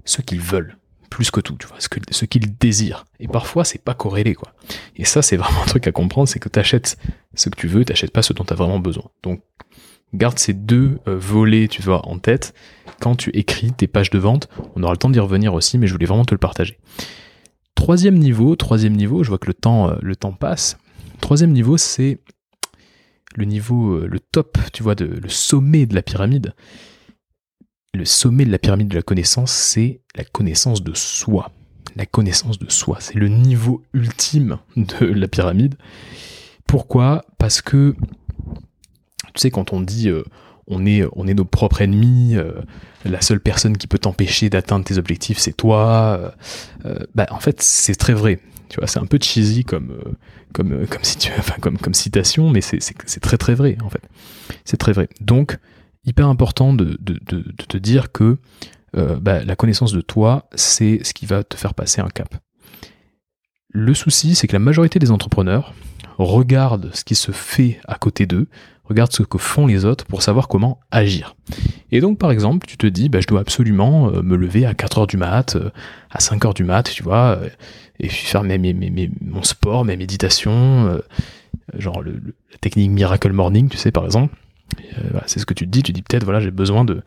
ce 0.03 0.22
qu'ils 0.22 0.41
veulent. 0.41 0.78
plus 1.10 1.32
que 1.32 1.39
tout, 1.39 1.56
tu 1.56 1.68
vois, 1.68 1.78
ce 1.80 2.26
qu'ils 2.26 2.58
désirent. 2.58 3.06
Et 3.20 3.28
parfois 3.28 3.64
c'est 3.64 3.82
pas 3.82 3.93
corrélé 3.93 4.36
quoi. 4.36 4.53
Et 4.95 5.06
ça 5.06 5.22
c'est 5.22 5.38
vraiment 5.41 5.62
un 5.64 5.68
truc 5.68 5.88
à 5.88 5.91
comprendre, 5.91 6.28
c'est 6.28 6.39
que 6.39 6.49
t'achètes 6.49 6.97
ce 7.36 7.49
que 7.49 7.56
tu 7.56 7.68
veux, 7.68 7.86
t'achètes 7.86 8.12
pas 8.12 8.22
ce 8.22 8.34
dont 8.34 8.43
t'as 8.43 8.56
vraiment 8.56 8.80
besoin. 8.80 9.10
Donc 9.24 9.41
garde 10.16 10.39
ces 10.39 10.53
deux 10.53 10.99
euh, 11.07 11.18
volets, 11.18 11.68
tu 11.68 11.82
vois, 11.82 12.07
en 12.07 12.18
tête 12.18 12.53
quand 12.99 13.16
tu 13.16 13.30
écris 13.32 13.72
tes 13.72 13.88
pages 13.88 14.09
de 14.09 14.20
vente. 14.20 14.49
On 14.76 14.84
aura 14.84 14.93
le 14.93 14.97
temps 14.97 15.09
d'y 15.09 15.20
revenir 15.20 15.53
aussi, 15.53 15.78
mais 15.78 15.88
je 15.88 15.93
voulais 15.93 16.05
vraiment 16.05 16.26
te 16.26 16.34
le 16.34 16.39
partager. 16.39 16.78
Troisième 17.76 18.18
niveau, 18.18 18.55
troisième 18.55 18.93
niveau, 18.93 19.24
je 19.24 19.30
vois 19.30 19.38
que 19.38 19.47
le 19.47 19.53
temps, 19.53 19.89
euh, 19.89 20.32
passe. 20.39 20.78
Troisième 21.22 21.51
niveau, 21.51 21.78
c'est 21.78 22.20
le 23.36 23.45
niveau, 23.45 23.95
euh, 23.95 24.07
le 24.07 24.20
top, 24.20 24.57
tu 24.74 24.84
vois, 24.84 24.95
le 24.97 25.30
sommet 25.30 25.86
de 25.86 25.95
la 25.95 26.01
pyramide. 26.01 26.53
Le 27.93 28.05
sommet 28.05 28.45
de 28.45 28.51
la 28.51 28.59
pyramide 28.59 28.89
de 28.89 28.95
la 28.95 29.01
connaissance, 29.01 29.51
c'est 29.51 30.01
la 30.16 30.24
connaissance 30.24 30.84
de 30.84 30.93
soi. 30.93 31.51
La 31.95 32.05
connaissance 32.05 32.59
de 32.59 32.70
soi, 32.70 32.97
c'est 32.99 33.16
le 33.16 33.30
niveau 33.30 33.84
ultime 33.93 34.57
de 34.76 35.05
la 35.05 35.28
pyramide. 35.28 35.76
Pourquoi? 36.68 37.24
Parce 37.38 37.61
que, 37.61 37.95
tu 39.36 39.41
sais, 39.41 39.51
quand 39.51 39.73
on 39.73 39.81
dit 39.81 40.09
euh, 40.09 40.23
on, 40.67 40.86
est, 40.86 41.03
on 41.13 41.27
est 41.27 41.33
nos 41.33 41.45
propres 41.45 41.81
ennemis, 41.81 42.36
euh, 42.36 42.53
la 43.03 43.21
seule 43.21 43.39
personne 43.39 43.77
qui 43.77 43.88
peut 43.88 43.99
t'empêcher 43.99 44.49
d'atteindre 44.49 44.86
tes 44.86 44.97
objectifs, 44.97 45.38
c'est 45.38 45.55
toi, 45.55 46.33
bah, 47.13 47.27
en 47.29 47.39
fait, 47.39 47.61
c'est 47.61 47.95
très 47.95 48.13
vrai. 48.13 48.39
Tu 48.69 48.79
vois, 48.79 48.88
c'est 48.88 48.99
un 48.99 49.05
peu 49.05 49.19
cheesy 49.21 49.63
comme, 49.63 49.91
euh, 49.91 50.11
comme, 50.53 50.71
euh, 50.73 50.86
comme, 50.86 51.03
si 51.03 51.17
tu, 51.17 51.31
enfin, 51.38 51.55
comme, 51.61 51.77
comme 51.77 51.93
citation, 51.93 52.49
mais 52.49 52.61
c'est 52.61 53.19
très 53.21 53.38
très 53.38 53.55
vrai 53.55 53.77
en 53.83 53.89
fait. 53.89 54.01
C'est 54.63 54.77
très 54.77 54.91
vrai. 54.91 55.09
Donc, 55.21 55.57
hyper 56.05 56.27
important 56.27 56.73
de, 56.73 56.97
de, 56.99 57.19
de, 57.25 57.43
te 57.67 57.77
dire 57.77 58.11
que 58.11 58.38
euh, 58.97 59.17
bah, 59.19 59.43
la 59.43 59.55
connaissance 59.55 59.91
de 59.91 60.01
toi, 60.01 60.47
c'est 60.55 60.99
ce 61.03 61.13
qui 61.13 61.25
va 61.25 61.43
te 61.43 61.55
faire 61.57 61.73
passer 61.73 62.01
un 62.01 62.09
cap. 62.09 62.36
Le 63.69 63.93
souci, 63.93 64.36
c'est 64.36 64.47
que 64.47 64.53
la 64.53 64.59
majorité 64.59 64.99
des 64.99 65.11
entrepreneurs 65.11 65.73
regardent 66.17 66.91
ce 66.93 67.03
qui 67.03 67.15
se 67.15 67.31
fait 67.31 67.79
à 67.88 67.95
côté 67.95 68.25
d'eux, 68.25 68.47
regardent 68.88 69.13
ce 69.13 69.23
que 69.23 69.38
font 69.38 69.67
les 69.67 69.86
autres 69.86 70.05
pour 70.05 70.21
savoir 70.21 70.47
comment 70.47 70.79
agir. 70.91 71.36
Et 71.91 72.01
donc, 72.01 72.17
par 72.17 72.31
exemple, 72.31 72.67
tu 72.67 72.77
te 72.77 72.88
dis, 72.88 73.09
bah, 73.09 73.19
je 73.21 73.27
dois 73.27 73.39
absolument 73.39 74.11
me 74.11 74.36
lever 74.36 74.65
à 74.65 74.73
4 74.73 74.99
heures 74.99 75.07
du 75.07 75.17
mat, 75.17 75.57
à 76.11 76.19
5 76.19 76.45
heures 76.45 76.53
du 76.53 76.63
mat, 76.63 76.89
tu 76.91 77.03
vois, 77.03 77.39
et 77.99 78.07
puis 78.07 78.17
faire 78.25 78.43
mes, 78.43 78.57
mes, 78.57 78.73
mes, 78.73 79.09
mon 79.21 79.43
sport, 79.43 79.86
mes 79.86 79.97
méditations, 79.97 80.88
euh, 80.88 80.99
genre 81.77 82.03
la 82.03 82.57
technique 82.59 82.91
Miracle 82.91 83.31
Morning, 83.31 83.69
tu 83.69 83.77
sais, 83.77 83.91
par 83.91 84.05
exemple. 84.05 84.36
Euh, 84.97 85.19
c'est 85.27 85.39
ce 85.39 85.45
que 85.45 85.53
tu 85.53 85.65
te 85.65 85.71
dis, 85.71 85.83
tu 85.83 85.93
dis 85.93 86.01
peut-être, 86.01 86.23
voilà, 86.23 86.39
j'ai 86.39 86.51
besoin 86.51 86.83
de, 86.83 87.01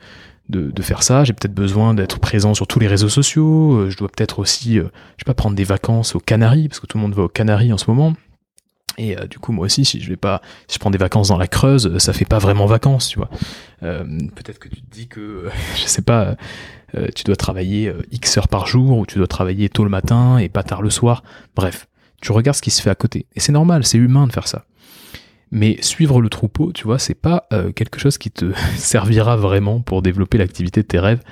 de, 0.48 0.70
de, 0.70 0.82
faire 0.82 1.02
ça, 1.02 1.24
j'ai 1.24 1.32
peut-être 1.32 1.54
besoin 1.54 1.92
d'être 1.92 2.18
présent 2.18 2.54
sur 2.54 2.66
tous 2.66 2.78
les 2.78 2.86
réseaux 2.86 3.08
sociaux, 3.08 3.74
euh, 3.74 3.90
je 3.90 3.96
dois 3.98 4.08
peut-être 4.08 4.38
aussi, 4.38 4.76
je 4.76 4.82
sais 4.82 5.24
pas, 5.26 5.34
prendre 5.34 5.56
des 5.56 5.64
vacances 5.64 6.14
aux 6.14 6.20
Canaries, 6.20 6.68
parce 6.68 6.80
que 6.80 6.86
tout 6.86 6.96
le 6.96 7.02
monde 7.02 7.14
va 7.14 7.24
aux 7.24 7.28
Canaries 7.28 7.72
en 7.72 7.78
ce 7.78 7.90
moment. 7.90 8.14
Et 8.98 9.16
du 9.30 9.38
coup, 9.38 9.52
moi 9.52 9.66
aussi, 9.66 9.84
si 9.84 10.00
je 10.00 10.08
vais 10.08 10.16
pas, 10.16 10.42
si 10.66 10.74
je 10.74 10.78
prends 10.80 10.90
des 10.90 10.98
vacances 10.98 11.28
dans 11.28 11.38
la 11.38 11.46
Creuse, 11.46 11.96
ça 11.98 12.12
fait 12.12 12.24
pas 12.24 12.38
vraiment 12.38 12.66
vacances, 12.66 13.08
tu 13.08 13.18
vois. 13.18 13.30
Euh, 13.84 14.04
peut-être 14.34 14.58
que 14.58 14.68
tu 14.68 14.82
te 14.82 14.90
dis 14.90 15.06
que, 15.06 15.48
je 15.76 15.86
sais 15.86 16.02
pas, 16.02 16.36
euh, 16.94 17.08
tu 17.14 17.24
dois 17.24 17.36
travailler 17.36 17.88
euh, 17.88 18.02
X 18.12 18.38
heures 18.38 18.48
par 18.48 18.66
jour, 18.66 18.98
ou 18.98 19.06
tu 19.06 19.18
dois 19.18 19.26
travailler 19.26 19.68
tôt 19.68 19.84
le 19.84 19.90
matin 19.90 20.38
et 20.38 20.48
pas 20.48 20.62
tard 20.62 20.82
le 20.82 20.90
soir. 20.90 21.22
Bref, 21.54 21.88
tu 22.20 22.32
regardes 22.32 22.56
ce 22.56 22.62
qui 22.62 22.70
se 22.70 22.80
fait 22.80 22.90
à 22.90 22.94
côté. 22.94 23.26
Et 23.34 23.40
c'est 23.40 23.52
normal, 23.52 23.84
c'est 23.84 23.98
humain 23.98 24.26
de 24.26 24.32
faire 24.32 24.48
ça. 24.48 24.64
Mais 25.50 25.78
suivre 25.80 26.20
le 26.20 26.28
troupeau, 26.28 26.72
tu 26.72 26.84
vois, 26.84 26.98
c'est 26.98 27.14
pas 27.14 27.46
euh, 27.52 27.72
quelque 27.72 27.98
chose 27.98 28.18
qui 28.18 28.30
te 28.30 28.52
servira 28.76 29.36
vraiment 29.36 29.80
pour 29.80 30.02
développer 30.02 30.38
l'activité 30.38 30.82
de 30.82 30.86
tes 30.86 30.98
rêves. 30.98 31.22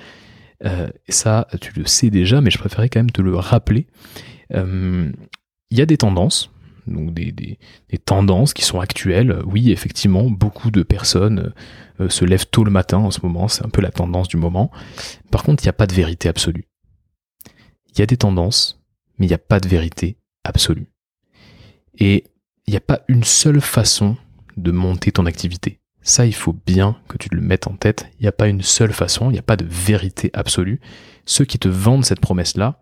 et 0.65 1.13
ça, 1.13 1.49
tu 1.61 1.73
le 1.79 1.87
sais 1.87 2.11
déjà, 2.11 2.41
mais 2.41 2.51
je 2.51 2.59
préférais 2.59 2.89
quand 2.89 3.01
même 3.01 3.11
te 3.11 3.21
le 3.21 3.37
rappeler. 3.37 3.87
Il 4.51 5.13
y 5.71 5.83
a 5.83 5.87
des 5.87 5.99
tendances, 5.99 6.51
donc 6.87 7.13
des, 7.15 7.33
des, 7.33 7.59
tendances 8.05 8.55
qui 8.55 8.65
sont 8.65 8.81
actuelles. 8.81 9.41
Oui, 9.47 9.71
effectivement, 9.71 10.25
beaucoup 10.31 10.71
de 10.71 10.83
personnes 10.83 11.53
euh, 12.01 12.09
se 12.09 12.25
lèvent 12.25 12.47
tôt 12.47 12.65
le 12.65 12.71
matin 12.71 12.99
en 12.99 13.11
ce 13.11 13.21
moment, 13.23 13.49
c'est 13.49 13.65
un 13.65 13.69
peu 13.69 13.81
la 13.81 13.91
tendance 13.91 14.29
du 14.29 14.37
moment. 14.37 14.71
Par 15.31 15.43
contre, 15.43 15.63
il 15.63 15.67
n'y 15.67 15.71
a 15.71 15.75
pas 15.75 15.87
de 15.87 15.95
vérité 15.95 16.29
absolue. 16.29 16.67
Il 17.93 17.99
y 17.99 18.03
a 18.03 18.07
des 18.07 18.17
tendances, 18.17 18.83
mais 19.19 19.27
il 19.27 19.29
n'y 19.29 19.35
a 19.35 19.39
pas 19.39 19.61
de 19.61 19.69
vérité 19.69 20.19
absolue. 20.45 20.87
Et 21.99 22.25
il 22.67 22.73
n'y 22.73 22.77
a 22.77 22.81
pas 22.81 23.01
une 23.09 23.25
seule 23.25 23.61
façon 23.61 24.17
de 24.57 24.71
monter 24.71 25.13
ton 25.13 25.27
activité. 25.27 25.81
Ça, 26.03 26.27
il 26.27 26.35
faut 26.35 26.55
bien 26.67 26.97
que 27.09 27.17
tu 27.17 27.29
le 27.33 27.41
mettes 27.41 27.67
en 27.67 27.75
tête. 27.75 28.09
Il 28.19 28.23
n'y 28.23 28.29
a 28.29 28.33
pas 28.33 28.49
une 28.49 28.63
seule 28.63 28.93
façon, 28.93 29.31
il 29.31 29.33
n'y 29.33 29.39
a 29.39 29.43
pas 29.43 29.57
de 29.57 29.67
vérité 29.69 30.31
absolue. 30.35 30.81
Ceux 31.25 31.45
qui 31.45 31.59
te 31.59 31.69
vendent 31.69 32.05
cette 32.05 32.21
promesse-là, 32.21 32.79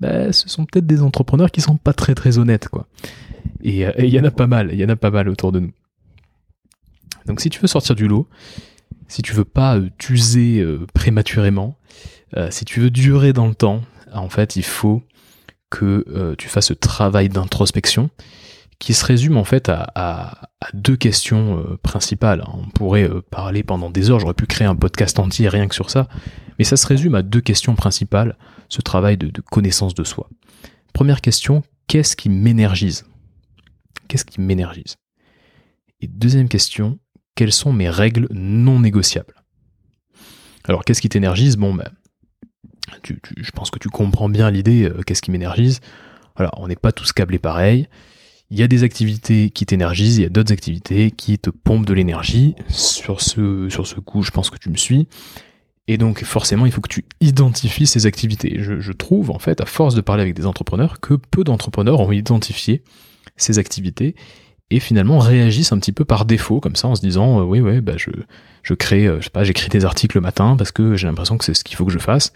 ben, 0.00 0.32
ce 0.32 0.48
sont 0.48 0.64
peut-être 0.64 0.86
des 0.86 1.02
entrepreneurs 1.02 1.50
qui 1.50 1.60
sont 1.60 1.76
pas 1.76 1.92
très 1.92 2.14
très 2.14 2.38
honnêtes, 2.38 2.68
quoi. 2.68 2.86
Euh, 3.66 3.92
et 3.96 4.06
il 4.06 4.14
y 4.14 4.20
en 4.20 4.24
a 4.24 4.30
pas 4.30 4.46
mal, 4.46 4.70
il 4.72 4.78
y 4.78 4.84
en 4.84 4.88
a 4.88 4.96
pas 4.96 5.10
mal 5.10 5.28
autour 5.28 5.52
de 5.52 5.60
nous. 5.60 5.72
Donc 7.26 7.40
si 7.40 7.50
tu 7.50 7.60
veux 7.60 7.66
sortir 7.66 7.94
du 7.94 8.08
lot, 8.08 8.28
si 9.08 9.22
tu 9.22 9.32
veux 9.32 9.44
pas 9.44 9.76
euh, 9.76 9.88
t'user 9.98 10.60
euh, 10.60 10.86
prématurément, 10.94 11.76
si 12.50 12.66
tu 12.66 12.80
veux 12.80 12.90
durer 12.90 13.32
dans 13.32 13.46
le 13.46 13.54
temps, 13.54 13.80
en 14.12 14.28
fait, 14.28 14.56
il 14.56 14.64
faut 14.64 15.02
que 15.70 16.34
tu 16.36 16.48
fasses 16.48 16.66
ce 16.66 16.74
travail 16.74 17.30
d'introspection 17.30 18.10
qui 18.78 18.92
se 18.92 19.02
résume 19.02 19.38
en 19.38 19.44
fait 19.44 19.70
à, 19.70 20.42
deux 20.74 20.96
questions 20.96 21.78
principales. 21.82 22.44
On 22.52 22.68
pourrait 22.68 23.08
parler 23.30 23.62
pendant 23.62 23.88
des 23.88 24.10
heures, 24.10 24.20
j'aurais 24.20 24.34
pu 24.34 24.44
créer 24.44 24.68
un 24.68 24.76
podcast 24.76 25.18
entier 25.18 25.48
rien 25.48 25.68
que 25.68 25.74
sur 25.74 25.88
ça, 25.88 26.06
mais 26.58 26.66
ça 26.66 26.76
se 26.76 26.86
résume 26.86 27.14
à 27.14 27.22
deux 27.22 27.40
questions 27.40 27.74
principales, 27.74 28.36
ce 28.68 28.82
travail 28.82 29.16
de 29.16 29.40
connaissance 29.40 29.94
de 29.94 30.04
soi. 30.04 30.28
Première 30.92 31.20
question, 31.20 31.62
qu'est-ce 31.86 32.16
qui 32.16 32.28
m'énergise? 32.28 33.04
Qu'est-ce 34.08 34.24
qui 34.24 34.40
m'énergise? 34.40 34.96
Et 36.00 36.06
deuxième 36.06 36.48
question, 36.48 36.98
quelles 37.34 37.52
sont 37.52 37.72
mes 37.72 37.90
règles 37.90 38.28
non 38.30 38.80
négociables? 38.80 39.34
Alors 40.64 40.84
qu'est-ce 40.84 41.00
qui 41.00 41.08
t'énergise? 41.08 41.56
Bon, 41.56 41.74
ben, 41.74 41.90
je 43.04 43.50
pense 43.52 43.70
que 43.70 43.78
tu 43.78 43.88
comprends 43.88 44.28
bien 44.28 44.50
l'idée, 44.50 44.84
euh, 44.84 45.02
qu'est-ce 45.02 45.22
qui 45.22 45.30
m'énergise 45.30 45.80
Alors, 46.36 46.52
on 46.58 46.68
n'est 46.68 46.76
pas 46.76 46.92
tous 46.92 47.12
câblés 47.12 47.38
pareil. 47.38 47.88
Il 48.50 48.58
y 48.58 48.62
a 48.62 48.68
des 48.68 48.82
activités 48.82 49.50
qui 49.50 49.66
t'énergisent, 49.66 50.18
il 50.18 50.22
y 50.22 50.26
a 50.26 50.30
d'autres 50.30 50.52
activités 50.52 51.10
qui 51.10 51.38
te 51.38 51.50
pompent 51.50 51.84
de 51.84 51.92
l'énergie. 51.92 52.54
Sur 52.68 53.20
ce, 53.20 53.68
sur 53.68 53.86
ce 53.86 54.00
coup, 54.00 54.22
je 54.22 54.30
pense 54.30 54.48
que 54.48 54.56
tu 54.56 54.70
me 54.70 54.76
suis. 54.76 55.06
Et 55.88 55.96
donc 55.96 56.22
forcément, 56.22 56.66
il 56.66 56.72
faut 56.72 56.82
que 56.82 56.88
tu 56.88 57.06
identifies 57.20 57.86
ces 57.86 58.04
activités. 58.06 58.58
Je, 58.58 58.92
trouve, 58.92 59.30
en 59.30 59.38
fait, 59.38 59.60
à 59.62 59.66
force 59.66 59.94
de 59.94 60.02
parler 60.02 60.22
avec 60.22 60.34
des 60.34 60.44
entrepreneurs, 60.44 61.00
que 61.00 61.14
peu 61.14 61.44
d'entrepreneurs 61.44 62.00
ont 62.00 62.12
identifié 62.12 62.82
ces 63.36 63.58
activités 63.58 64.14
et 64.70 64.80
finalement 64.80 65.18
réagissent 65.18 65.72
un 65.72 65.78
petit 65.78 65.92
peu 65.92 66.04
par 66.04 66.26
défaut 66.26 66.60
comme 66.60 66.76
ça 66.76 66.88
en 66.88 66.94
se 66.94 67.00
disant 67.00 67.40
euh, 67.40 67.42
oui 67.42 67.60
ouais 67.60 67.80
bah 67.80 67.94
je 67.96 68.10
je 68.62 68.74
crée 68.74 69.06
euh, 69.06 69.18
je 69.18 69.24
sais 69.24 69.30
pas 69.30 69.42
j'écris 69.42 69.70
des 69.70 69.86
articles 69.86 70.14
le 70.14 70.20
matin 70.20 70.56
parce 70.58 70.72
que 70.72 70.94
j'ai 70.94 71.06
l'impression 71.06 71.38
que 71.38 71.44
c'est 71.44 71.54
ce 71.54 71.64
qu'il 71.64 71.76
faut 71.76 71.86
que 71.86 71.92
je 71.92 71.98
fasse. 71.98 72.34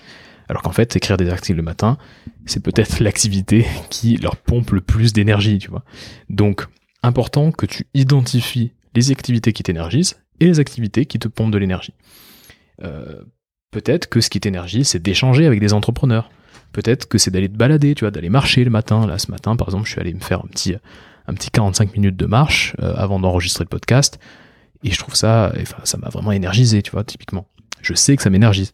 Alors 0.49 0.63
qu'en 0.63 0.73
fait 0.73 0.97
écrire 0.97 1.19
des 1.19 1.29
articles 1.29 1.57
le 1.57 1.63
matin 1.63 1.99
c'est 2.47 2.63
peut-être 2.63 3.01
l'activité 3.03 3.67
qui 3.91 4.17
leur 4.17 4.37
pompe 4.37 4.71
le 4.71 4.81
plus 4.81 5.13
d'énergie 5.13 5.59
tu 5.59 5.69
vois. 5.69 5.85
Donc 6.31 6.67
important 7.03 7.53
que 7.53 7.67
tu 7.67 7.87
identifies 7.93 8.73
les 8.95 9.11
activités 9.11 9.53
qui 9.53 9.63
t'énergisent 9.63 10.17
et 10.41 10.47
les 10.47 10.59
activités 10.59 11.05
qui 11.05 11.19
te 11.19 11.29
pompent 11.29 11.53
de 11.53 11.59
l'énergie. 11.59 11.95
Euh, 12.83 13.23
peut-être 13.73 14.09
que 14.09 14.21
ce 14.21 14.31
qui 14.31 14.39
t'énergise 14.39 14.89
c'est 14.89 15.03
d'échanger 15.03 15.47
avec 15.47 15.59
des 15.59 15.73
entrepreneurs 15.73 16.31
Peut-être 16.73 17.07
que 17.07 17.19
c'est 17.19 17.31
d'aller 17.31 17.49
te 17.49 17.57
balader, 17.57 17.95
tu 17.95 18.05
vois, 18.05 18.11
d'aller 18.11 18.31
marcher 18.31 18.65
le 18.65 18.71
matin. 18.71 19.07
Là, 19.07 19.19
ce 19.19 19.31
matin, 19.31 19.57
par 19.57 19.69
exemple, 19.69 19.87
je 19.87 19.93
suis 19.93 20.01
allé 20.01 20.13
me 20.15 20.21
faire 20.21 20.41
un 20.41 20.49
petit, 20.49 20.75
un 21.27 21.35
petit 21.35 21.51
45 21.51 21.95
minutes 21.95 22.17
de 22.17 22.27
marche 22.27 22.75
euh, 22.81 22.95
avant 22.97 23.21
d'enregistrer 23.21 23.65
le 23.65 23.69
podcast. 23.69 24.19
Et 24.83 24.91
je 24.91 24.99
trouve 24.99 25.15
ça, 25.15 25.53
enfin, 25.61 25.77
ça 25.85 25.99
m'a 25.99 26.09
vraiment 26.09 26.33
énergisé, 26.33 26.83
tu 26.83 26.91
vois, 26.91 27.05
typiquement. 27.05 27.47
Je 27.83 27.95
sais 27.95 28.17
que 28.17 28.23
ça 28.23 28.31
m'énergise. 28.31 28.73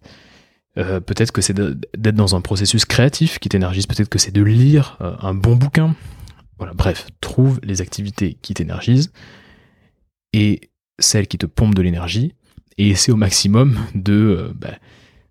Euh, 0.79 1.01
peut-être 1.01 1.33
que 1.33 1.43
c'est 1.43 1.55
d'être 1.55 2.15
dans 2.15 2.37
un 2.37 2.41
processus 2.41 2.85
créatif 2.85 3.41
qui 3.41 3.49
t'énergise. 3.49 3.87
Peut-être 3.87 4.09
que 4.09 4.19
c'est 4.19 4.31
de 4.31 4.43
lire 4.43 4.97
euh, 5.01 5.17
un 5.21 5.35
bon 5.35 5.57
bouquin. 5.57 5.97
Voilà, 6.59 6.73
bref, 6.75 7.09
trouve 7.21 7.59
les 7.65 7.81
activités 7.81 8.39
qui 8.43 8.55
t'énergisent 8.55 9.13
et 10.33 10.71
celles 11.01 11.27
qui 11.27 11.39
te 11.39 11.47
pompent 11.47 11.75
de 11.75 11.83
l'énergie 11.83 12.35
et 12.79 12.89
essaie 12.91 13.13
au 13.13 13.17
maximum 13.17 13.79
de, 13.95 14.53
bah, 14.55 14.71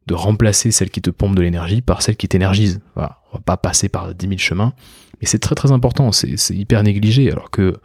de 0.08 0.14
remplacer 0.14 0.72
celle 0.72 0.89
qui 0.89 1.02
te 1.02 1.10
pompe 1.10 1.36
de 1.36 1.41
l'énergie 1.41 1.82
par 1.82 2.02
celle 2.02 2.16
qui 2.16 2.28
t'énergise. 2.28 2.80
Voilà, 2.95 3.20
on 3.32 3.38
va 3.38 3.41
pas 3.41 3.58
passer 3.58 3.89
par 3.89 4.14
10 4.14 4.28
000 4.28 4.38
chemins, 4.38 4.74
mais 5.20 5.28
c'est 5.28 5.39
très 5.39 5.56
très 5.56 5.72
important, 5.72 6.12
c'est 6.12 6.36
hyper 6.50 6.84
négligé, 6.84 7.32
alors 7.32 7.50
que 7.50 7.76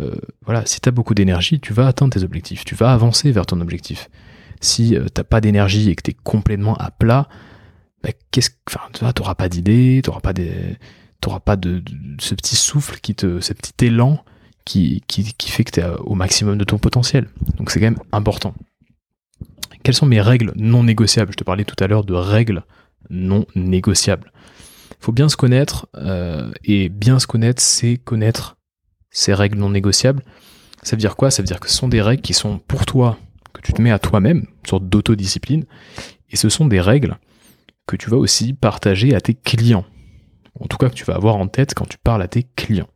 euh, 0.00 0.14
voilà, 0.44 0.64
si 0.66 0.80
tu 0.80 0.88
as 0.88 0.92
beaucoup 0.92 1.14
d'énergie, 1.14 1.60
tu 1.60 1.72
vas 1.72 1.86
atteindre 1.86 2.12
tes 2.12 2.22
objectifs, 2.22 2.64
tu 2.64 2.74
vas 2.74 2.92
avancer 2.92 3.30
vers 3.32 3.46
ton 3.46 3.60
objectif. 3.60 4.10
Si 4.60 4.96
euh, 4.96 5.06
t'as 5.12 5.24
pas 5.24 5.40
d'énergie 5.40 5.90
et 5.90 5.94
que 5.94 6.02
tu 6.02 6.12
es 6.12 6.16
complètement 6.22 6.76
à 6.76 6.90
plat, 6.90 7.28
bah, 8.02 8.10
tu 8.30 8.40
n'auras 9.02 9.34
pas 9.34 9.48
d'idées, 9.48 10.00
tu 10.02 10.10
n'auras 10.10 10.20
pas, 10.20 10.32
des, 10.32 10.76
pas 11.44 11.56
de, 11.56 11.82
ce 12.18 12.34
petit 12.34 12.56
souffle, 12.56 12.98
qui 13.00 13.14
te, 13.14 13.40
ce 13.40 13.52
petit 13.52 13.86
élan 13.86 14.24
qui, 14.64 15.02
qui, 15.06 15.34
qui 15.34 15.50
fait 15.50 15.64
que 15.64 15.72
tu 15.72 15.80
es 15.80 15.86
au 16.00 16.14
maximum 16.14 16.58
de 16.58 16.64
ton 16.64 16.78
potentiel. 16.78 17.28
Donc 17.58 17.70
c'est 17.70 17.80
quand 17.80 17.86
même 17.86 18.02
important. 18.12 18.54
Quelles 19.82 19.94
sont 19.94 20.06
mes 20.06 20.20
règles 20.20 20.52
non 20.56 20.84
négociables? 20.84 21.32
Je 21.32 21.36
te 21.36 21.44
parlais 21.44 21.64
tout 21.64 21.82
à 21.82 21.86
l'heure 21.86 22.04
de 22.04 22.14
règles 22.14 22.64
non 23.10 23.46
négociables. 23.54 24.32
faut 25.00 25.12
bien 25.12 25.28
se 25.28 25.36
connaître, 25.36 25.88
euh, 25.96 26.50
et 26.64 26.88
bien 26.88 27.18
se 27.18 27.26
connaître, 27.26 27.60
c'est 27.60 27.96
connaître 27.96 28.56
ses 29.10 29.34
règles 29.34 29.58
non 29.58 29.70
négociables. 29.70 30.22
Ça 30.82 30.96
veut 30.96 31.00
dire 31.00 31.16
quoi? 31.16 31.30
Ça 31.30 31.42
veut 31.42 31.46
dire 31.46 31.60
que 31.60 31.68
ce 31.68 31.76
sont 31.76 31.88
des 31.88 32.02
règles 32.02 32.22
qui 32.22 32.34
sont 32.34 32.58
pour 32.58 32.86
toi, 32.86 33.18
que 33.52 33.60
tu 33.60 33.72
te 33.72 33.82
mets 33.82 33.90
à 33.90 33.98
toi-même, 33.98 34.38
une 34.38 34.68
sorte 34.68 34.88
d'autodiscipline, 34.88 35.64
et 36.30 36.36
ce 36.36 36.48
sont 36.48 36.66
des 36.66 36.80
règles 36.80 37.18
que 37.86 37.96
tu 37.96 38.10
vas 38.10 38.16
aussi 38.16 38.52
partager 38.52 39.14
à 39.14 39.20
tes 39.20 39.34
clients. 39.34 39.84
En 40.60 40.66
tout 40.66 40.76
cas, 40.76 40.88
que 40.88 40.94
tu 40.94 41.04
vas 41.04 41.14
avoir 41.14 41.36
en 41.36 41.48
tête 41.48 41.74
quand 41.74 41.86
tu 41.86 41.98
parles 41.98 42.22
à 42.22 42.28
tes 42.28 42.44
clients. 42.44 42.88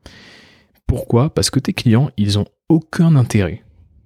Pourquoi? 0.87 1.35
Parce 1.35 1.51
que 1.51 1.59
tes 1.59 1.73
clients, 1.73 2.11
ils 2.17 2.39
ont 2.39 2.47
aucun 2.69 3.17
intérêt. 3.17 3.65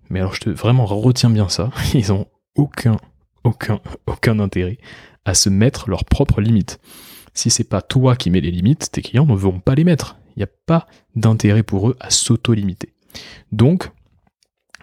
Mais 0.09 0.21
alors, 0.21 0.35
je 0.35 0.41
te 0.41 0.51
vraiment 0.51 0.87
retiens 0.87 1.31
bien 1.31 1.49
ça. 1.49 1.71
Ils 1.95 2.13
aucun, 2.55 2.97
aucun, 3.45 3.81
aucun 4.07 4.39
intérêt 4.39 4.79
à 5.25 5.35
se 5.35 5.49
mettre 5.49 5.89
leurs 5.89 6.05
propres 6.05 6.41
limites. 6.41 6.81
Si 7.35 7.51
c'est 7.51 7.65
pas 7.65 7.83
toi 7.83 8.17
qui 8.17 8.31
mets 8.31 8.41
les 8.41 8.51
limites, 8.51 8.91
tes 8.91 9.03
clients 9.03 9.27
ne 9.27 9.35
vont 9.35 9.61
pas 9.61 9.75
les 9.75 9.85
mettre. 9.85 10.17
Il 10.37 10.41
n'y 10.41 10.45
a 10.45 10.51
pas 10.67 10.87
d'intérêt 11.15 11.63
pour 11.63 11.91
eux 11.91 11.97
à 12.01 12.11
s'auto-limiter. 12.11 12.93
Donc, 13.53 13.91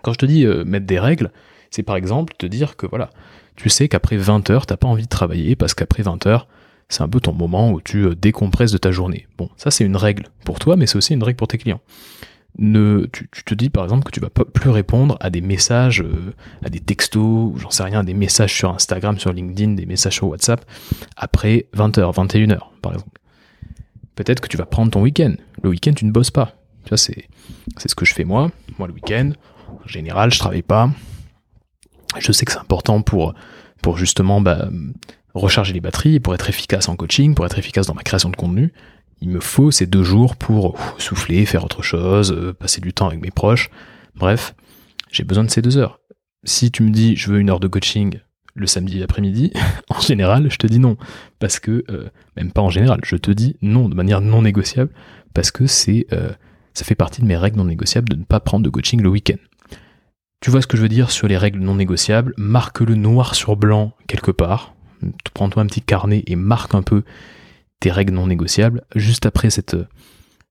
quand 0.02 0.14
je 0.14 0.20
te 0.20 0.26
dis 0.26 0.46
euh, 0.46 0.64
mettre 0.64 0.86
des 0.86 1.00
règles, 1.00 1.32
c'est 1.72 1.84
par 1.84 1.96
exemple 1.96 2.34
te 2.38 2.46
dire 2.46 2.78
que 2.78 2.86
voilà, 2.86 3.10
tu 3.56 3.70
sais 3.70 3.90
qu'après 3.90 4.18
20 4.18 4.50
heures, 4.50 4.66
t'as 4.66 4.78
pas 4.78 4.88
envie 4.88 5.04
de 5.04 5.10
travailler 5.10 5.56
parce 5.56 5.74
qu'après 5.74 6.04
20 6.04 6.26
heures, 6.28 6.48
c'est 6.90 7.02
un 7.02 7.10
peu 7.10 7.20
ton 7.20 7.34
moment 7.34 7.72
où 7.72 7.82
tu 7.82 8.06
euh, 8.06 8.16
décompresses 8.16 8.72
de 8.72 8.78
ta 8.78 8.92
journée. 8.92 9.28
Bon, 9.38 9.50
ça 9.58 9.72
c'est 9.72 9.84
une 9.84 9.98
règle 9.98 10.30
pour 10.46 10.60
toi, 10.60 10.76
mais 10.76 10.88
c'est 10.88 10.98
aussi 10.98 11.14
une 11.14 11.24
règle 11.24 11.38
pour 11.38 11.48
tes 11.48 11.58
clients. 11.58 11.82
Ne, 12.60 13.06
tu, 13.12 13.28
te 13.30 13.54
dis 13.54 13.70
par 13.70 13.84
exemple 13.84 14.04
que 14.04 14.12
tu 14.12 14.20
vas 14.20 14.30
plus 14.30 14.72
répondre 14.72 15.16
à 15.20 15.30
des 15.30 15.42
messages, 15.42 16.02
euh, 16.02 16.34
à 16.66 16.70
des 16.70 16.80
textos, 16.80 17.54
j'en 17.58 17.70
sais 17.70 17.84
rien, 17.84 18.04
des 18.04 18.16
messages 18.16 18.54
sur 18.54 18.74
Instagram, 18.74 19.20
sur 19.20 19.32
LinkedIn, 19.32 19.74
des 19.74 19.86
messages 19.86 20.16
sur 20.16 20.28
WhatsApp 20.28 20.66
après 21.16 21.68
20h, 21.76 22.16
21h 22.16 22.60
par 22.82 22.94
exemple. 22.94 23.20
Peut-être 24.16 24.42
que 24.42 24.48
tu 24.48 24.58
vas 24.58 24.66
prendre 24.66 24.92
ton 24.92 25.02
week-end. 25.04 25.36
Le 25.62 25.70
week-end, 25.70 25.94
tu 25.94 26.06
ne 26.06 26.12
bosses 26.12 26.32
pas. 26.32 26.56
Vois, 26.90 26.98
c'est, 26.98 27.28
c'est 27.78 27.90
ce 27.90 27.96
que 27.96 28.06
je 28.06 28.14
fais 28.16 28.24
moi. 28.24 28.50
Moi, 28.80 28.88
le 28.88 28.94
week-end, 28.96 29.32
en 29.70 29.88
général, 29.88 30.34
je 30.34 30.40
travaille 30.40 30.64
pas. 30.64 30.90
Je 32.18 32.32
sais 32.32 32.46
que 32.46 32.52
c'est 32.52 32.58
important 32.58 33.04
pour, 33.04 33.36
pour 33.84 33.98
justement 33.98 34.42
bah, 34.42 34.70
recharger 35.36 35.74
les 35.74 35.82
batteries, 35.82 36.20
pour 36.20 36.34
être 36.34 36.50
efficace 36.50 36.90
en 36.90 36.96
coaching, 36.96 37.36
pour 37.36 37.46
être 37.46 37.60
efficace 37.60 37.88
dans 37.88 37.94
ma 37.94 38.04
création 38.04 38.30
de 38.30 38.36
contenu, 38.36 38.74
il 39.22 39.30
me 39.30 39.40
faut 39.40 39.72
ces 39.72 39.86
deux 39.86 40.04
jours 40.04 40.36
pour 40.36 40.78
souffler, 40.98 41.46
faire 41.46 41.66
autre 41.66 41.82
chose, 41.82 42.32
euh, 42.32 42.54
passer 42.54 42.82
du 42.82 42.94
temps 42.94 43.08
avec 43.08 43.22
mes 43.22 43.32
proches. 43.32 43.70
Bref, 44.16 44.56
j'ai 45.12 45.24
besoin 45.24 45.44
de 45.44 45.50
ces 45.50 45.62
deux 45.62 45.78
heures. 45.78 46.00
Si 46.44 46.72
tu 46.72 46.84
me 46.84 46.92
dis 46.92 47.16
je 47.16 47.32
veux 47.32 47.40
une 47.40 47.50
heure 47.50 47.60
de 47.60 47.68
coaching 47.68 48.20
le 48.54 48.68
samedi 48.68 49.04
après-midi, 49.04 49.54
en 49.90 50.00
général, 50.00 50.50
je 50.52 50.58
te 50.58 50.68
dis 50.68 50.80
non. 50.80 50.98
Parce 51.40 51.60
que, 51.60 51.84
euh, 51.90 52.10
même 52.36 52.52
pas 52.52 52.62
en 52.62 52.70
général, 52.70 53.00
je 53.04 53.16
te 53.16 53.32
dis 53.32 53.56
non 53.62 53.90
de 53.90 53.96
manière 53.96 54.22
non 54.22 54.42
négociable, 54.42 54.92
parce 55.34 55.52
que 55.52 55.68
c'est, 55.68 56.08
euh, 56.14 56.32
ça 56.74 56.84
fait 56.84 56.96
partie 56.96 57.22
de 57.22 57.28
mes 57.28 57.38
règles 57.38 57.58
non 57.58 57.66
négociables 57.66 58.10
de 58.10 58.16
ne 58.16 58.24
pas 58.24 58.40
prendre 58.40 58.64
de 58.64 58.70
coaching 58.70 59.02
le 59.02 59.10
week-end. 59.10 59.38
Tu 60.40 60.52
vois 60.52 60.62
ce 60.62 60.68
que 60.68 60.78
je 60.78 60.84
veux 60.84 60.90
dire 60.90 61.10
sur 61.10 61.28
les 61.28 61.38
règles 61.38 61.60
non 61.60 61.76
négociables? 61.76 62.34
Marque-le 62.38 62.96
noir 62.96 63.34
sur 63.34 63.56
blanc 63.56 63.94
quelque 64.08 64.32
part, 64.32 64.76
prends-toi 65.34 65.64
un 65.64 65.66
petit 65.66 65.82
carnet 65.82 66.24
et 66.28 66.36
marque 66.36 66.76
un 66.76 66.84
peu 66.84 67.04
tes 67.80 67.92
règles 67.92 68.14
non 68.14 68.28
négociables. 68.28 68.84
Juste 68.96 69.26
après 69.26 69.50
cette, 69.50 69.76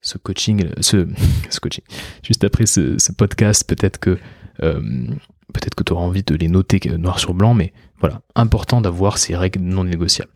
ce 0.00 0.18
coaching, 0.18 0.68
ce 0.80 1.60
coaching, 1.60 1.84
juste 2.22 2.44
après 2.44 2.66
ce, 2.66 3.12
podcast, 3.12 3.64
peut-être 3.66 3.98
que 3.98 4.18
euh, 4.62 4.80
peut-être 5.52 5.74
que 5.74 5.84
tu 5.84 5.92
auras 5.92 6.04
envie 6.04 6.22
de 6.22 6.34
les 6.34 6.48
noter 6.48 6.80
noir 6.98 7.18
sur 7.18 7.34
blanc, 7.34 7.54
mais 7.54 7.72
voilà, 8.00 8.22
important 8.34 8.80
d'avoir 8.80 9.18
ces 9.18 9.36
règles 9.36 9.60
non 9.60 9.84
négociables. 9.84 10.32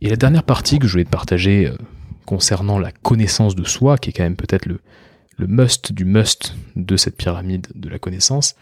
Et 0.00 0.08
la 0.08 0.16
dernière 0.16 0.42
partie 0.42 0.78
que 0.78 0.86
je 0.86 0.92
voulais 0.92 1.04
te 1.04 1.10
partager 1.10 1.66
euh, 1.66 1.76
concernant 2.26 2.78
la 2.78 2.90
connaissance 2.90 3.54
de 3.54 3.64
soi, 3.64 3.98
qui 3.98 4.10
est 4.10 4.12
quand 4.12 4.24
même 4.24 4.36
peut-être 4.36 4.66
le, 4.66 4.80
le 5.38 5.46
must 5.46 5.92
du 5.92 6.04
must 6.04 6.56
de 6.76 6.96
cette 6.96 7.16
pyramide 7.16 7.68
de 7.74 7.88
la 7.88 7.98
connaissance, 7.98 8.54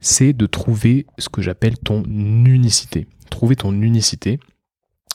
c'est 0.00 0.32
de 0.32 0.46
trouver 0.46 1.06
ce 1.18 1.28
que 1.28 1.42
j'appelle 1.42 1.78
ton 1.78 2.04
unicité 2.04 3.08
trouver 3.34 3.56
ton 3.56 3.72
unicité, 3.82 4.38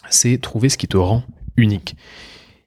c'est 0.09 0.37
trouver 0.39 0.69
ce 0.69 0.77
qui 0.77 0.87
te 0.87 0.97
rend 0.97 1.23
unique. 1.59 1.95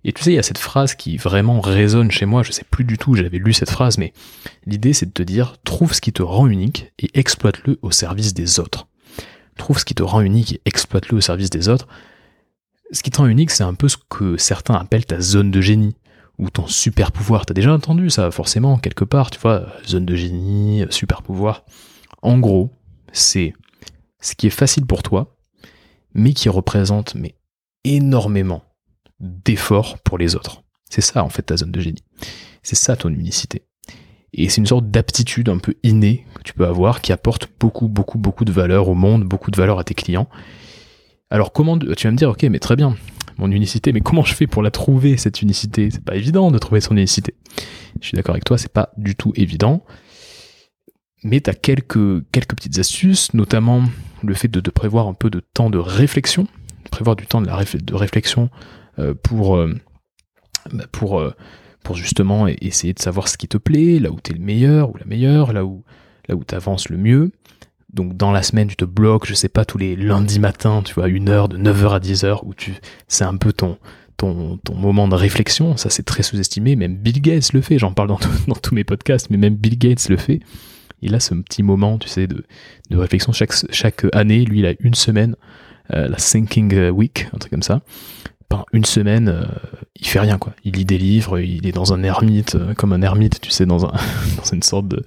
Et 0.05 0.13
tu 0.13 0.23
sais, 0.23 0.33
il 0.33 0.37
y 0.37 0.39
a 0.39 0.43
cette 0.43 0.59
phrase 0.59 0.95
qui 0.95 1.17
vraiment 1.17 1.61
résonne 1.61 2.11
chez 2.11 2.27
moi, 2.27 2.43
je 2.43 2.51
sais 2.51 2.65
plus 2.69 2.85
du 2.85 2.99
tout, 2.99 3.15
j'avais 3.15 3.39
lu 3.39 3.53
cette 3.53 3.71
phrase, 3.71 3.99
mais 3.99 4.13
l'idée 4.67 4.93
c'est 4.93 5.07
de 5.07 5.13
te 5.13 5.23
dire, 5.23 5.57
trouve 5.65 5.95
ce 5.95 6.01
qui 6.01 6.13
te 6.13 6.23
rend 6.23 6.49
unique 6.49 6.93
et 6.99 7.09
exploite-le 7.15 7.79
au 7.83 7.93
service 7.93 8.35
des 8.35 8.59
autres. 8.59 8.89
Trouve 9.57 9.79
ce 9.79 9.85
qui 9.85 9.95
te 9.95 10.03
rend 10.03 10.21
unique 10.21 10.55
et 10.55 10.61
exploite-le 10.65 11.19
au 11.19 11.21
service 11.21 11.51
des 11.51 11.69
autres. 11.69 11.87
Ce 12.91 13.03
qui 13.03 13.11
te 13.11 13.19
rend 13.19 13.27
unique, 13.27 13.51
c'est 13.51 13.63
un 13.63 13.75
peu 13.75 13.89
ce 13.89 13.97
que 14.09 14.37
certains 14.37 14.75
appellent 14.75 15.07
ta 15.07 15.21
zone 15.21 15.51
de 15.51 15.61
génie, 15.61 15.95
ou 16.39 16.51
ton 16.51 16.67
super 16.67 17.13
pouvoir. 17.13 17.47
T'as 17.47 17.55
déjà 17.55 17.73
entendu 17.73 18.11
ça, 18.11 18.31
forcément, 18.31 18.79
quelque 18.79 19.05
part, 19.05 19.31
tu 19.31 19.39
vois, 19.39 19.67
zone 19.87 20.05
de 20.05 20.17
génie, 20.17 20.85
super 20.91 21.23
pouvoir. 21.23 21.65
En 22.23 22.39
gros, 22.39 22.71
c'est 23.13 23.53
ce 24.21 24.35
qui 24.35 24.49
est 24.49 24.51
facile 24.51 24.87
pour 24.87 25.03
toi, 25.03 25.37
mais 26.15 26.33
qui 26.33 26.49
représente 26.49 27.15
mais 27.15 27.35
énormément 27.85 28.63
d'efforts 29.23 29.99
pour 30.01 30.19
les 30.19 30.37
autres. 30.37 30.63
C'est 30.91 31.01
ça 31.01 31.25
en 31.25 31.31
fait 31.31 31.43
ta 31.43 31.57
zone 31.57 31.73
de 31.73 31.81
génie. 31.81 32.05
C'est 32.63 32.77
ça 32.77 32.97
ton 32.97 33.09
unicité. 33.09 33.63
Et 34.35 34.49
c'est 34.49 34.59
une 34.59 34.67
sorte 34.67 34.91
d'aptitude 34.91 35.49
un 35.49 35.59
peu 35.59 35.75
innée 35.83 36.27
que 36.35 36.43
tu 36.43 36.55
peux 36.55 36.67
avoir 36.67 37.01
qui 37.01 37.13
apporte 37.13 37.49
beaucoup, 37.61 37.89
beaucoup, 37.89 38.19
beaucoup 38.19 38.45
de 38.45 38.53
valeur 38.53 38.89
au 38.89 38.95
monde, 38.95 39.25
beaucoup 39.25 39.51
de 39.51 39.57
valeur 39.57 39.79
à 39.79 39.85
tes 39.85 39.95
clients. 39.95 40.29
Alors 41.31 41.53
comment 41.53 41.79
tu 41.79 42.07
vas 42.07 42.11
me 42.11 42.17
dire, 42.17 42.31
ok, 42.31 42.43
mais 42.45 42.59
très 42.59 42.77
bien, 42.77 42.97
mon 43.39 43.51
unicité, 43.51 43.93
mais 43.93 44.01
comment 44.01 44.23
je 44.23 44.35
fais 44.35 44.47
pour 44.47 44.63
la 44.63 44.71
trouver 44.71 45.17
cette 45.17 45.43
unicité? 45.43 45.91
C'est 45.91 46.05
pas 46.05 46.17
évident 46.17 46.51
de 46.51 46.59
trouver 46.59 46.81
son 46.81 46.97
unicité. 46.97 47.35
Je 48.01 48.07
suis 48.07 48.17
d'accord 48.17 48.35
avec 48.35 48.45
toi, 48.45 48.59
c'est 48.59 48.73
pas 48.73 48.91
du 48.97 49.17
tout 49.17 49.33
évident. 49.37 49.85
Mais 51.25 51.41
tu 51.41 51.51
as 51.51 51.55
quelques, 51.55 52.29
quelques 52.33 52.55
petites 52.55 52.79
astuces, 52.79 53.33
notamment 53.33 53.85
le 54.23 54.35
fait 54.35 54.49
de, 54.49 54.61
te 54.61 54.71
prévoir 54.71 55.09
un 55.09 55.15
peu 55.15 55.31
de 55.31 55.41
temps 55.41 55.71
de 55.71 55.79
réflexion, 55.79 56.47
prévoir 56.91 57.17
du 57.17 57.27
temps 57.27 57.41
de, 57.41 57.47
la 57.47 57.63
de 57.63 57.95
réflexion 57.95 58.51
pour, 59.23 59.57
euh, 59.57 59.75
bah, 60.73 60.85
pour, 60.93 61.21
euh, 61.21 61.35
pour 61.83 61.97
justement 61.97 62.47
essayer 62.47 62.93
de 62.93 63.01
savoir 63.01 63.29
ce 63.29 63.37
qui 63.37 63.49
te 63.49 63.59
plaît, 63.59 63.99
là 63.99 64.11
où 64.11 64.19
tu 64.23 64.33
es 64.33 64.35
le 64.35 64.41
meilleur 64.41 64.91
ou 64.91 64.97
la 64.97 65.05
meilleure, 65.05 65.53
là 65.53 65.65
où, 65.65 65.83
là 66.29 66.37
où 66.37 66.45
tu 66.45 66.55
avances 66.55 66.89
le 66.89 66.97
mieux. 66.97 67.33
Donc 67.93 68.17
dans 68.17 68.33
la 68.33 68.43
semaine, 68.43 68.69
tu 68.69 68.77
te 68.77 68.85
bloques, 68.85 69.27
je 69.27 69.35
sais 69.35 69.49
pas, 69.49 69.65
tous 69.65 69.79
les 69.79 69.97
lundis 69.97 70.39
matins, 70.39 70.83
tu 70.83 70.95
vois, 70.95 71.09
une 71.09 71.29
heure 71.29 71.49
de 71.49 71.59
9h 71.59 71.95
à 71.95 71.99
10h, 71.99 72.41
où 72.45 72.55
tu, 72.55 72.75
c'est 73.09 73.25
un 73.25 73.37
peu 73.37 73.53
ton, 73.53 73.79
ton, 74.17 74.59
ton 74.59 74.75
moment 74.75 75.09
de 75.09 75.15
réflexion. 75.15 75.77
Ça, 75.77 75.91
c'est 75.91 76.05
très 76.05 76.23
sous-estimé. 76.23 76.77
Même 76.77 76.97
Bill 76.97 77.21
Gates 77.21 77.53
le 77.53 77.61
fait. 77.61 77.79
J'en 77.79 77.93
parle 77.93 78.09
dans, 78.09 78.21
dans 78.47 78.55
tous 78.55 78.75
mes 78.75 78.85
podcasts, 78.85 79.29
mais 79.31 79.37
même 79.37 79.57
Bill 79.57 79.79
Gates 79.79 80.09
le 80.09 80.17
fait. 80.17 80.41
Il 81.03 81.15
a 81.17 81.21
ce 81.21 81.35
petit 81.35 81.65
moment, 81.65 81.99
tu 81.99 82.09
sais, 82.09 82.29
de, 82.29 82.45
de 82.91 82.97
réflexion 82.97 83.33
chaque, 83.33 83.53
chaque 83.73 84.07
année. 84.13 84.45
Lui, 84.45 84.61
il 84.61 84.67
a 84.67 84.75
une 84.79 84.95
semaine, 84.95 85.35
euh, 85.93 86.07
la 86.09 86.17
Thinking 86.17 86.91
Week, 86.91 87.29
un 87.35 87.39
truc 87.39 87.51
comme 87.51 87.63
ça. 87.63 87.83
Une 88.73 88.85
semaine, 88.85 89.29
euh, 89.29 89.45
il 89.97 90.07
fait 90.07 90.21
rien, 90.21 90.39
quoi. 90.39 90.53
Il 90.65 90.75
lit 90.75 90.85
des 90.85 90.99
livres, 90.99 91.39
il 91.39 91.67
est 91.67 91.73
dans 91.73 91.93
un 91.93 92.03
ermite, 92.03 92.55
euh, 92.55 92.75
comme 92.75 92.93
un 92.93 93.03
ermite, 93.03 93.41
tu 93.41 93.51
sais, 93.51 93.67
dans, 93.67 93.87
un, 93.87 93.93
dans 94.37 94.45
une 94.53 94.63
sorte 94.63 94.89
de, 94.89 95.03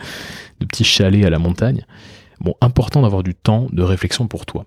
de 0.60 0.66
petit 0.66 0.84
chalet 0.84 1.26
à 1.26 1.30
la 1.30 1.40
montagne. 1.40 1.86
Bon, 2.40 2.56
important 2.62 3.02
d'avoir 3.02 3.24
du 3.24 3.36
temps 3.36 3.68
de 3.72 3.82
réflexion 3.82 4.28
pour 4.28 4.46
toi. 4.46 4.66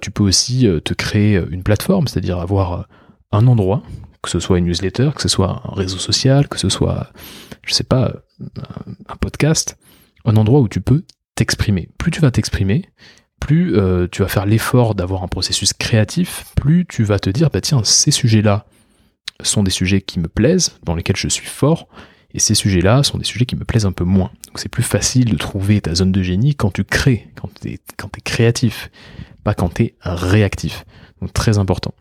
tu 0.00 0.10
peux 0.12 0.22
aussi 0.22 0.68
te 0.84 0.94
créer 0.94 1.42
une 1.50 1.64
plateforme, 1.64 2.06
c'est-à-dire 2.06 2.38
avoir 2.38 2.86
un 3.32 3.46
endroit, 3.48 3.82
que 4.22 4.30
ce 4.30 4.38
soit 4.38 4.58
une 4.58 4.66
newsletter, 4.66 5.10
que 5.14 5.20
ce 5.20 5.28
soit 5.28 5.62
un 5.64 5.74
réseau 5.74 5.98
social, 5.98 6.48
que 6.48 6.58
ce 6.58 6.68
soit, 6.68 7.12
je 7.66 7.74
sais 7.74 7.84
pas, 7.84 8.14
un 9.08 9.16
podcast, 9.20 9.76
un 10.24 10.36
endroit 10.36 10.60
où 10.60 10.68
tu 10.68 10.80
peux 10.80 11.04
t'exprimer. 11.34 11.88
Plus 11.98 12.12
tu 12.12 12.20
vas 12.20 12.30
t'exprimer, 12.30 12.88
plus 13.40 13.76
euh, 13.76 14.08
tu 14.10 14.22
vas 14.22 14.28
faire 14.28 14.46
l'effort 14.46 14.94
d'avoir 14.94 15.22
un 15.22 15.28
processus 15.28 15.72
créatif, 15.72 16.46
plus 16.56 16.86
tu 16.86 17.04
vas 17.04 17.18
te 17.18 17.30
dire, 17.30 17.50
bah 17.50 17.60
tiens, 17.60 17.82
ces 17.84 18.10
sujets-là 18.10 18.66
sont 19.42 19.62
des 19.62 19.70
sujets 19.70 20.00
qui 20.00 20.18
me 20.18 20.28
plaisent, 20.28 20.78
dans 20.84 20.94
lesquels 20.94 21.16
je 21.16 21.28
suis 21.28 21.46
fort, 21.46 21.88
et 22.32 22.40
ces 22.40 22.54
sujets-là 22.54 23.02
sont 23.02 23.18
des 23.18 23.24
sujets 23.24 23.46
qui 23.46 23.56
me 23.56 23.64
plaisent 23.64 23.86
un 23.86 23.92
peu 23.92 24.04
moins. 24.04 24.30
Donc 24.46 24.58
c'est 24.58 24.68
plus 24.68 24.82
facile 24.82 25.26
de 25.26 25.36
trouver 25.36 25.80
ta 25.80 25.94
zone 25.94 26.12
de 26.12 26.22
génie 26.22 26.54
quand 26.54 26.72
tu 26.72 26.84
crées, 26.84 27.28
quand 27.36 27.48
tu 27.60 27.72
es, 27.72 27.78
créatif, 28.24 28.90
pas 29.44 29.54
quand 29.54 29.74
tu 29.74 29.84
es 29.84 29.94
réactif. 30.02 30.84
Donc 31.20 31.32
très 31.32 31.58
important. 31.58 31.94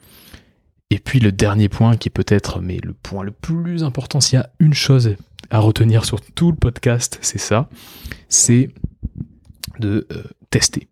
Et 0.90 1.00
puis 1.00 1.20
le 1.20 1.32
dernier 1.32 1.70
point 1.70 1.98
qui 1.98 2.10
est 2.10 2.12
peut-être 2.12 2.62
mais 2.62 2.80
le 2.84 2.94
point 2.94 3.24
le 3.24 3.32
plus 3.32 3.84
important, 3.84 4.22
s'il 4.22 4.40
y 4.40 4.42
a 4.42 4.50
une 4.60 4.74
chose 4.74 5.16
à 5.50 5.60
retenir 5.60 6.06
sur 6.06 6.20
tout 6.22 6.52
le 6.52 6.58
podcast, 6.58 7.20
c'est 7.22 7.40
ça, 7.40 7.70
c'est 8.28 8.70
de 9.80 10.08
euh, 10.12 10.24
tester. 10.50 10.88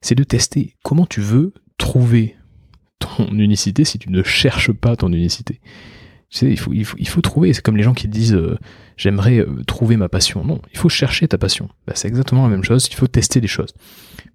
C'est 0.00 0.14
de 0.14 0.24
tester 0.24 0.74
comment 0.82 1.06
tu 1.06 1.20
veux 1.20 1.52
trouver 1.78 2.36
ton 2.98 3.26
unicité 3.38 3.84
si 3.84 3.98
tu 3.98 4.10
ne 4.10 4.22
cherches 4.22 4.72
pas 4.72 4.96
ton 4.96 5.12
unicité. 5.12 5.60
Il 6.42 6.58
faut, 6.58 7.20
trouver, 7.20 7.52
c'est 7.52 7.62
comme 7.62 7.76
les 7.76 7.84
gens 7.84 7.94
qui 7.94 8.08
disent 8.08 8.34
euh, 8.34 8.58
j'aimerais 8.96 9.38
euh, 9.38 9.62
trouver 9.66 9.96
ma 9.96 10.08
passion. 10.08 10.44
Non, 10.44 10.60
il 10.72 10.78
faut 10.78 10.88
chercher 10.88 11.28
ta 11.28 11.38
passion. 11.38 11.68
Bah, 11.86 11.92
c'est 11.94 12.08
exactement 12.08 12.42
la 12.42 12.48
même 12.48 12.64
chose, 12.64 12.88
il 12.88 12.94
faut 12.96 13.06
tester 13.06 13.40
les 13.40 13.46
choses. 13.46 13.72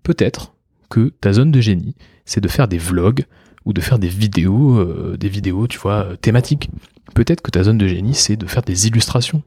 Peut-être 0.03 0.53
que 0.89 1.13
ta 1.21 1.33
zone 1.33 1.51
de 1.51 1.59
génie, 1.59 1.95
c'est 2.25 2.41
de 2.41 2.47
faire 2.47 2.67
des 2.67 2.77
vlogs 2.77 3.25
ou 3.65 3.73
de 3.73 3.81
faire 3.81 3.99
des 3.99 4.07
vidéos, 4.07 4.79
euh, 4.79 5.17
des 5.19 5.27
vidéos, 5.27 5.67
tu 5.67 5.77
vois, 5.77 6.15
thématiques. 6.21 6.69
Peut-être 7.15 7.41
que 7.41 7.51
ta 7.51 7.63
zone 7.63 7.77
de 7.77 7.87
génie, 7.87 8.15
c'est 8.15 8.37
de 8.37 8.45
faire 8.45 8.63
des 8.63 8.87
illustrations. 8.87 9.43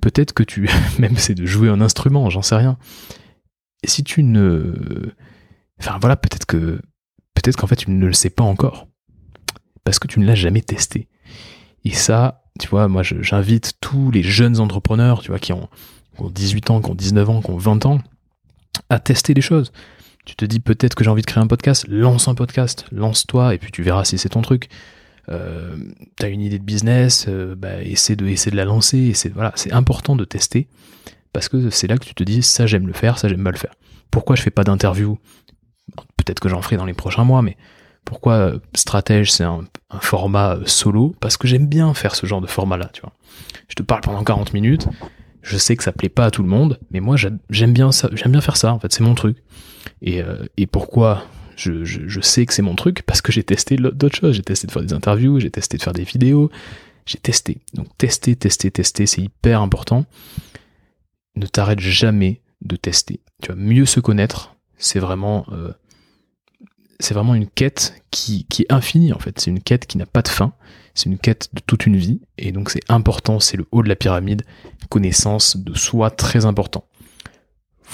Peut-être 0.00 0.32
que 0.32 0.42
tu, 0.42 0.68
même 0.98 1.16
c'est 1.16 1.34
de 1.34 1.46
jouer 1.46 1.68
un 1.68 1.80
instrument, 1.80 2.28
j'en 2.30 2.42
sais 2.42 2.56
rien. 2.56 2.78
Si 3.84 4.04
tu 4.04 4.22
ne, 4.22 5.12
enfin 5.80 5.98
voilà, 6.00 6.16
peut-être 6.16 6.46
que, 6.46 6.80
peut-être 7.34 7.56
qu'en 7.56 7.66
fait 7.66 7.76
tu 7.76 7.90
ne 7.90 8.06
le 8.06 8.12
sais 8.12 8.30
pas 8.30 8.44
encore, 8.44 8.86
parce 9.84 9.98
que 9.98 10.06
tu 10.06 10.20
ne 10.20 10.26
l'as 10.26 10.34
jamais 10.34 10.62
testé. 10.62 11.08
Et 11.84 11.90
ça, 11.90 12.44
tu 12.60 12.68
vois, 12.68 12.88
moi 12.88 13.02
j'invite 13.02 13.74
tous 13.80 14.10
les 14.10 14.22
jeunes 14.22 14.60
entrepreneurs, 14.60 15.22
tu 15.22 15.28
vois, 15.28 15.38
qui 15.38 15.52
ont, 15.52 15.68
qui 16.16 16.22
ont 16.22 16.30
18 16.30 16.70
ans, 16.70 16.80
qui 16.80 16.90
ont 16.90 16.94
19 16.94 17.30
ans, 17.30 17.42
qui 17.42 17.50
ont 17.50 17.56
20 17.56 17.86
ans, 17.86 17.98
à 18.88 18.98
tester 19.00 19.34
les 19.34 19.40
choses. 19.40 19.72
Tu 20.24 20.36
te 20.36 20.44
dis 20.44 20.60
peut-être 20.60 20.94
que 20.94 21.02
j'ai 21.02 21.10
envie 21.10 21.22
de 21.22 21.26
créer 21.26 21.42
un 21.42 21.48
podcast, 21.48 21.84
lance 21.88 22.28
un 22.28 22.34
podcast, 22.36 22.86
lance-toi 22.92 23.54
et 23.54 23.58
puis 23.58 23.72
tu 23.72 23.82
verras 23.82 24.04
si 24.04 24.18
c'est 24.18 24.28
ton 24.28 24.42
truc. 24.42 24.68
Euh, 25.28 25.76
t'as 26.16 26.28
une 26.28 26.40
idée 26.40 26.58
de 26.58 26.64
business, 26.64 27.26
euh, 27.28 27.54
bah, 27.56 27.82
essaie 27.82 28.16
de 28.16 28.24
de 28.24 28.56
la 28.56 28.64
lancer. 28.64 29.12
Voilà, 29.34 29.52
c'est 29.56 29.72
important 29.72 30.14
de 30.14 30.24
tester 30.24 30.68
parce 31.32 31.48
que 31.48 31.70
c'est 31.70 31.86
là 31.86 31.96
que 31.96 32.04
tu 32.04 32.14
te 32.14 32.22
dis 32.22 32.42
ça 32.42 32.66
j'aime 32.66 32.86
le 32.86 32.92
faire, 32.92 33.18
ça 33.18 33.28
j'aime 33.28 33.44
pas 33.44 33.50
le 33.50 33.58
faire. 33.58 33.74
Pourquoi 34.10 34.36
je 34.36 34.42
fais 34.42 34.50
pas 34.50 34.64
d'interview? 34.64 35.18
Peut-être 36.16 36.40
que 36.40 36.48
j'en 36.48 36.62
ferai 36.62 36.76
dans 36.76 36.84
les 36.84 36.92
prochains 36.94 37.24
mois, 37.24 37.42
mais 37.42 37.56
pourquoi 38.04 38.34
euh, 38.34 38.58
stratège 38.74 39.32
c'est 39.32 39.44
un, 39.44 39.64
format 40.00 40.58
solo? 40.66 41.14
Parce 41.20 41.36
que 41.36 41.48
j'aime 41.48 41.66
bien 41.66 41.94
faire 41.94 42.14
ce 42.14 42.26
genre 42.26 42.40
de 42.40 42.46
format-là, 42.46 42.90
tu 42.92 43.00
vois. 43.00 43.12
Je 43.68 43.74
te 43.74 43.82
parle 43.82 44.02
pendant 44.02 44.22
40 44.22 44.52
minutes, 44.52 44.88
je 45.42 45.56
sais 45.56 45.76
que 45.76 45.82
ça 45.82 45.92
plaît 45.92 46.08
pas 46.08 46.26
à 46.26 46.30
tout 46.30 46.42
le 46.42 46.48
monde, 46.48 46.78
mais 46.90 47.00
moi 47.00 47.16
j'aime 47.16 47.72
bien 47.72 47.92
ça, 47.92 48.08
j'aime 48.12 48.32
bien 48.32 48.40
faire 48.40 48.56
ça. 48.56 48.72
En 48.72 48.78
fait, 48.78 48.92
c'est 48.92 49.02
mon 49.02 49.14
truc. 49.14 49.38
Et, 50.02 50.22
euh, 50.22 50.44
pourquoi 50.70 51.24
je, 51.56 51.84
je, 51.84 52.06
je, 52.06 52.20
sais 52.20 52.46
que 52.46 52.54
c'est 52.54 52.62
mon 52.62 52.74
truc? 52.74 53.02
Parce 53.02 53.20
que 53.20 53.32
j'ai 53.32 53.42
testé 53.42 53.76
d'autres 53.76 54.16
choses. 54.16 54.36
J'ai 54.36 54.42
testé 54.42 54.66
de 54.66 54.72
faire 54.72 54.82
des 54.82 54.92
interviews, 54.92 55.40
j'ai 55.40 55.50
testé 55.50 55.76
de 55.76 55.82
faire 55.82 55.92
des 55.92 56.04
vidéos, 56.04 56.50
j'ai 57.06 57.18
testé. 57.18 57.58
Donc 57.74 57.86
tester, 57.98 58.36
tester, 58.36 58.70
tester, 58.70 59.06
c'est 59.06 59.22
hyper 59.22 59.60
important. 59.60 60.06
Ne 61.36 61.46
t'arrête 61.46 61.80
jamais 61.80 62.40
de 62.60 62.76
tester. 62.76 63.20
Tu 63.42 63.48
vas 63.48 63.56
mieux 63.56 63.86
se 63.86 64.00
connaître. 64.00 64.54
C'est 64.78 64.98
vraiment, 64.98 65.46
euh, 65.52 65.72
vraiment 67.10 67.34
une 67.34 67.48
quête 67.48 68.02
qui, 68.10 68.46
qui 68.48 68.62
est 68.62 68.72
infinie 68.72 69.12
en 69.12 69.18
fait. 69.18 69.40
C'est 69.40 69.50
une 69.50 69.62
quête 69.62 69.86
qui 69.86 69.98
n'a 69.98 70.06
pas 70.06 70.22
de 70.22 70.28
fin. 70.28 70.52
C'est 70.94 71.08
une 71.08 71.18
quête 71.18 71.48
de 71.54 71.60
toute 71.66 71.86
une 71.86 71.96
vie. 71.96 72.20
Et 72.38 72.52
donc 72.52 72.70
c'est 72.70 72.82
important. 72.88 73.40
C'est 73.40 73.56
le 73.56 73.66
haut 73.72 73.82
de 73.82 73.88
la 73.88 73.96
pyramide. 73.96 74.42
Connaissance 74.88 75.56
de 75.56 75.74
soi 75.74 76.10
très 76.10 76.44
important. 76.44 76.84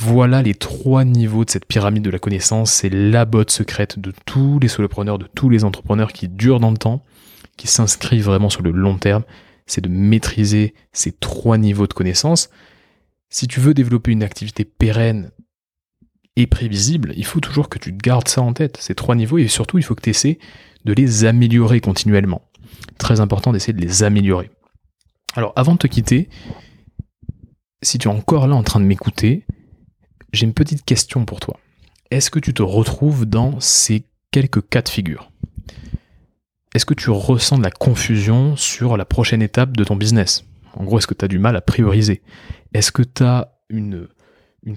Voilà 0.00 0.42
les 0.42 0.54
trois 0.54 1.04
niveaux 1.04 1.44
de 1.44 1.50
cette 1.50 1.66
pyramide 1.66 2.04
de 2.04 2.10
la 2.10 2.18
connaissance. 2.18 2.72
C'est 2.72 2.88
la 2.88 3.24
botte 3.24 3.50
secrète 3.50 3.98
de 3.98 4.12
tous 4.26 4.58
les 4.60 4.68
solopreneurs, 4.68 5.18
de 5.18 5.26
tous 5.34 5.48
les 5.48 5.64
entrepreneurs 5.64 6.12
qui 6.12 6.28
durent 6.28 6.60
dans 6.60 6.70
le 6.70 6.76
temps, 6.76 7.02
qui 7.56 7.66
s'inscrivent 7.66 8.24
vraiment 8.24 8.50
sur 8.50 8.62
le 8.62 8.70
long 8.70 8.96
terme. 8.96 9.24
C'est 9.66 9.80
de 9.80 9.88
maîtriser 9.88 10.74
ces 10.92 11.12
trois 11.12 11.58
niveaux 11.58 11.86
de 11.86 11.92
connaissance. 11.92 12.48
Si 13.30 13.46
tu 13.46 13.60
veux 13.60 13.74
développer 13.74 14.12
une 14.12 14.22
activité 14.22 14.64
pérenne 14.64 15.30
et 16.36 16.46
prévisible, 16.46 17.12
il 17.16 17.24
faut 17.24 17.40
toujours 17.40 17.68
que 17.68 17.78
tu 17.78 17.92
gardes 17.92 18.28
ça 18.28 18.40
en 18.40 18.52
tête, 18.52 18.78
ces 18.78 18.94
trois 18.94 19.14
niveaux, 19.14 19.38
et 19.38 19.48
surtout 19.48 19.78
il 19.78 19.84
faut 19.84 19.94
que 19.94 20.02
tu 20.02 20.10
essaies 20.10 20.38
de 20.84 20.92
les 20.92 21.24
améliorer 21.24 21.80
continuellement. 21.80 22.42
Très 22.98 23.20
important 23.20 23.52
d'essayer 23.52 23.72
de 23.72 23.80
les 23.80 24.02
améliorer. 24.02 24.50
Alors 25.34 25.52
avant 25.56 25.74
de 25.74 25.78
te 25.78 25.86
quitter, 25.86 26.28
si 27.82 27.98
tu 27.98 28.08
es 28.08 28.10
encore 28.10 28.46
là 28.46 28.54
en 28.54 28.62
train 28.62 28.80
de 28.80 28.86
m'écouter, 28.86 29.44
j'ai 30.32 30.46
une 30.46 30.54
petite 30.54 30.84
question 30.84 31.24
pour 31.24 31.40
toi. 31.40 31.58
Est-ce 32.10 32.30
que 32.30 32.38
tu 32.38 32.54
te 32.54 32.62
retrouves 32.62 33.26
dans 33.26 33.60
ces 33.60 34.06
quelques 34.30 34.66
cas 34.68 34.82
de 34.82 34.88
figure? 34.88 35.30
Est-ce 36.74 36.86
que 36.86 36.94
tu 36.94 37.10
ressens 37.10 37.58
de 37.58 37.62
la 37.62 37.70
confusion 37.70 38.56
sur 38.56 38.96
la 38.96 39.04
prochaine 39.04 39.42
étape 39.42 39.76
de 39.76 39.84
ton 39.84 39.96
business? 39.96 40.44
En 40.74 40.84
gros, 40.84 40.98
est-ce 40.98 41.06
que 41.06 41.14
tu 41.14 41.24
as 41.24 41.28
du 41.28 41.38
mal 41.38 41.56
à 41.56 41.60
prioriser? 41.60 42.22
Est-ce 42.74 42.92
que 42.92 43.02
tu 43.02 43.22
as 43.22 43.52
une, 43.68 44.08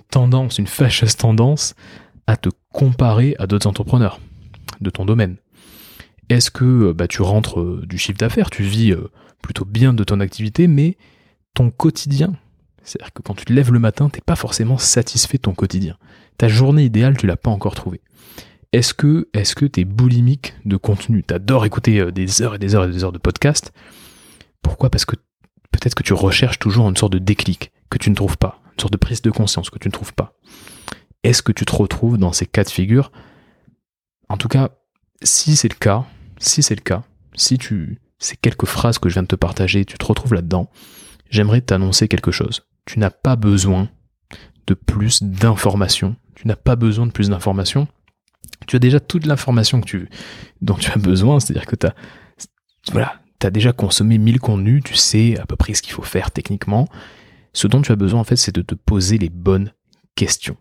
tendance, 0.10 0.58
une 0.58 0.68
fâcheuse 0.68 1.16
tendance 1.16 1.76
à 2.28 2.38
te 2.38 2.50
comparer 2.72 3.36
à 3.39 3.48
d'autres 3.48 3.68
entrepreneurs 3.68 4.20
de 4.80 4.89
ton 4.89 5.06
domaine? 5.06 5.38
Est-ce 6.30 6.52
que 6.52 6.94
bah, 6.94 7.08
tu 7.08 7.22
rentres 7.22 7.60
euh, 7.60 7.84
du 7.86 7.98
chiffre 7.98 8.18
d'affaires, 8.18 8.50
tu 8.50 8.64
vis 8.64 8.92
euh, 8.92 9.10
plutôt 9.42 9.66
bien 9.66 9.94
de 9.94 10.04
ton 10.04 10.20
activité, 10.22 10.68
mais 10.68 10.98
ton 11.54 11.72
quotidien 11.72 12.34
c'est-à-dire 12.84 13.14
que 13.14 13.22
quand 13.22 13.36
tu 13.36 13.46
te 13.46 13.54
lèves 13.54 13.72
le 13.72 13.80
matin, 13.80 14.10
t'es 14.10 14.22
pas 14.22 14.36
forcément 14.36 14.78
satisfait 14.78 15.38
de 15.38 15.44
ton 15.44 15.54
quotidien. 15.54 15.98
Ta 16.38 16.48
journée 16.48 16.84
idéale, 16.84 17.18
tu 17.18 17.28
l'as 17.28 17.38
pas 17.38 17.52
encore 17.52 17.76
trouvée. 17.76 18.02
Est-ce 18.72 18.94
que 18.94 19.28
est-ce 19.34 19.54
que 19.54 19.84
boulimique 19.84 20.56
de 20.66 20.78
contenu? 20.78 21.24
T'adores 21.24 21.66
écouter 21.66 22.00
euh, 22.00 22.12
des 22.12 22.42
heures 22.42 22.56
et 22.56 22.60
des 22.60 22.74
heures 22.74 22.86
et 22.86 22.92
des 22.92 23.04
heures 23.04 23.12
de 23.12 23.18
podcast. 23.18 23.74
Pourquoi? 24.62 24.89
Parce 24.89 25.06
que 25.06 25.16
peut-être 25.82 25.96
que 25.96 26.04
tu 26.04 26.14
recherches 26.14 26.60
toujours 26.60 26.88
une 26.88 26.96
sorte 26.96 27.12
de 27.12 27.20
déclic 27.20 27.74
que 27.90 27.98
tu 27.98 28.10
ne 28.10 28.16
trouves 28.16 28.38
pas, 28.38 28.62
une 28.74 28.80
sorte 28.80 28.94
de 28.94 28.98
prise 28.98 29.22
de 29.22 29.32
conscience 29.32 29.70
que 29.70 29.80
tu 29.80 29.90
ne 29.90 29.92
trouves 29.92 30.14
pas. 30.14 30.34
Est-ce 31.24 31.42
que 31.42 31.52
tu 31.52 31.66
te 31.66 31.76
retrouves 31.76 32.18
dans 32.18 32.32
ces 32.32 32.46
cas 32.46 32.64
de 32.64 32.70
figure? 32.70 33.12
En 34.30 34.38
tout 34.38 34.48
cas, 34.48 34.70
si 35.22 35.58
c'est 35.58 35.68
le 35.68 35.78
cas, 35.78 36.06
si 36.38 36.64
c'est 36.64 36.76
le 36.76 36.82
cas, 36.82 37.04
si 37.36 37.58
tu 37.58 38.00
ces 38.18 38.38
quelques 38.38 38.66
phrases 38.66 39.00
que 39.00 39.10
je 39.10 39.16
viens 39.16 39.24
de 39.24 39.28
te 39.28 39.36
partager, 39.36 39.84
tu 39.84 39.98
te 39.98 40.06
retrouves 40.06 40.34
là-dedans, 40.34 40.70
j'aimerais 41.30 41.62
t'annoncer 41.62 42.08
quelque 42.08 42.32
chose 42.32 42.62
tu 42.86 43.00
n'as 43.00 43.10
pas 43.10 43.36
besoin 43.36 43.90
de 44.68 44.74
plus 44.74 45.24
d'informations. 45.24 46.16
Tu 46.36 46.48
n'as 46.48 46.56
pas 46.56 46.76
besoin 46.76 47.06
de 47.06 47.12
plus 47.12 47.30
d'informations. 47.30 47.88
Tu 48.68 48.76
as 48.76 48.80
déjà 48.80 49.00
toute 49.00 49.26
l'information 49.26 49.82
dont 50.62 50.76
tu 50.76 50.92
as 50.92 50.98
besoin, 50.98 51.40
c'est-à-dire 51.40 51.66
que 51.66 51.76
tu 51.76 51.88
as, 51.88 51.96
voilà, 52.92 53.20
as 53.46 53.52
déjà 53.52 53.74
consommé 53.74 54.18
1000 54.18 54.39
contenus, 54.39 54.84
tu 54.84 54.96
sais 54.96 55.39
à 55.39 55.46
peu 55.46 55.56
près 55.56 55.74
ce 55.74 55.82
qu'il 55.82 55.94
faut 55.94 56.02
faire 56.02 56.32
techniquement. 56.32 56.88
Ce 57.54 57.68
dont 57.68 57.82
tu 57.82 57.92
as 57.92 57.96
besoin, 57.96 58.20
en 58.20 58.24
fait, 58.24 58.36
c'est 58.36 58.56
de 58.56 58.62
te 58.62 58.76
poser 58.76 59.18
les 59.18 59.30
bonnes 59.30 59.74
questions. 60.16 60.58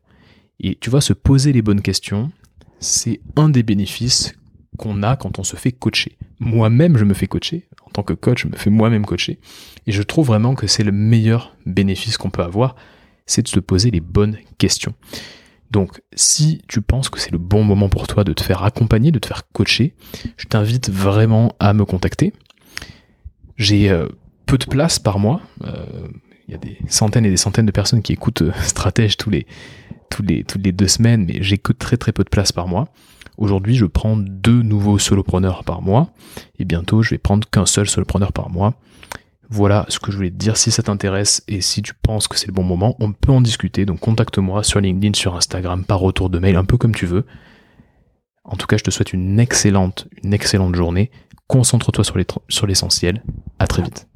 Et 0.59 0.76
tu 0.81 0.91
vois, 0.91 1.01
se 1.01 1.12
poser 1.12 1.53
les 1.53 1.62
bonnes 1.62 1.83
questions, 1.83 2.31
c'est 2.81 3.20
un 3.37 3.49
des 3.49 3.62
bénéfices 3.62 4.35
qu'on 4.78 5.03
a 5.03 5.16
quand 5.16 5.39
on 5.39 5.45
se 5.45 5.57
fait 5.57 5.72
coacher. 5.72 6.16
Moi-même, 6.39 6.97
je 6.97 7.05
me 7.05 7.14
fais 7.14 7.26
coacher. 7.26 7.68
En 7.87 7.91
tant 7.91 8.03
que 8.03 8.12
coach, 8.12 8.43
je 8.43 8.49
me 8.49 8.57
fais 8.57 8.70
moi-même 8.70 9.05
coacher. 9.05 9.41
Et 9.87 9.93
je 9.93 10.03
trouve 10.03 10.26
vraiment 10.26 10.55
que 10.55 10.66
c'est 10.66 10.85
le 10.85 10.93
meilleur 10.93 11.57
bénéfice 11.66 12.16
qu'on 12.16 12.31
peut 12.31 12.43
avoir, 12.43 12.76
c'est 13.26 13.43
de 13.43 13.49
se 13.49 13.61
poser 13.61 13.91
les 13.91 14.01
bonnes 14.01 14.39
questions. 14.59 14.95
Donc, 15.70 16.01
si 16.14 16.62
tu 16.66 16.83
penses 16.83 17.09
que 17.09 17.20
c'est 17.20 17.31
le 17.31 17.39
bon 17.39 17.62
moment 17.62 17.89
pour 17.89 18.07
toi 18.07 18.24
de 18.24 18.33
te 18.33 18.43
faire 18.43 18.64
accompagner, 18.64 19.12
de 19.12 19.18
te 19.18 19.28
faire 19.28 19.43
coacher, 19.53 19.95
je 20.37 20.47
t'invite 20.47 20.91
vraiment 20.91 21.55
à 21.61 21.72
me 21.72 21.85
contacter. 21.85 22.33
J'ai 23.61 23.90
euh, 23.90 24.08
peu 24.46 24.56
de 24.56 24.64
place 24.64 24.98
par 24.98 25.18
mois. 25.18 25.42
Euh, 25.64 25.84
il 26.48 26.52
y 26.52 26.54
a 26.54 26.58
des 26.58 26.78
centaines 26.88 27.26
et 27.26 27.30
des 27.30 27.36
centaines 27.36 27.66
de 27.66 27.70
personnes 27.70 28.00
qui 28.00 28.14
écoutent 28.14 28.40
euh, 28.40 28.52
Stratège 28.62 29.18
tous 29.18 29.28
les, 29.28 29.46
tous 30.08 30.22
les, 30.22 30.44
toutes 30.44 30.64
les 30.64 30.72
deux 30.72 30.88
semaines, 30.88 31.26
mais 31.26 31.42
j'écoute 31.42 31.78
très 31.78 31.98
très 31.98 32.11
peu 32.11 32.24
de 32.24 32.30
place 32.30 32.52
par 32.52 32.66
mois. 32.66 32.88
Aujourd'hui, 33.36 33.76
je 33.76 33.84
prends 33.84 34.16
deux 34.16 34.62
nouveaux 34.62 34.98
solopreneurs 34.98 35.62
par 35.64 35.82
mois, 35.82 36.14
et 36.58 36.64
bientôt, 36.64 37.02
je 37.02 37.11
vais 37.11 37.18
prendre 37.18 37.46
qu'un 37.50 37.66
seul 37.66 37.86
solopreneur 37.86 38.32
par 38.32 38.48
mois. 38.48 38.72
Voilà 39.50 39.84
ce 39.88 39.98
que 39.98 40.11
je 40.11 40.16
voulais 40.16 40.30
te 40.30 40.36
dire. 40.36 40.56
Si 40.56 40.70
ça 40.70 40.82
t'intéresse 40.82 41.42
et 41.46 41.61
si 41.61 41.82
tu 41.82 41.92
penses 41.92 42.28
que 42.28 42.38
c'est 42.38 42.46
le 42.46 42.54
bon 42.54 42.62
moment, 42.62 42.96
on 42.98 43.12
peut 43.12 43.32
en 43.32 43.42
discuter. 43.42 43.84
Donc 43.84 44.00
contacte-moi 44.00 44.62
sur 44.62 44.80
LinkedIn, 44.80 45.12
sur 45.12 45.36
Instagram, 45.36 45.84
par 45.84 45.98
retour 45.98 46.30
de 46.30 46.38
mail, 46.38 46.56
un 46.56 46.64
peu 46.64 46.78
comme 46.78 46.94
tu 46.94 47.04
veux. 47.04 47.26
En 48.44 48.56
tout 48.56 48.66
cas, 48.66 48.78
je 48.78 48.84
te 48.84 48.90
souhaite 48.90 49.12
une 49.12 49.38
excellente, 49.38 50.08
une 50.24 50.32
excellente 50.32 50.74
journée. 50.74 51.11
Concentre-toi 51.51 52.05
sur 52.48 52.66
l'essentiel. 52.66 53.22
à 53.59 53.66
très 53.66 53.82
vite. 53.82 54.07